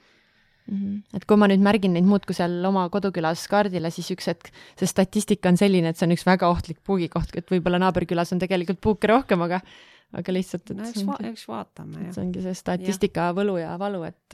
mm. 0.70 0.78
-hmm. 0.78 1.18
et 1.20 1.28
kui 1.28 1.42
ma 1.42 1.50
nüüd 1.52 1.66
märgin 1.68 1.96
neid 1.98 2.08
muudkui 2.08 2.38
seal 2.38 2.64
oma 2.72 2.88
kodukülas 2.94 3.44
kaardile, 3.52 3.92
siis 3.92 4.12
üks 4.16 4.32
hetk 4.32 4.54
see 4.80 4.88
statistika 4.88 5.52
on 5.52 5.60
selline, 5.60 5.92
et 5.92 6.00
see 6.00 6.08
on 6.08 6.16
üks 6.16 6.24
väga 6.28 6.48
ohtlik 6.48 6.80
puugikoht, 6.84 7.36
et 7.36 7.52
võib-olla 7.52 7.82
naaberkülas 7.84 8.32
on 8.32 8.40
tegelikult 8.40 8.80
puuke 8.80 9.12
rohkem, 9.12 9.44
aga 9.50 9.60
aga 10.14 10.32
lihtsalt, 10.34 10.70
et 10.72 10.78
no 10.78 10.84
eks 10.88 11.04
va-, 11.06 11.18
eks 11.30 11.48
vaatame 11.48 12.04
jah. 12.06 12.14
see 12.14 12.22
ongi 12.24 12.42
see 12.42 12.54
statistika 12.54 13.34
võlu 13.34 13.58
ja 13.60 13.78
valu, 13.80 14.04
et 14.04 14.34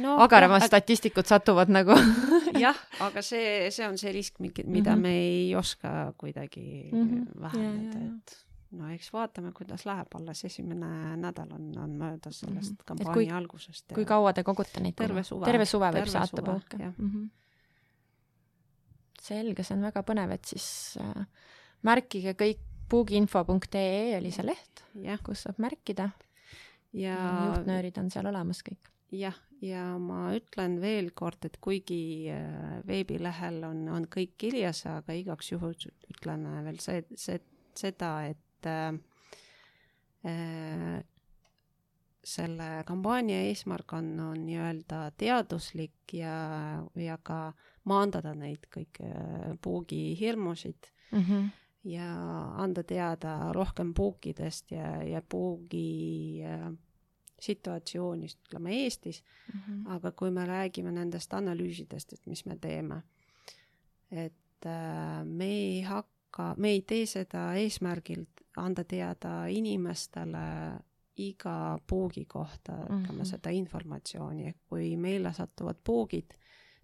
no, 0.00 0.16
agaramad 0.24 0.62
statistikud 0.66 1.26
satuvad 1.26 1.68
nagu 1.68 1.92
jah, 2.64 2.76
aga 3.00 3.22
see, 3.22 3.70
see 3.70 3.86
on 3.88 3.98
see 3.98 4.12
risk, 4.12 4.38
mida 4.40 4.94
Mhm. 4.96 5.00
me 5.02 5.12
ei 5.22 5.54
oska 5.54 6.12
kuidagi 6.18 6.90
Mhm. 6.92 7.26
vähendada 7.40 7.98
Ja, 7.98 8.04
ja, 8.04 8.06
ja. 8.06 8.14
et 8.16 8.36
no 8.72 8.88
eks 8.94 9.12
vaatame, 9.12 9.52
kuidas 9.52 9.84
läheb, 9.86 10.06
alles 10.14 10.44
esimene 10.44 11.16
nädal 11.16 11.52
on, 11.52 11.78
on 11.78 11.90
möödas 11.98 12.40
sellest 12.40 12.70
Mhm. 12.72 12.80
Et 12.80 12.86
kampaania 12.86 13.12
kui- 13.14 13.30
algusest. 13.30 13.92
kui 13.94 14.04
kaua 14.04 14.32
te 14.32 14.42
kogute 14.42 14.80
neid 14.80 14.94
Terve 14.96 15.22
suve. 15.22 15.44
terve 15.44 15.64
suve 15.66 15.86
võib 15.90 15.92
Terve 15.92 16.10
saata 16.10 16.42
jah. 16.78 16.92
mm? 16.98 17.10
-hmm. 17.10 17.28
selge, 19.20 19.62
see 19.64 19.76
on 19.76 19.82
väga 19.84 20.02
põnev, 20.06 20.32
et 20.32 20.44
siis 20.44 20.96
äh, 21.00 21.24
märkige 21.86 22.34
kõik 22.34 22.58
puugiinfo.ee 22.90 24.18
oli 24.18 24.32
see 24.34 24.46
leht, 24.46 24.84
kus 25.24 25.46
saab 25.46 25.60
märkida 25.62 26.10
ja 26.92 27.16
juhtnöörid 27.46 27.98
on 28.02 28.10
seal 28.10 28.26
olemas 28.30 28.62
kõik. 28.66 28.90
jah, 29.14 29.36
ja 29.62 29.84
ma 29.98 30.30
ütlen 30.36 30.78
veel 30.82 31.10
kord, 31.14 31.44
et 31.46 31.58
kuigi 31.62 32.30
äh, 32.30 32.80
veebilehel 32.86 33.62
on, 33.66 33.84
on 33.90 34.06
kõik 34.10 34.36
kirjas, 34.38 34.84
aga 34.90 35.14
igaks 35.18 35.52
juhuks 35.52 35.88
ütlen 36.10 36.46
äh, 36.46 36.60
veel 36.66 36.78
see, 36.82 37.02
see, 37.18 37.40
seda, 37.78 38.12
et 38.30 38.70
äh, 38.70 38.92
äh, 40.30 41.00
selle 42.30 42.68
kampaania 42.86 43.40
eesmärk 43.48 43.94
on, 43.96 44.12
on 44.20 44.42
nii-öelda 44.44 45.06
teaduslik 45.18 46.14
ja, 46.14 46.82
ja 46.94 47.16
ka 47.22 47.54
maandada 47.88 48.34
neid 48.36 48.66
kõiki 48.70 49.08
puugihirmusid 49.64 50.90
mm. 51.10 51.22
-hmm. 51.22 51.48
Ja 51.84 52.10
anda 52.62 52.82
teada 52.82 53.52
rohkem 53.52 53.94
puukidest 53.94 54.70
ja, 54.70 55.02
ja 55.02 55.22
puugi 55.22 56.42
äh, 56.44 56.72
situatsioonist, 57.40 58.38
ütleme 58.48 58.70
Eestis, 58.82 59.24
Mm 59.50 59.60
-hmm. 59.60 59.90
aga 59.92 60.12
kui 60.12 60.30
me 60.30 60.46
räägime 60.46 60.92
nendest 60.92 61.34
analüüsidest, 61.34 62.12
et 62.12 62.26
mis 62.26 62.46
me 62.46 62.56
teeme, 62.56 63.02
et 64.10 64.66
äh, 64.66 65.24
me 65.24 65.44
ei 65.44 65.82
hakka, 65.82 66.54
me 66.56 66.68
ei 66.68 66.82
tee 66.82 67.06
seda 67.06 67.54
eesmärgil 67.54 68.26
anda 68.56 68.84
teada 68.84 69.46
inimestele 69.46 70.78
iga 71.16 71.78
puugi 71.86 72.24
kohta 72.24 72.72
mm, 72.72 72.82
-hmm. 72.82 73.00
ütleme 73.00 73.24
seda 73.24 73.50
informatsiooni, 73.50 74.54
kui 74.68 74.96
meile 74.96 75.32
satuvad 75.32 75.76
puugid, 75.84 76.30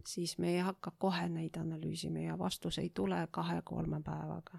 siis 0.06 0.38
me 0.38 0.50
ei 0.54 0.58
hakka 0.58 0.92
kohe 0.98 1.28
neid 1.28 1.56
analüüsima 1.56 2.18
ja 2.18 2.38
vastus 2.38 2.78
ei 2.78 2.90
tule 2.94 3.28
kahe-kolme 3.30 4.00
päevaga. 4.04 4.58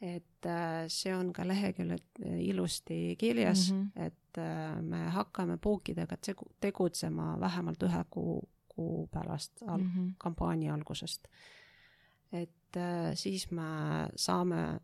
et 0.00 0.46
äh, 0.46 0.84
see 0.88 1.14
on 1.14 1.32
ka 1.32 1.48
leheküljel 1.48 1.98
ilusti 2.38 3.16
kirjas 3.18 3.72
mm. 3.72 3.82
-hmm. 3.82 4.02
et 4.06 4.38
äh, 4.38 4.82
me 4.82 5.08
hakkame 5.08 5.56
puukidega 5.56 6.16
tegu, 6.16 6.44
tegutsema 6.60 7.40
vähemalt 7.40 7.82
ühe 7.82 8.04
kuu, 8.10 8.48
kuu 8.68 9.06
pärast 9.06 9.62
al- 9.66 9.78
mm, 9.78 9.84
Mm 9.84 10.08
-hmm. 10.08 10.14
kampaania 10.18 10.74
algusest. 10.74 11.28
et 12.32 12.76
äh, 12.76 13.14
siis 13.14 13.50
me 13.50 13.62
saame 14.16 14.80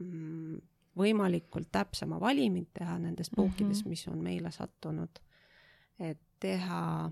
mm, 0.00 0.60
võimalikult 0.96 1.68
täpsema 1.72 2.20
valimi 2.20 2.66
teha 2.74 2.98
nendest 2.98 3.32
puukidest 3.36 3.84
mm. 3.84 3.86
-hmm. 3.86 3.88
mis 3.88 4.08
on 4.08 4.18
meile 4.22 4.50
sattunud. 4.50 5.18
et 5.98 6.20
teha, 6.40 7.10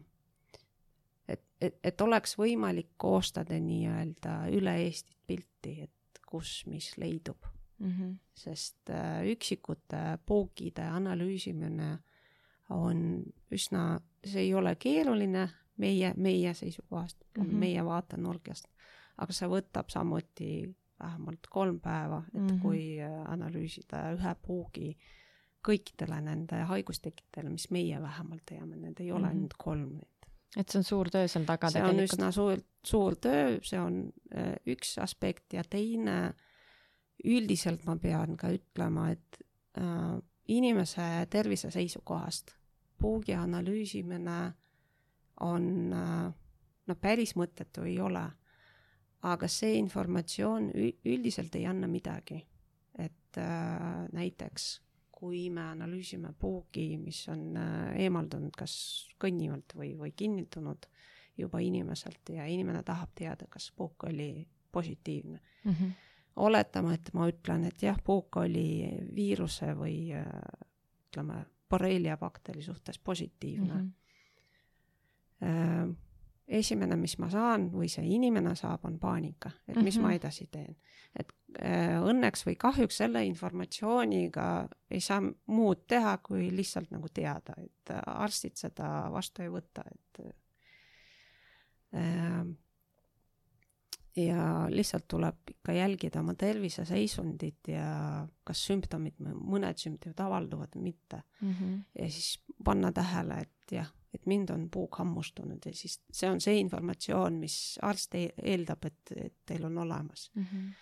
et, 1.63 1.79
et, 1.85 2.01
oleks 2.01 2.37
võimalik 2.39 2.91
koostada 2.97 3.59
nii-öelda 3.61 4.37
üle 4.53 4.77
Eestit 4.85 5.17
pilti, 5.27 5.75
et 5.87 6.23
kus, 6.27 6.63
mis 6.67 6.97
leidub 6.99 7.51
Mm 7.83 7.91
-hmm. 7.91 8.17
sest 8.35 8.91
äh, 8.91 9.27
üksikute 9.27 10.19
puukide 10.27 10.83
analüüsimine 10.83 11.99
on 12.71 13.25
üsna, 13.51 14.01
see 14.25 14.41
ei 14.41 14.55
ole 14.55 14.77
keeruline 14.77 15.49
meie, 15.77 16.15
meie 16.17 16.55
seisukohast 16.55 17.19
mm. 17.39 17.45
-hmm. 17.45 17.55
meie 17.55 17.85
vaatenurgast, 17.85 18.69
aga 19.19 19.33
see 19.33 19.49
võtab 19.49 19.89
samuti 19.89 20.77
vähemalt 21.01 21.47
kolm 21.51 21.81
päeva, 21.81 22.23
et 22.29 22.41
mm. 22.41 22.47
-hmm. 22.47 22.63
kui 22.63 23.01
äh, 23.01 23.31
analüüsida 23.33 24.13
ühe 24.13 24.35
puugi 24.47 24.97
kõikidele 25.69 26.21
nende 26.21 26.63
haigustekitele, 26.67 27.51
mis 27.51 27.71
meie 27.71 28.03
vähemalt 28.03 28.43
teame, 28.47 28.77
need 28.77 29.01
ei 29.01 29.13
ole 29.13 29.27
Mhm. 29.27 29.29
ainult 29.29 29.55
kolm. 29.59 30.01
Et 30.57 30.69
see 30.69 30.81
on 30.83 30.85
suur 30.85 31.11
töö 31.13 31.29
seal 31.31 31.47
taga 31.49 31.71
see 31.73 31.83
on 31.83 31.95
tegelikult. 31.95 32.13
üsna 32.13 32.33
suur, 32.35 32.65
suur 32.85 33.17
töö, 33.17 33.59
see 33.65 33.81
on 33.81 34.03
äh, 34.37 34.55
üks 34.75 34.97
aspekt 35.01 35.57
ja 35.57 35.65
teine, 35.65 36.35
üldiselt 37.25 37.87
ma 37.87 37.97
pean 37.97 38.37
ka 38.37 38.51
ütlema, 38.53 39.11
et 39.15 39.41
äh, 39.81 40.19
inimese 40.53 41.09
tervise 41.31 41.71
seisukohast 41.73 42.55
puugi 43.01 43.35
analüüsimine 43.35 44.39
on 45.41 45.67
äh, 45.97 46.31
no 46.87 46.97
päris 47.01 47.37
mõttetu 47.39 47.87
ei 47.89 47.99
ole. 48.01 48.29
aga 49.23 49.47
see 49.47 49.77
informatsioon 49.79 50.65
üldiselt 51.07 51.55
ei 51.55 51.67
anna 51.71 51.87
midagi. 51.87 52.41
et 52.99 53.39
äh, 53.39 54.09
näiteks 54.13 54.83
kui 55.23 55.45
me 55.55 55.63
analüüsime 55.71 56.33
puugi, 56.39 56.97
mis 56.99 57.21
on 57.31 57.57
äh, 57.57 57.93
eemaldunud 58.05 58.57
kas 58.59 58.73
kõnnivalt 59.23 59.77
või, 59.79 59.93
või 59.99 60.11
kinnitunud 60.19 60.89
juba 61.39 61.61
inimeselt 61.63 62.33
ja 62.35 62.47
inimene 62.51 62.83
tahab 62.83 63.13
teada, 63.15 63.47
kas 63.51 63.71
puuk 63.77 64.03
oli 64.09 64.49
positiivne. 64.73 65.39
mm. 65.65 65.73
-hmm. 65.73 65.93
oletame, 66.37 66.95
et 66.95 67.11
ma 67.15 67.29
ütlen, 67.31 67.65
et 67.65 67.83
jah, 67.83 67.99
puuk 68.05 68.37
oli 68.37 68.89
viiruse 69.15 69.75
või 69.79 70.11
äh, 70.17 70.27
ütleme, 71.09 71.45
borrelia 71.71 72.17
bakteri 72.17 72.63
suhtes 72.63 72.99
positiivne 72.99 73.83
Mm 75.43 75.49
-hmm. 75.49 75.95
esimene, 76.49 76.97
mis 76.97 77.19
ma 77.19 77.31
saan 77.31 77.71
või 77.73 77.89
see 77.89 78.05
inimene 78.15 78.55
saab, 78.55 78.85
on 78.85 78.99
paanika, 78.99 79.51
et 79.69 79.77
mis 79.77 79.97
mm 79.97 79.99
-hmm. 79.99 80.03
ma 80.03 80.09
Mhm. 80.09 80.17
edasi 80.17 80.47
teen. 80.47 80.77
et 81.19 81.33
õnneks 81.61 82.47
või 82.47 82.57
kahjuks 82.61 82.97
selle 83.03 83.25
informatsiooniga 83.27 84.47
ei 84.91 85.01
saa 85.01 85.21
muud 85.23 85.85
teha, 85.89 86.17
kui 86.25 86.51
lihtsalt 86.55 86.91
nagu 86.95 87.09
teada, 87.15 87.57
et 87.61 87.93
äh, 87.93 88.03
arstid 88.07 88.57
seda 88.57 88.89
vastu 89.13 89.43
ei 89.45 89.53
võta, 89.53 89.85
et 89.91 90.23
äh, 91.97 92.45
ja 94.17 94.67
lihtsalt 94.69 95.09
tuleb 95.09 95.55
ikka 95.55 95.73
jälgida 95.73 96.21
oma 96.21 96.35
terviseseisundit 96.35 97.73
ja 97.73 97.87
kas 98.45 98.67
sümptomid, 98.69 99.17
mõned 99.23 99.81
sümptomid 99.81 100.21
avalduvad 100.21 100.77
või 100.77 100.93
mitte 100.93 101.23
Mm 101.43 101.51
-hmm. 101.51 101.79
ja 101.99 102.11
siis 102.11 102.41
panna 102.65 102.93
tähele, 102.93 103.35
et 103.41 103.73
jah, 103.73 103.89
et 104.15 104.27
mind 104.27 104.51
on 104.51 104.69
puuk 104.71 104.97
hammustunud 104.99 105.59
ja 105.67 105.73
siis 105.75 106.01
see 106.13 106.31
on 106.31 106.41
see 106.41 106.59
informatsioon, 106.61 107.39
mis 107.41 107.79
arst 107.83 108.15
e- 108.15 108.33
eeldab, 108.43 108.85
et, 108.85 109.13
et 109.17 109.35
teil 109.47 109.65
on 109.65 109.79
olemas. 109.79 110.31
Mm 110.35 110.43
-hmm. 110.43 110.73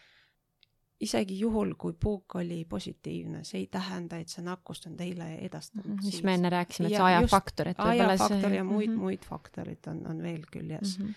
Isegi 1.01 1.39
juhul, 1.41 1.75
kui 1.79 1.95
puuk 2.01 2.35
oli 2.35 2.65
positiivne, 2.69 3.45
see 3.45 3.63
ei 3.63 3.67
tähenda, 3.73 4.19
et 4.21 4.29
see 4.29 4.45
nakkust 4.45 4.87
on 4.87 4.97
teile 4.97 5.35
edastanud 5.47 5.87
Mhm. 5.87 6.05
mis 6.05 6.11
siis. 6.11 6.25
me 6.25 6.35
enne 6.35 6.51
rääkisime, 6.51 6.87
et 6.87 6.97
see 6.97 7.03
ajafaktor, 7.03 7.69
et 7.69 7.79
võib-olla 7.79 8.15
ajafaktor 8.15 8.49
see 8.51 8.57
ja 8.57 8.65
muid 8.65 8.89
mm. 8.89 8.95
-hmm. 8.95 9.01
muid 9.01 9.25
faktorid 9.25 9.87
on, 9.87 10.07
on 10.07 10.23
veel 10.23 10.43
küljes 10.53 10.99
mm. 10.99 11.15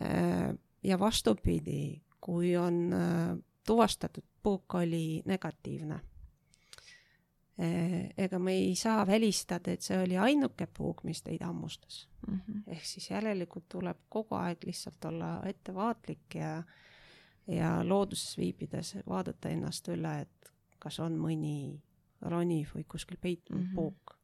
-hmm. 0.00 0.58
ja 0.82 0.98
vastupidi, 0.98 2.02
kui 2.20 2.56
on 2.56 2.92
äh, 2.92 3.38
tuvastatud 3.66 4.24
puuk 4.42 4.74
oli 4.74 5.22
negatiivne, 5.24 6.00
ega 8.18 8.38
me 8.38 8.52
ei 8.52 8.74
saa 8.74 9.06
välistada, 9.06 9.70
et 9.70 9.82
see 9.82 9.98
oli 10.02 10.16
ainuke 10.18 10.66
puuk, 10.66 11.04
mis 11.04 11.22
teid 11.22 11.44
hammustas. 11.44 12.08
Mhm. 12.26 12.62
ehk 12.66 12.84
siis 12.84 13.10
järelikult 13.10 13.68
tuleb 13.68 13.98
kogu 14.08 14.34
aeg 14.34 14.58
lihtsalt 14.64 15.04
olla 15.04 15.42
ettevaatlik 15.46 16.34
ja 16.34 16.62
ja 17.46 17.88
looduses 17.88 18.36
viibides 18.38 18.96
vaadata 19.08 19.48
ennast 19.48 19.88
üle, 19.88 20.20
et 20.20 20.52
kas 20.78 20.98
on 21.00 21.16
mõni 21.18 21.80
roniv 22.20 22.70
või 22.76 22.84
kuskil 22.88 23.16
peitunud 23.20 23.60
mm 23.62 23.66
Mhm. 23.66 23.70
-hmm. 23.70 23.74
puuk 23.74 24.18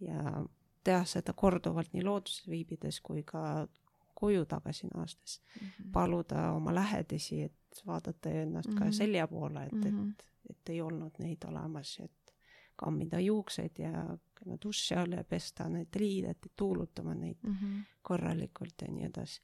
ja 0.00 0.44
teha 0.84 1.04
seda 1.04 1.32
korduvalt 1.32 1.92
nii 1.92 2.02
looduses 2.04 2.48
viibides 2.48 3.00
kui 3.00 3.22
ka 3.22 3.68
koju 4.14 4.44
tagasi 4.46 4.86
naastes. 4.94 5.40
Mhm. 5.60 5.90
paluda 5.92 6.52
oma 6.52 6.74
lähedasi, 6.74 7.42
et 7.42 7.82
vaadata 7.86 8.30
ennast 8.30 8.68
mm 8.68 8.74
-hmm. 8.74 8.80
Mhm. 8.80 8.88
ka 8.88 8.92
selja 8.92 9.28
poole, 9.28 9.64
et 9.66 9.72
mm, 9.72 9.82
-hmm. 9.82 9.90
Mhm. 9.92 10.10
et, 10.10 10.24
et 10.50 10.68
ei 10.68 10.80
olnud 10.80 11.12
neid 11.18 11.44
olemas, 11.44 11.98
et 12.00 12.34
kammida 12.76 13.20
juuksed 13.20 13.78
ja 13.78 14.18
käima 14.34 14.56
duši 14.64 14.94
all 14.94 15.12
ja 15.12 15.24
pesta 15.24 15.68
need 15.68 15.88
riided, 15.96 16.36
tuulutama 16.56 17.14
neid 17.14 17.36
Mhm. 17.42 17.80
korralikult 18.02 18.74
ja 18.82 18.88
nii 18.92 19.04
edasi. 19.04 19.40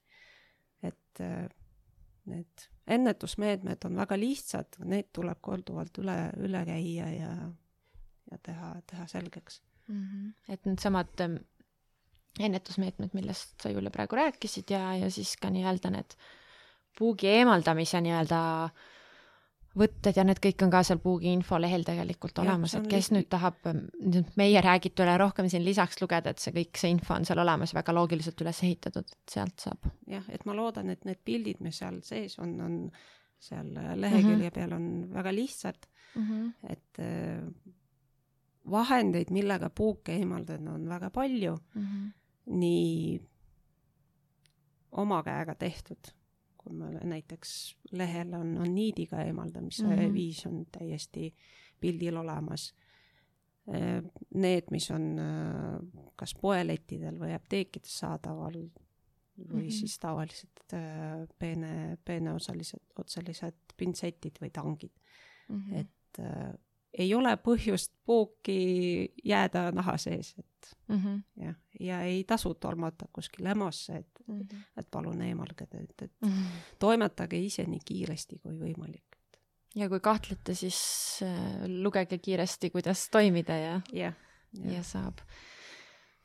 et 0.82 1.20
äh, 1.20 1.48
need 2.30 2.68
ennetusmeetmed 2.86 3.84
on 3.88 3.96
väga 3.96 4.18
lihtsad, 4.20 4.78
need 4.84 5.10
tuleb 5.16 5.40
korduvalt 5.44 5.98
üle, 6.02 6.16
üle 6.44 6.64
käia 6.68 7.08
ja, 7.12 7.32
ja 8.30 8.38
teha, 8.42 8.74
teha 8.90 9.06
selgeks. 9.10 9.62
Mhm. 9.84 10.30
et 10.48 10.64
needsamad 10.64 11.20
ähm, 11.20 11.34
ennetusmeetmed, 12.40 13.12
millest 13.12 13.60
sa, 13.60 13.68
Julia, 13.68 13.92
praegu 13.92 14.16
rääkisid 14.16 14.70
ja, 14.72 14.94
ja 14.96 15.10
siis 15.12 15.34
ka 15.36 15.50
nii-öelda 15.52 15.90
need 15.92 16.16
puugi 16.98 17.28
eemaldamise 17.28 18.00
nii-öelda 18.00 18.38
võtted 19.78 20.16
ja 20.16 20.24
need 20.26 20.40
kõik 20.42 20.62
on 20.66 20.70
ka 20.70 20.82
seal 20.86 21.00
puugi 21.02 21.32
infolehel 21.34 21.84
tegelikult 21.86 22.38
olemas, 22.42 22.76
et 22.78 22.86
kes 22.90 23.10
liht- 23.10 23.16
nüüd 23.16 23.28
tahab 23.32 23.58
meie 24.40 24.62
räägitule 24.62 25.16
rohkem 25.18 25.48
siin 25.50 25.64
lisaks 25.64 26.00
lugeda, 26.02 26.30
et 26.30 26.42
see 26.42 26.54
kõik, 26.54 26.78
see 26.78 26.92
info 26.94 27.14
on 27.14 27.26
seal 27.28 27.42
olemas, 27.42 27.74
väga 27.74 27.94
loogiliselt 27.96 28.40
üles 28.44 28.62
ehitatud, 28.62 29.10
et 29.10 29.36
sealt 29.36 29.66
saab. 29.66 29.90
jah, 30.10 30.24
et 30.28 30.46
ma 30.46 30.54
loodan, 30.54 30.90
et 30.94 31.04
need 31.04 31.20
pildid, 31.24 31.60
mis 31.60 31.78
seal 31.82 32.00
sees 32.06 32.38
on, 32.38 32.54
on 32.60 32.80
seal 33.38 33.72
lehekülje 33.74 34.36
mm 34.36 34.42
-hmm. 34.48 34.54
peal 34.54 34.72
on 34.72 35.14
väga 35.14 35.34
lihtsad, 35.34 35.86
et 36.68 36.98
äh, 36.98 37.42
vahendeid, 38.70 39.30
millega 39.30 39.70
puuke 39.70 40.12
eemaldada, 40.12 40.72
on 40.72 40.88
väga 40.88 41.10
palju. 41.10 41.58
Nii 42.46 43.20
oma 44.92 45.22
käega 45.22 45.54
tehtud, 45.54 46.12
kui 46.64 46.76
me 46.76 46.94
näiteks 47.04 47.76
lehel 47.92 48.32
on, 48.34 48.56
on 48.64 48.74
niidiga 48.74 49.22
eemaldamise 49.22 49.84
mm. 49.84 49.92
-hmm. 49.92 50.12
viis 50.12 50.46
on 50.46 50.64
täiesti 50.72 51.34
pildil 51.80 52.16
olemas. 52.16 52.74
Need, 54.34 54.66
mis 54.70 54.90
on 54.90 55.18
äh, 55.18 56.02
kas 56.16 56.34
poelettidel 56.40 57.16
või 57.16 57.32
apteekides 57.32 57.94
saadaval 57.98 58.58
või 58.58 58.68
mm. 59.38 59.60
-hmm. 59.60 59.70
siis 59.70 59.98
tavalised 59.98 60.74
äh, 60.74 61.24
peene, 61.38 61.98
peeneosalised, 62.04 62.92
otselised 62.98 63.74
pintsetid 63.76 64.36
või 64.40 64.50
tangid 64.50 64.92
mm, 65.48 65.62
-hmm. 65.62 65.80
et 65.80 66.20
äh, 66.20 66.52
ei 66.99 67.14
ole 67.14 67.34
põhjust 67.42 67.92
puuki 68.07 69.12
jääda 69.26 69.68
naha 69.74 69.97
sees, 69.99 70.34
et 70.38 70.76
mm 70.88 71.01
-hmm. 71.01 71.45
jah, 71.45 71.57
ja 71.80 72.01
ei 72.03 72.24
tasu 72.24 72.55
tormata 72.55 73.09
kuskil 73.12 73.47
EMO-sse, 73.47 73.97
et 73.97 74.22
mm, 74.26 74.40
-hmm. 74.40 74.62
et 74.76 74.90
palun 74.90 75.22
eemalge, 75.22 75.66
et, 75.70 76.03
et 76.03 76.12
mm 76.20 76.28
-hmm. 76.28 76.62
toimetage 76.78 77.38
ise 77.38 77.64
nii 77.64 77.80
kiiresti 77.84 78.38
kui 78.38 78.53
võimalik. 78.53 79.05
ja 79.74 79.88
kui 79.88 80.01
kahtlete, 80.01 80.55
siis 80.55 80.78
äh, 81.22 81.66
lugege 81.82 82.18
kiiresti, 82.18 82.70
kuidas 82.70 83.11
toimida 83.11 83.57
ja 83.57 83.80
jah, 83.92 84.14
ja 84.64 84.82
saab. 84.82 85.18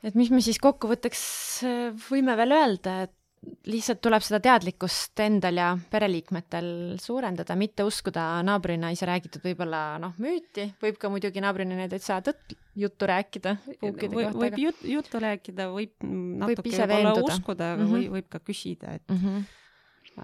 et 0.02 0.14
mis 0.14 0.30
me 0.30 0.40
siis 0.40 0.58
kokkuvõtteks 0.58 1.22
äh, 1.64 1.94
võime 2.10 2.36
veel 2.36 2.52
öelda, 2.52 3.02
et 3.02 3.19
lihtsalt 3.70 4.00
tuleb 4.04 4.24
seda 4.24 4.40
teadlikkust 4.44 5.20
endal 5.24 5.56
ja 5.56 5.68
pereliikmetel 5.90 6.66
suurendada, 7.00 7.56
mitte 7.56 7.84
uskuda 7.88 8.24
naabrinaise 8.46 9.08
räägitud 9.08 9.44
võib-olla 9.44 9.80
noh, 10.02 10.12
müüti, 10.20 10.66
võib 10.82 10.98
ka 11.00 11.08
muidugi 11.12 11.40
naabrinaine 11.44 11.88
täitsa 11.92 12.20
tõtt 12.24 12.54
juttu 12.76 13.08
rääkida 13.08 13.56
võib 13.80 14.58
jut, 14.60 14.82
juttu 14.84 15.22
rääkida, 15.24 15.70
võib 15.72 16.04
natuke 16.04 16.68
ise 16.68 16.84
võib-olla 16.84 17.14
uskuda, 17.24 17.72
aga 17.76 17.86
Mhm. 17.86 17.94
või 17.94 18.10
võib 18.18 18.28
ka 18.28 18.42
küsida, 18.44 18.94
et 19.00 19.08
mm 19.08 19.16
-hmm. 19.16 19.48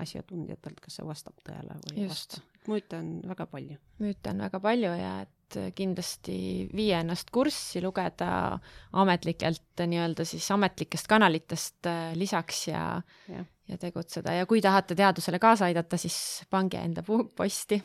asjatundjatelt, 0.03 0.81
kas 0.81 0.99
see 1.01 1.07
vastab 1.07 1.41
tõele 1.47 1.79
või 1.87 2.03
ei 2.03 2.09
vasta. 2.09 2.43
müüte 2.69 2.99
on 2.99 3.23
väga 3.25 3.47
palju. 3.47 3.79
müüte 4.01 4.31
on 4.31 4.39
väga 4.45 4.61
palju 4.61 4.93
ja 4.93 5.21
et 5.23 5.36
kindlasti 5.75 6.69
viia 6.77 7.01
ennast 7.05 7.31
kurssi, 7.31 7.81
lugeda 7.85 8.59
ametlikelt 8.93 9.83
nii-öelda 9.87 10.25
siis 10.27 10.49
ametlikest 10.51 11.07
kanalitest 11.07 11.87
äh, 11.87 12.13
lisaks 12.19 12.69
ja, 12.69 13.03
Jah. 13.29 13.45
ja 13.69 13.79
tegutseda 13.79 14.33
ja 14.33 14.47
kui 14.47 14.61
tahate 14.61 14.95
teadusele 14.99 15.39
kaasa 15.39 15.65
aidata, 15.71 15.97
siis 15.97 16.17
pange 16.51 16.79
enda 16.83 17.03
posti. 17.37 17.83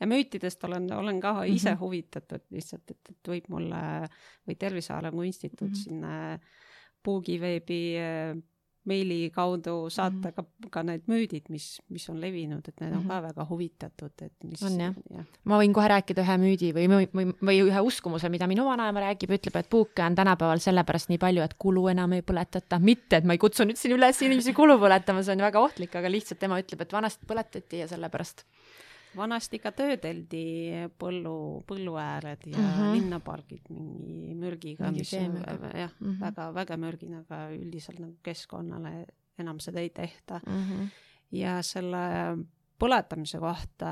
ja 0.00 0.06
müütidest 0.06 0.64
olen, 0.64 0.92
olen 0.92 1.20
ka 1.20 1.42
ise 1.44 1.70
Mhm. 1.74 1.80
huvitatud 1.80 2.42
lihtsalt, 2.50 2.90
et, 2.90 3.10
et 3.10 3.28
võib 3.28 3.48
mulle 3.48 4.08
või 4.48 4.56
Tervise 4.58 4.92
Arengu 4.94 5.22
Instituut 5.22 5.70
Mhm. 5.70 5.80
sinna 5.84 6.38
puugiveebi 7.02 7.80
äh, 8.00 8.36
meili 8.84 9.30
kaudu 9.34 9.88
saata 9.90 10.28
Mhm. 10.28 10.34
ka, 10.36 10.44
ka 10.70 10.82
need 10.82 11.02
müüdid, 11.08 11.48
mis, 11.48 11.80
mis 11.88 12.08
on 12.10 12.20
levinud, 12.20 12.66
et 12.68 12.80
need 12.80 12.92
on 12.92 12.98
Mhm. 13.04 13.08
ka 13.08 13.20
väga 13.22 13.46
huvitatud, 13.48 14.12
et 14.22 14.32
mis 14.44 14.62
On 14.62 14.78
jah. 14.80 14.94
jah. 15.10 15.24
ma 15.44 15.58
võin 15.58 15.72
kohe 15.72 15.88
rääkida 15.88 16.20
ühe 16.22 16.36
müüdi 16.38 16.72
või, 16.74 16.86
või, 16.88 17.06
või, 17.14 17.32
või 17.40 17.62
ühe 17.64 17.80
uskumuse, 17.80 18.28
mida 18.28 18.46
minu 18.46 18.64
vanaema 18.64 19.00
räägib, 19.00 19.30
ütleb, 19.30 19.56
et 19.56 19.70
puuke 19.70 20.02
on 20.02 20.14
tänapäeval 20.14 20.58
sellepärast 20.60 21.08
nii 21.08 21.18
palju, 21.18 21.42
et 21.42 21.54
kulu 21.58 21.88
enam 21.88 22.12
ei 22.12 22.20
põletata. 22.22 22.78
mitte, 22.80 23.16
et 23.16 23.24
ma 23.24 23.32
ei 23.32 23.38
kutsu 23.38 23.64
nüüd 23.64 23.76
siin 23.76 23.96
üles 23.96 24.20
inimesi 24.22 24.52
kulu 24.52 24.78
põletama, 24.78 25.22
see 25.24 25.32
on 25.32 25.38
väga 25.38 25.58
ohtlik, 25.60 25.94
aga 25.96 26.08
lihtsalt 26.08 26.38
tema 26.38 26.60
ütleb, 26.60 26.80
et 26.82 26.92
vanasti 26.92 27.26
põletati 27.26 27.78
ja 27.78 27.86
sellepärast 27.88 28.44
vanasti 29.16 29.58
ka 29.62 29.72
töödeldi 29.76 30.44
põllu, 31.00 31.62
põlluääred 31.68 32.46
ja 32.50 32.58
mm 32.58 32.70
-hmm. 32.70 32.94
linnapargid 32.96 33.70
mingi 33.70 34.34
mürgiga, 34.34 34.90
mis 34.92 35.10
keemiaga. 35.10 35.70
äh, 35.74 35.80
jah 35.80 35.92
mm. 36.00 36.06
-hmm. 36.10 36.20
väga, 36.20 36.54
väga 36.54 36.76
mürgine, 36.76 37.24
aga 37.24 37.48
üldiselt 37.54 37.98
nagu 37.98 38.16
keskkonnale 38.22 39.06
enam 39.38 39.60
seda 39.60 39.80
ei 39.80 39.90
tehta. 39.90 40.40
Mhm. 40.46 40.86
ja 41.32 41.62
selle 41.62 41.98
põletamise 42.78 43.38
kohta 43.40 43.90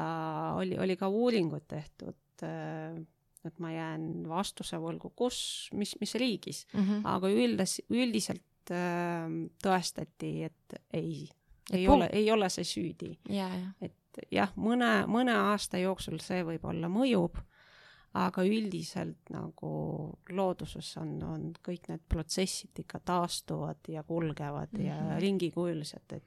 oli, 0.57 0.79
oli 0.79 0.97
ka 0.97 1.09
uuringud 1.09 1.65
tehtud, 1.69 2.15
et 3.45 3.59
ma 3.59 3.71
jään 3.73 4.29
vastuse 4.29 4.77
võlgu, 4.77 5.13
kus, 5.17 5.69
mis, 5.73 5.97
mis 6.01 6.15
riigis, 6.15 6.67
Mhm. 6.75 7.07
aga 7.07 7.31
üldas, 7.31 7.81
üldiselt 7.91 8.71
äh, 8.71 9.27
tõestati, 9.63 10.45
et 10.45 10.79
ei, 10.93 11.29
ei 11.73 11.89
ole, 11.89 12.09
ei 12.13 12.31
ole 12.31 12.49
see 12.49 12.65
süüdi 12.65 13.19
ja, 13.29 13.49
ja. 13.49 13.73
et 13.81 13.95
jah, 14.31 14.53
mõne, 14.57 15.07
mõne 15.07 15.35
aasta 15.53 15.79
jooksul 15.79 16.19
see 16.21 16.43
võib-olla 16.45 16.89
mõjub, 16.93 17.37
aga 18.15 18.43
üldiselt 18.45 19.31
nagu 19.33 19.71
looduses 20.29 20.97
on, 21.01 21.15
on 21.23 21.47
kõik 21.65 21.89
need 21.89 22.01
protsessid 22.09 22.77
ikka 22.85 23.01
taastuvad 23.05 23.77
ja 23.89 24.03
kulgevad 24.03 24.69
mm 24.73 24.79
-hmm. 24.81 24.87
ja 24.87 24.97
Mhm. 25.01 25.19
ringikujulised, 25.21 26.13
et 26.13 26.23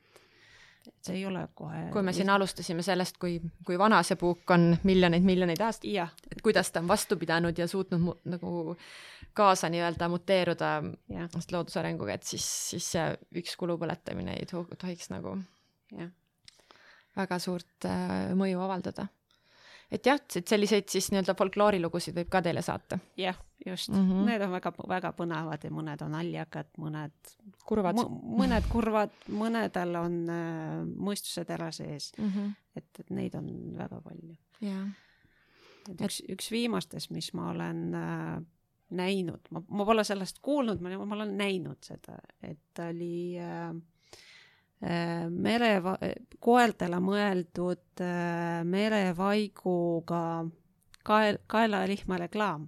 et 0.87 0.93
see 1.01 1.15
ei 1.17 1.25
ole 1.25 1.47
kohe 1.55 1.89
kui 1.91 2.01
me 2.03 2.13
siin 2.13 2.29
alustasime 2.29 2.81
sellest, 2.83 3.17
kui, 3.17 3.41
kui 3.65 3.77
vana 3.79 4.03
see 4.03 4.15
puuk 4.15 4.51
on, 4.51 4.77
miljoneid-miljoneid 4.83 5.61
aastaid, 5.61 5.95
et 6.31 6.41
kuidas 6.43 6.71
ta 6.71 6.79
on 6.79 6.87
vastu 6.87 7.17
pidanud 7.17 7.57
ja 7.57 7.67
suutnud 7.67 7.99
mu, 8.01 8.13
nagu 8.25 8.77
kaasa 9.33 9.69
nii-öelda 9.69 10.09
muteeruda 10.09 10.83
looduse 11.51 11.79
arenguga, 11.79 12.13
et 12.13 12.23
siis, 12.23 12.69
siis 12.69 12.91
see 12.91 13.17
üks 13.35 13.55
kulu 13.57 13.77
põletamine 13.77 14.37
ei 14.39 14.45
to- 14.45 14.67
tohiks 14.77 15.09
nagu 15.09 15.37
jah, 15.97 16.09
väga 17.15 17.39
suurt 17.39 17.87
äh, 17.89 18.33
mõju 18.37 18.61
avaldada. 18.65 19.07
et 19.91 20.05
jah, 20.05 20.17
et 20.17 20.47
selliseid 20.47 20.89
siis 20.89 21.11
nii-öelda 21.13 21.35
folkloorilugusid 21.37 22.15
võib 22.17 22.29
ka 22.33 22.41
teile 22.45 22.61
saata. 22.65 22.99
jah, 23.17 23.37
just 23.65 23.89
mm. 23.89 24.09
-hmm. 24.09 24.25
need 24.25 24.41
on 24.41 24.51
väga, 24.51 24.73
väga 24.87 25.13
põnevad 25.17 25.63
ja 25.63 25.71
mõned 25.71 26.01
on 26.01 26.11
naljakad, 26.11 26.71
mõned 26.77 27.35
kurvad 27.65 28.01
mõned 28.41 28.69
kurvad, 28.71 29.13
mõnedel 29.29 29.95
on 30.01 30.19
äh, 30.29 30.83
mõistusetera 30.83 31.71
sees, 31.71 32.11
mm. 32.17 32.29
-hmm. 32.29 32.53
et, 32.75 32.99
et 32.99 33.09
neid 33.09 33.35
on 33.35 33.47
väga 33.77 34.01
palju. 34.01 34.35
jaa. 34.61 34.85
et 35.91 36.01
üks, 36.01 36.21
üks 36.29 36.51
viimastest, 36.51 37.11
mis 37.11 37.33
ma 37.33 37.49
olen 37.51 37.93
äh, 37.93 38.37
näinud, 38.89 39.47
ma, 39.51 39.61
ma 39.69 39.85
pole 39.85 40.03
sellest 40.03 40.39
kuulnud, 40.41 40.81
ma, 40.81 40.97
olen 41.15 41.37
näinud 41.37 41.81
seda, 41.85 42.19
et 42.43 42.81
oli 42.89 43.37
äh, 43.41 43.73
mere, 44.85 45.71
koertele 46.39 46.99
mõeldud 47.01 48.03
äh, 48.05 48.61
merevaiguga 48.69 50.21
kael, 51.05 51.39
kaelarihma 51.47 52.19
reklaam, 52.25 52.67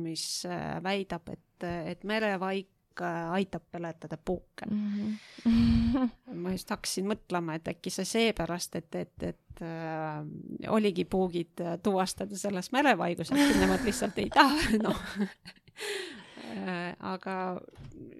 mis 0.00 0.44
äh, 0.48 0.78
väidab, 0.82 1.32
et, 1.32 1.66
et 1.92 2.04
merevaik 2.08 3.02
äh, 3.02 3.32
aitab 3.38 3.66
peletada 3.72 4.16
puuke 4.16 4.68
Mm 4.70 5.18
-hmm. 5.44 6.08
ma 6.34 6.50
just 6.52 6.70
hakkasin 6.70 7.06
mõtlema, 7.06 7.54
et 7.54 7.68
äkki 7.68 7.90
see 7.90 8.04
seepärast, 8.04 8.76
et, 8.76 8.94
et, 8.94 9.22
et 9.22 9.62
äh, 9.62 10.68
oligi 10.68 11.04
puugid 11.04 11.60
äh, 11.60 11.78
tuvastada 11.82 12.36
selles 12.36 12.72
merevaigus, 12.72 13.32
äkki 13.32 13.58
nemad 13.58 13.84
lihtsalt 13.84 14.18
ei 14.18 14.30
taha, 14.30 14.78
noh 14.82 15.00
äh, 16.56 16.96
aga 16.98 17.60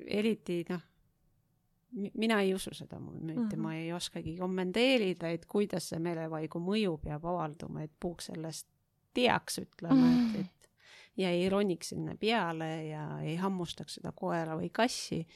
eriti 0.06 0.64
noh, 0.68 0.80
mina 1.92 2.40
ei 2.40 2.54
usu 2.54 2.74
seda 2.74 2.98
müüti 3.00 3.20
mm, 3.20 3.36
-hmm. 3.36 3.52
Mhm. 3.52 3.60
ma 3.60 3.74
ei 3.74 3.92
oskagi 3.92 4.36
kommenteerida, 4.38 5.28
et 5.28 5.46
kuidas 5.46 5.88
see 5.88 5.98
merevaigu 5.98 6.58
mõju 6.58 6.98
peab 7.02 7.24
avalduma, 7.24 7.82
et 7.82 7.92
puuk 8.00 8.22
sellest 8.22 8.68
teaks, 9.14 9.58
ütleme, 9.58 10.10
et, 10.10 10.40
et 10.40 10.68
ja 11.16 11.30
ei 11.30 11.48
roniks 11.48 11.88
sinna 11.88 12.14
peale 12.16 12.84
ja 12.86 13.20
ei 13.20 13.36
hammustaks 13.36 13.94
seda 13.94 14.12
koera 14.12 14.56
või 14.56 14.70
kassi 14.72 15.26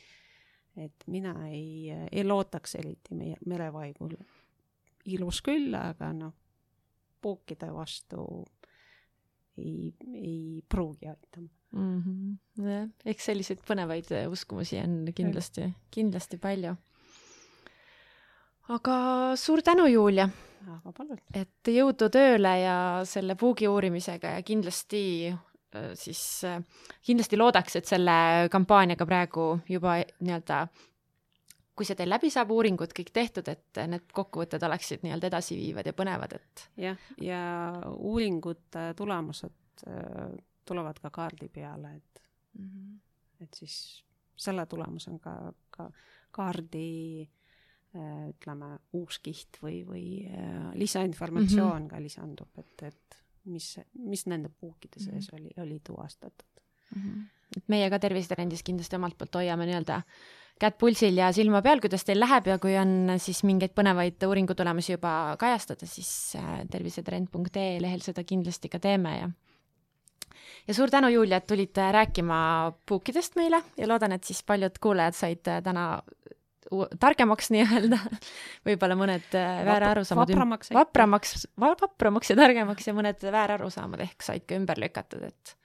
et 0.77 1.05
mina 1.07 1.35
ei, 1.49 1.91
ei 2.13 2.25
loodaks 2.25 2.75
eriti 2.75 3.15
meie 3.15 3.37
merevaigul. 3.47 4.17
ilus 5.05 5.43
küll, 5.45 5.75
aga 5.77 6.13
noh, 6.17 6.33
puukide 7.21 7.69
vastu 7.73 8.45
ei, 9.59 9.95
ei 10.15 10.63
pruugi 10.69 11.09
aitama. 11.09 11.49
mm. 11.73 12.03
-hmm. 12.03 12.71
jah, 12.71 12.89
eks 13.05 13.31
selliseid 13.31 13.63
põnevaid 13.69 14.11
äh, 14.13 14.27
uskumusi 14.31 14.79
on 14.79 15.13
kindlasti, 15.15 15.69
kindlasti 15.91 16.39
palju. 16.39 16.75
aga 18.69 18.97
suur 19.37 19.63
tänu, 19.63 19.87
Julia, 19.87 20.29
aga 20.67 20.93
palun. 20.93 21.19
et 21.35 21.73
jõudu 21.79 22.09
tööle 22.11 22.59
ja 22.61 22.79
selle 23.05 23.35
puugi 23.35 23.69
uurimisega 23.69 24.37
ja 24.39 24.43
kindlasti 24.43 25.05
äh, 25.29 25.93
siis 25.95 26.45
äh, 26.45 26.63
kindlasti 27.03 27.37
loodaks, 27.37 27.77
et 27.77 27.87
selle 27.87 28.49
kampaaniaga 28.51 29.07
praegu 29.07 29.59
juba 29.69 30.01
nii-öelda 30.21 30.67
kui 31.75 31.87
see 31.89 31.99
teil 31.99 32.11
läbi 32.11 32.31
saab, 32.31 32.53
uuringud 32.55 32.95
kõik 32.95 33.11
tehtud, 33.15 33.49
et 33.51 33.83
need 33.91 34.07
kokkuvõtted 34.15 34.63
oleksid 34.63 35.05
nii-öelda 35.05 35.31
edasiviivad 35.33 35.89
ja 35.91 35.95
põnevad, 35.97 36.37
et 36.39 36.65
jah, 36.87 37.07
ja 37.23 37.43
uuringute 37.97 38.93
tulemused 38.99 39.87
äh, 39.89 40.35
tulevad 40.67 41.01
ka 41.03 41.11
kaardi 41.15 41.49
peale, 41.53 41.97
et 41.97 42.23
mm, 42.59 42.69
-hmm. 42.69 43.45
et 43.45 43.55
siis 43.55 44.05
selle 44.37 44.67
tulemusel 44.67 45.19
ka, 45.23 45.53
ka 45.71 45.91
kaardi 46.31 47.27
äh, 47.27 48.29
ütleme, 48.31 48.79
uus 48.93 49.19
kiht 49.19 49.59
või, 49.63 49.83
või 49.87 50.07
äh, 50.31 50.71
lisainformatsioon 50.75 51.83
mm 51.83 51.87
-hmm. 51.87 51.91
ka 51.91 52.03
lisandub, 52.03 52.59
et, 52.59 52.83
et 52.83 53.19
mis, 53.45 53.79
mis 53.99 54.27
nende 54.27 54.49
puukide 54.49 55.01
sees 55.01 55.33
mm 55.33 55.39
-hmm. 55.39 55.41
oli, 55.41 55.51
oli 55.67 55.81
tuvastatud 55.85 56.63
mm. 56.97 57.03
-hmm. 57.03 57.27
et 57.57 57.69
meie 57.69 57.91
ka 57.91 57.99
Tervisetrendis 57.99 58.63
kindlasti 58.63 58.97
omalt 58.97 59.19
poolt 59.19 59.35
hoiame 59.35 59.67
nii-öelda 59.67 60.03
kätt 60.61 60.77
pulsil 60.79 61.17
ja 61.19 61.31
silma 61.35 61.61
peal, 61.65 61.81
kuidas 61.83 62.07
teil 62.07 62.21
läheb 62.23 62.47
ja 62.47 62.59
kui 62.63 62.77
on 62.79 63.17
siis 63.23 63.43
mingeid 63.47 63.75
põnevaid 63.77 64.23
uuringutulemusi 64.27 64.95
juba 64.95 65.35
kajastada, 65.41 65.89
siis 65.89 66.37
tervisetrend.ee 66.71 67.81
lehel 67.83 68.05
seda 68.05 68.25
kindlasti 68.27 68.71
ka 68.73 68.81
teeme 68.83 69.17
ja 69.19 69.31
ja 70.69 70.75
suur 70.75 70.91
tänu, 70.91 71.11
Julia, 71.13 71.41
et 71.43 71.47
tulid 71.47 71.77
rääkima 71.77 72.37
puukidest 72.89 73.37
meile 73.37 73.63
ja 73.77 73.89
loodan, 73.89 74.15
et 74.17 74.25
siis 74.25 74.43
paljud 74.47 74.79
kuulajad 74.83 75.19
said 75.19 75.43
täna 75.45 75.89
targemaks 77.01 77.51
nii-öelda, 77.55 77.99
võib-olla 78.67 78.97
mõned 78.99 79.35
väärarusaamad 79.35 80.33
vapramaks, 80.33 80.73
vapramaks, 80.75 81.37
vapramaks 81.61 82.33
ja 82.33 82.39
targemaks 82.41 82.89
ja 82.89 82.97
mõned 82.97 83.27
väärarusaamad 83.37 84.07
ehk 84.07 84.25
said 84.25 84.47
ka 84.49 84.59
ümber 84.59 84.81
lükatud, 84.81 85.27
et 85.29 85.57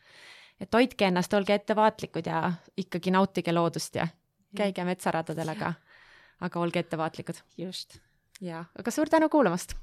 et 0.60 0.76
hoidke 0.76 1.08
ennast, 1.08 1.34
olge 1.34 1.56
ettevaatlikud 1.56 2.26
ja 2.28 2.50
ikkagi 2.78 3.14
nautige 3.16 3.54
loodust 3.56 3.96
ja 3.96 4.10
käige 4.56 4.86
metsaradadel, 4.86 5.50
aga, 5.56 5.74
aga 6.42 6.60
olge 6.60 6.80
ettevaatlikud. 6.80 7.44
just. 7.58 8.00
jaa, 8.42 8.66
aga 8.80 8.92
suur 8.92 9.10
tänu 9.10 9.30
kuulamast 9.30 9.76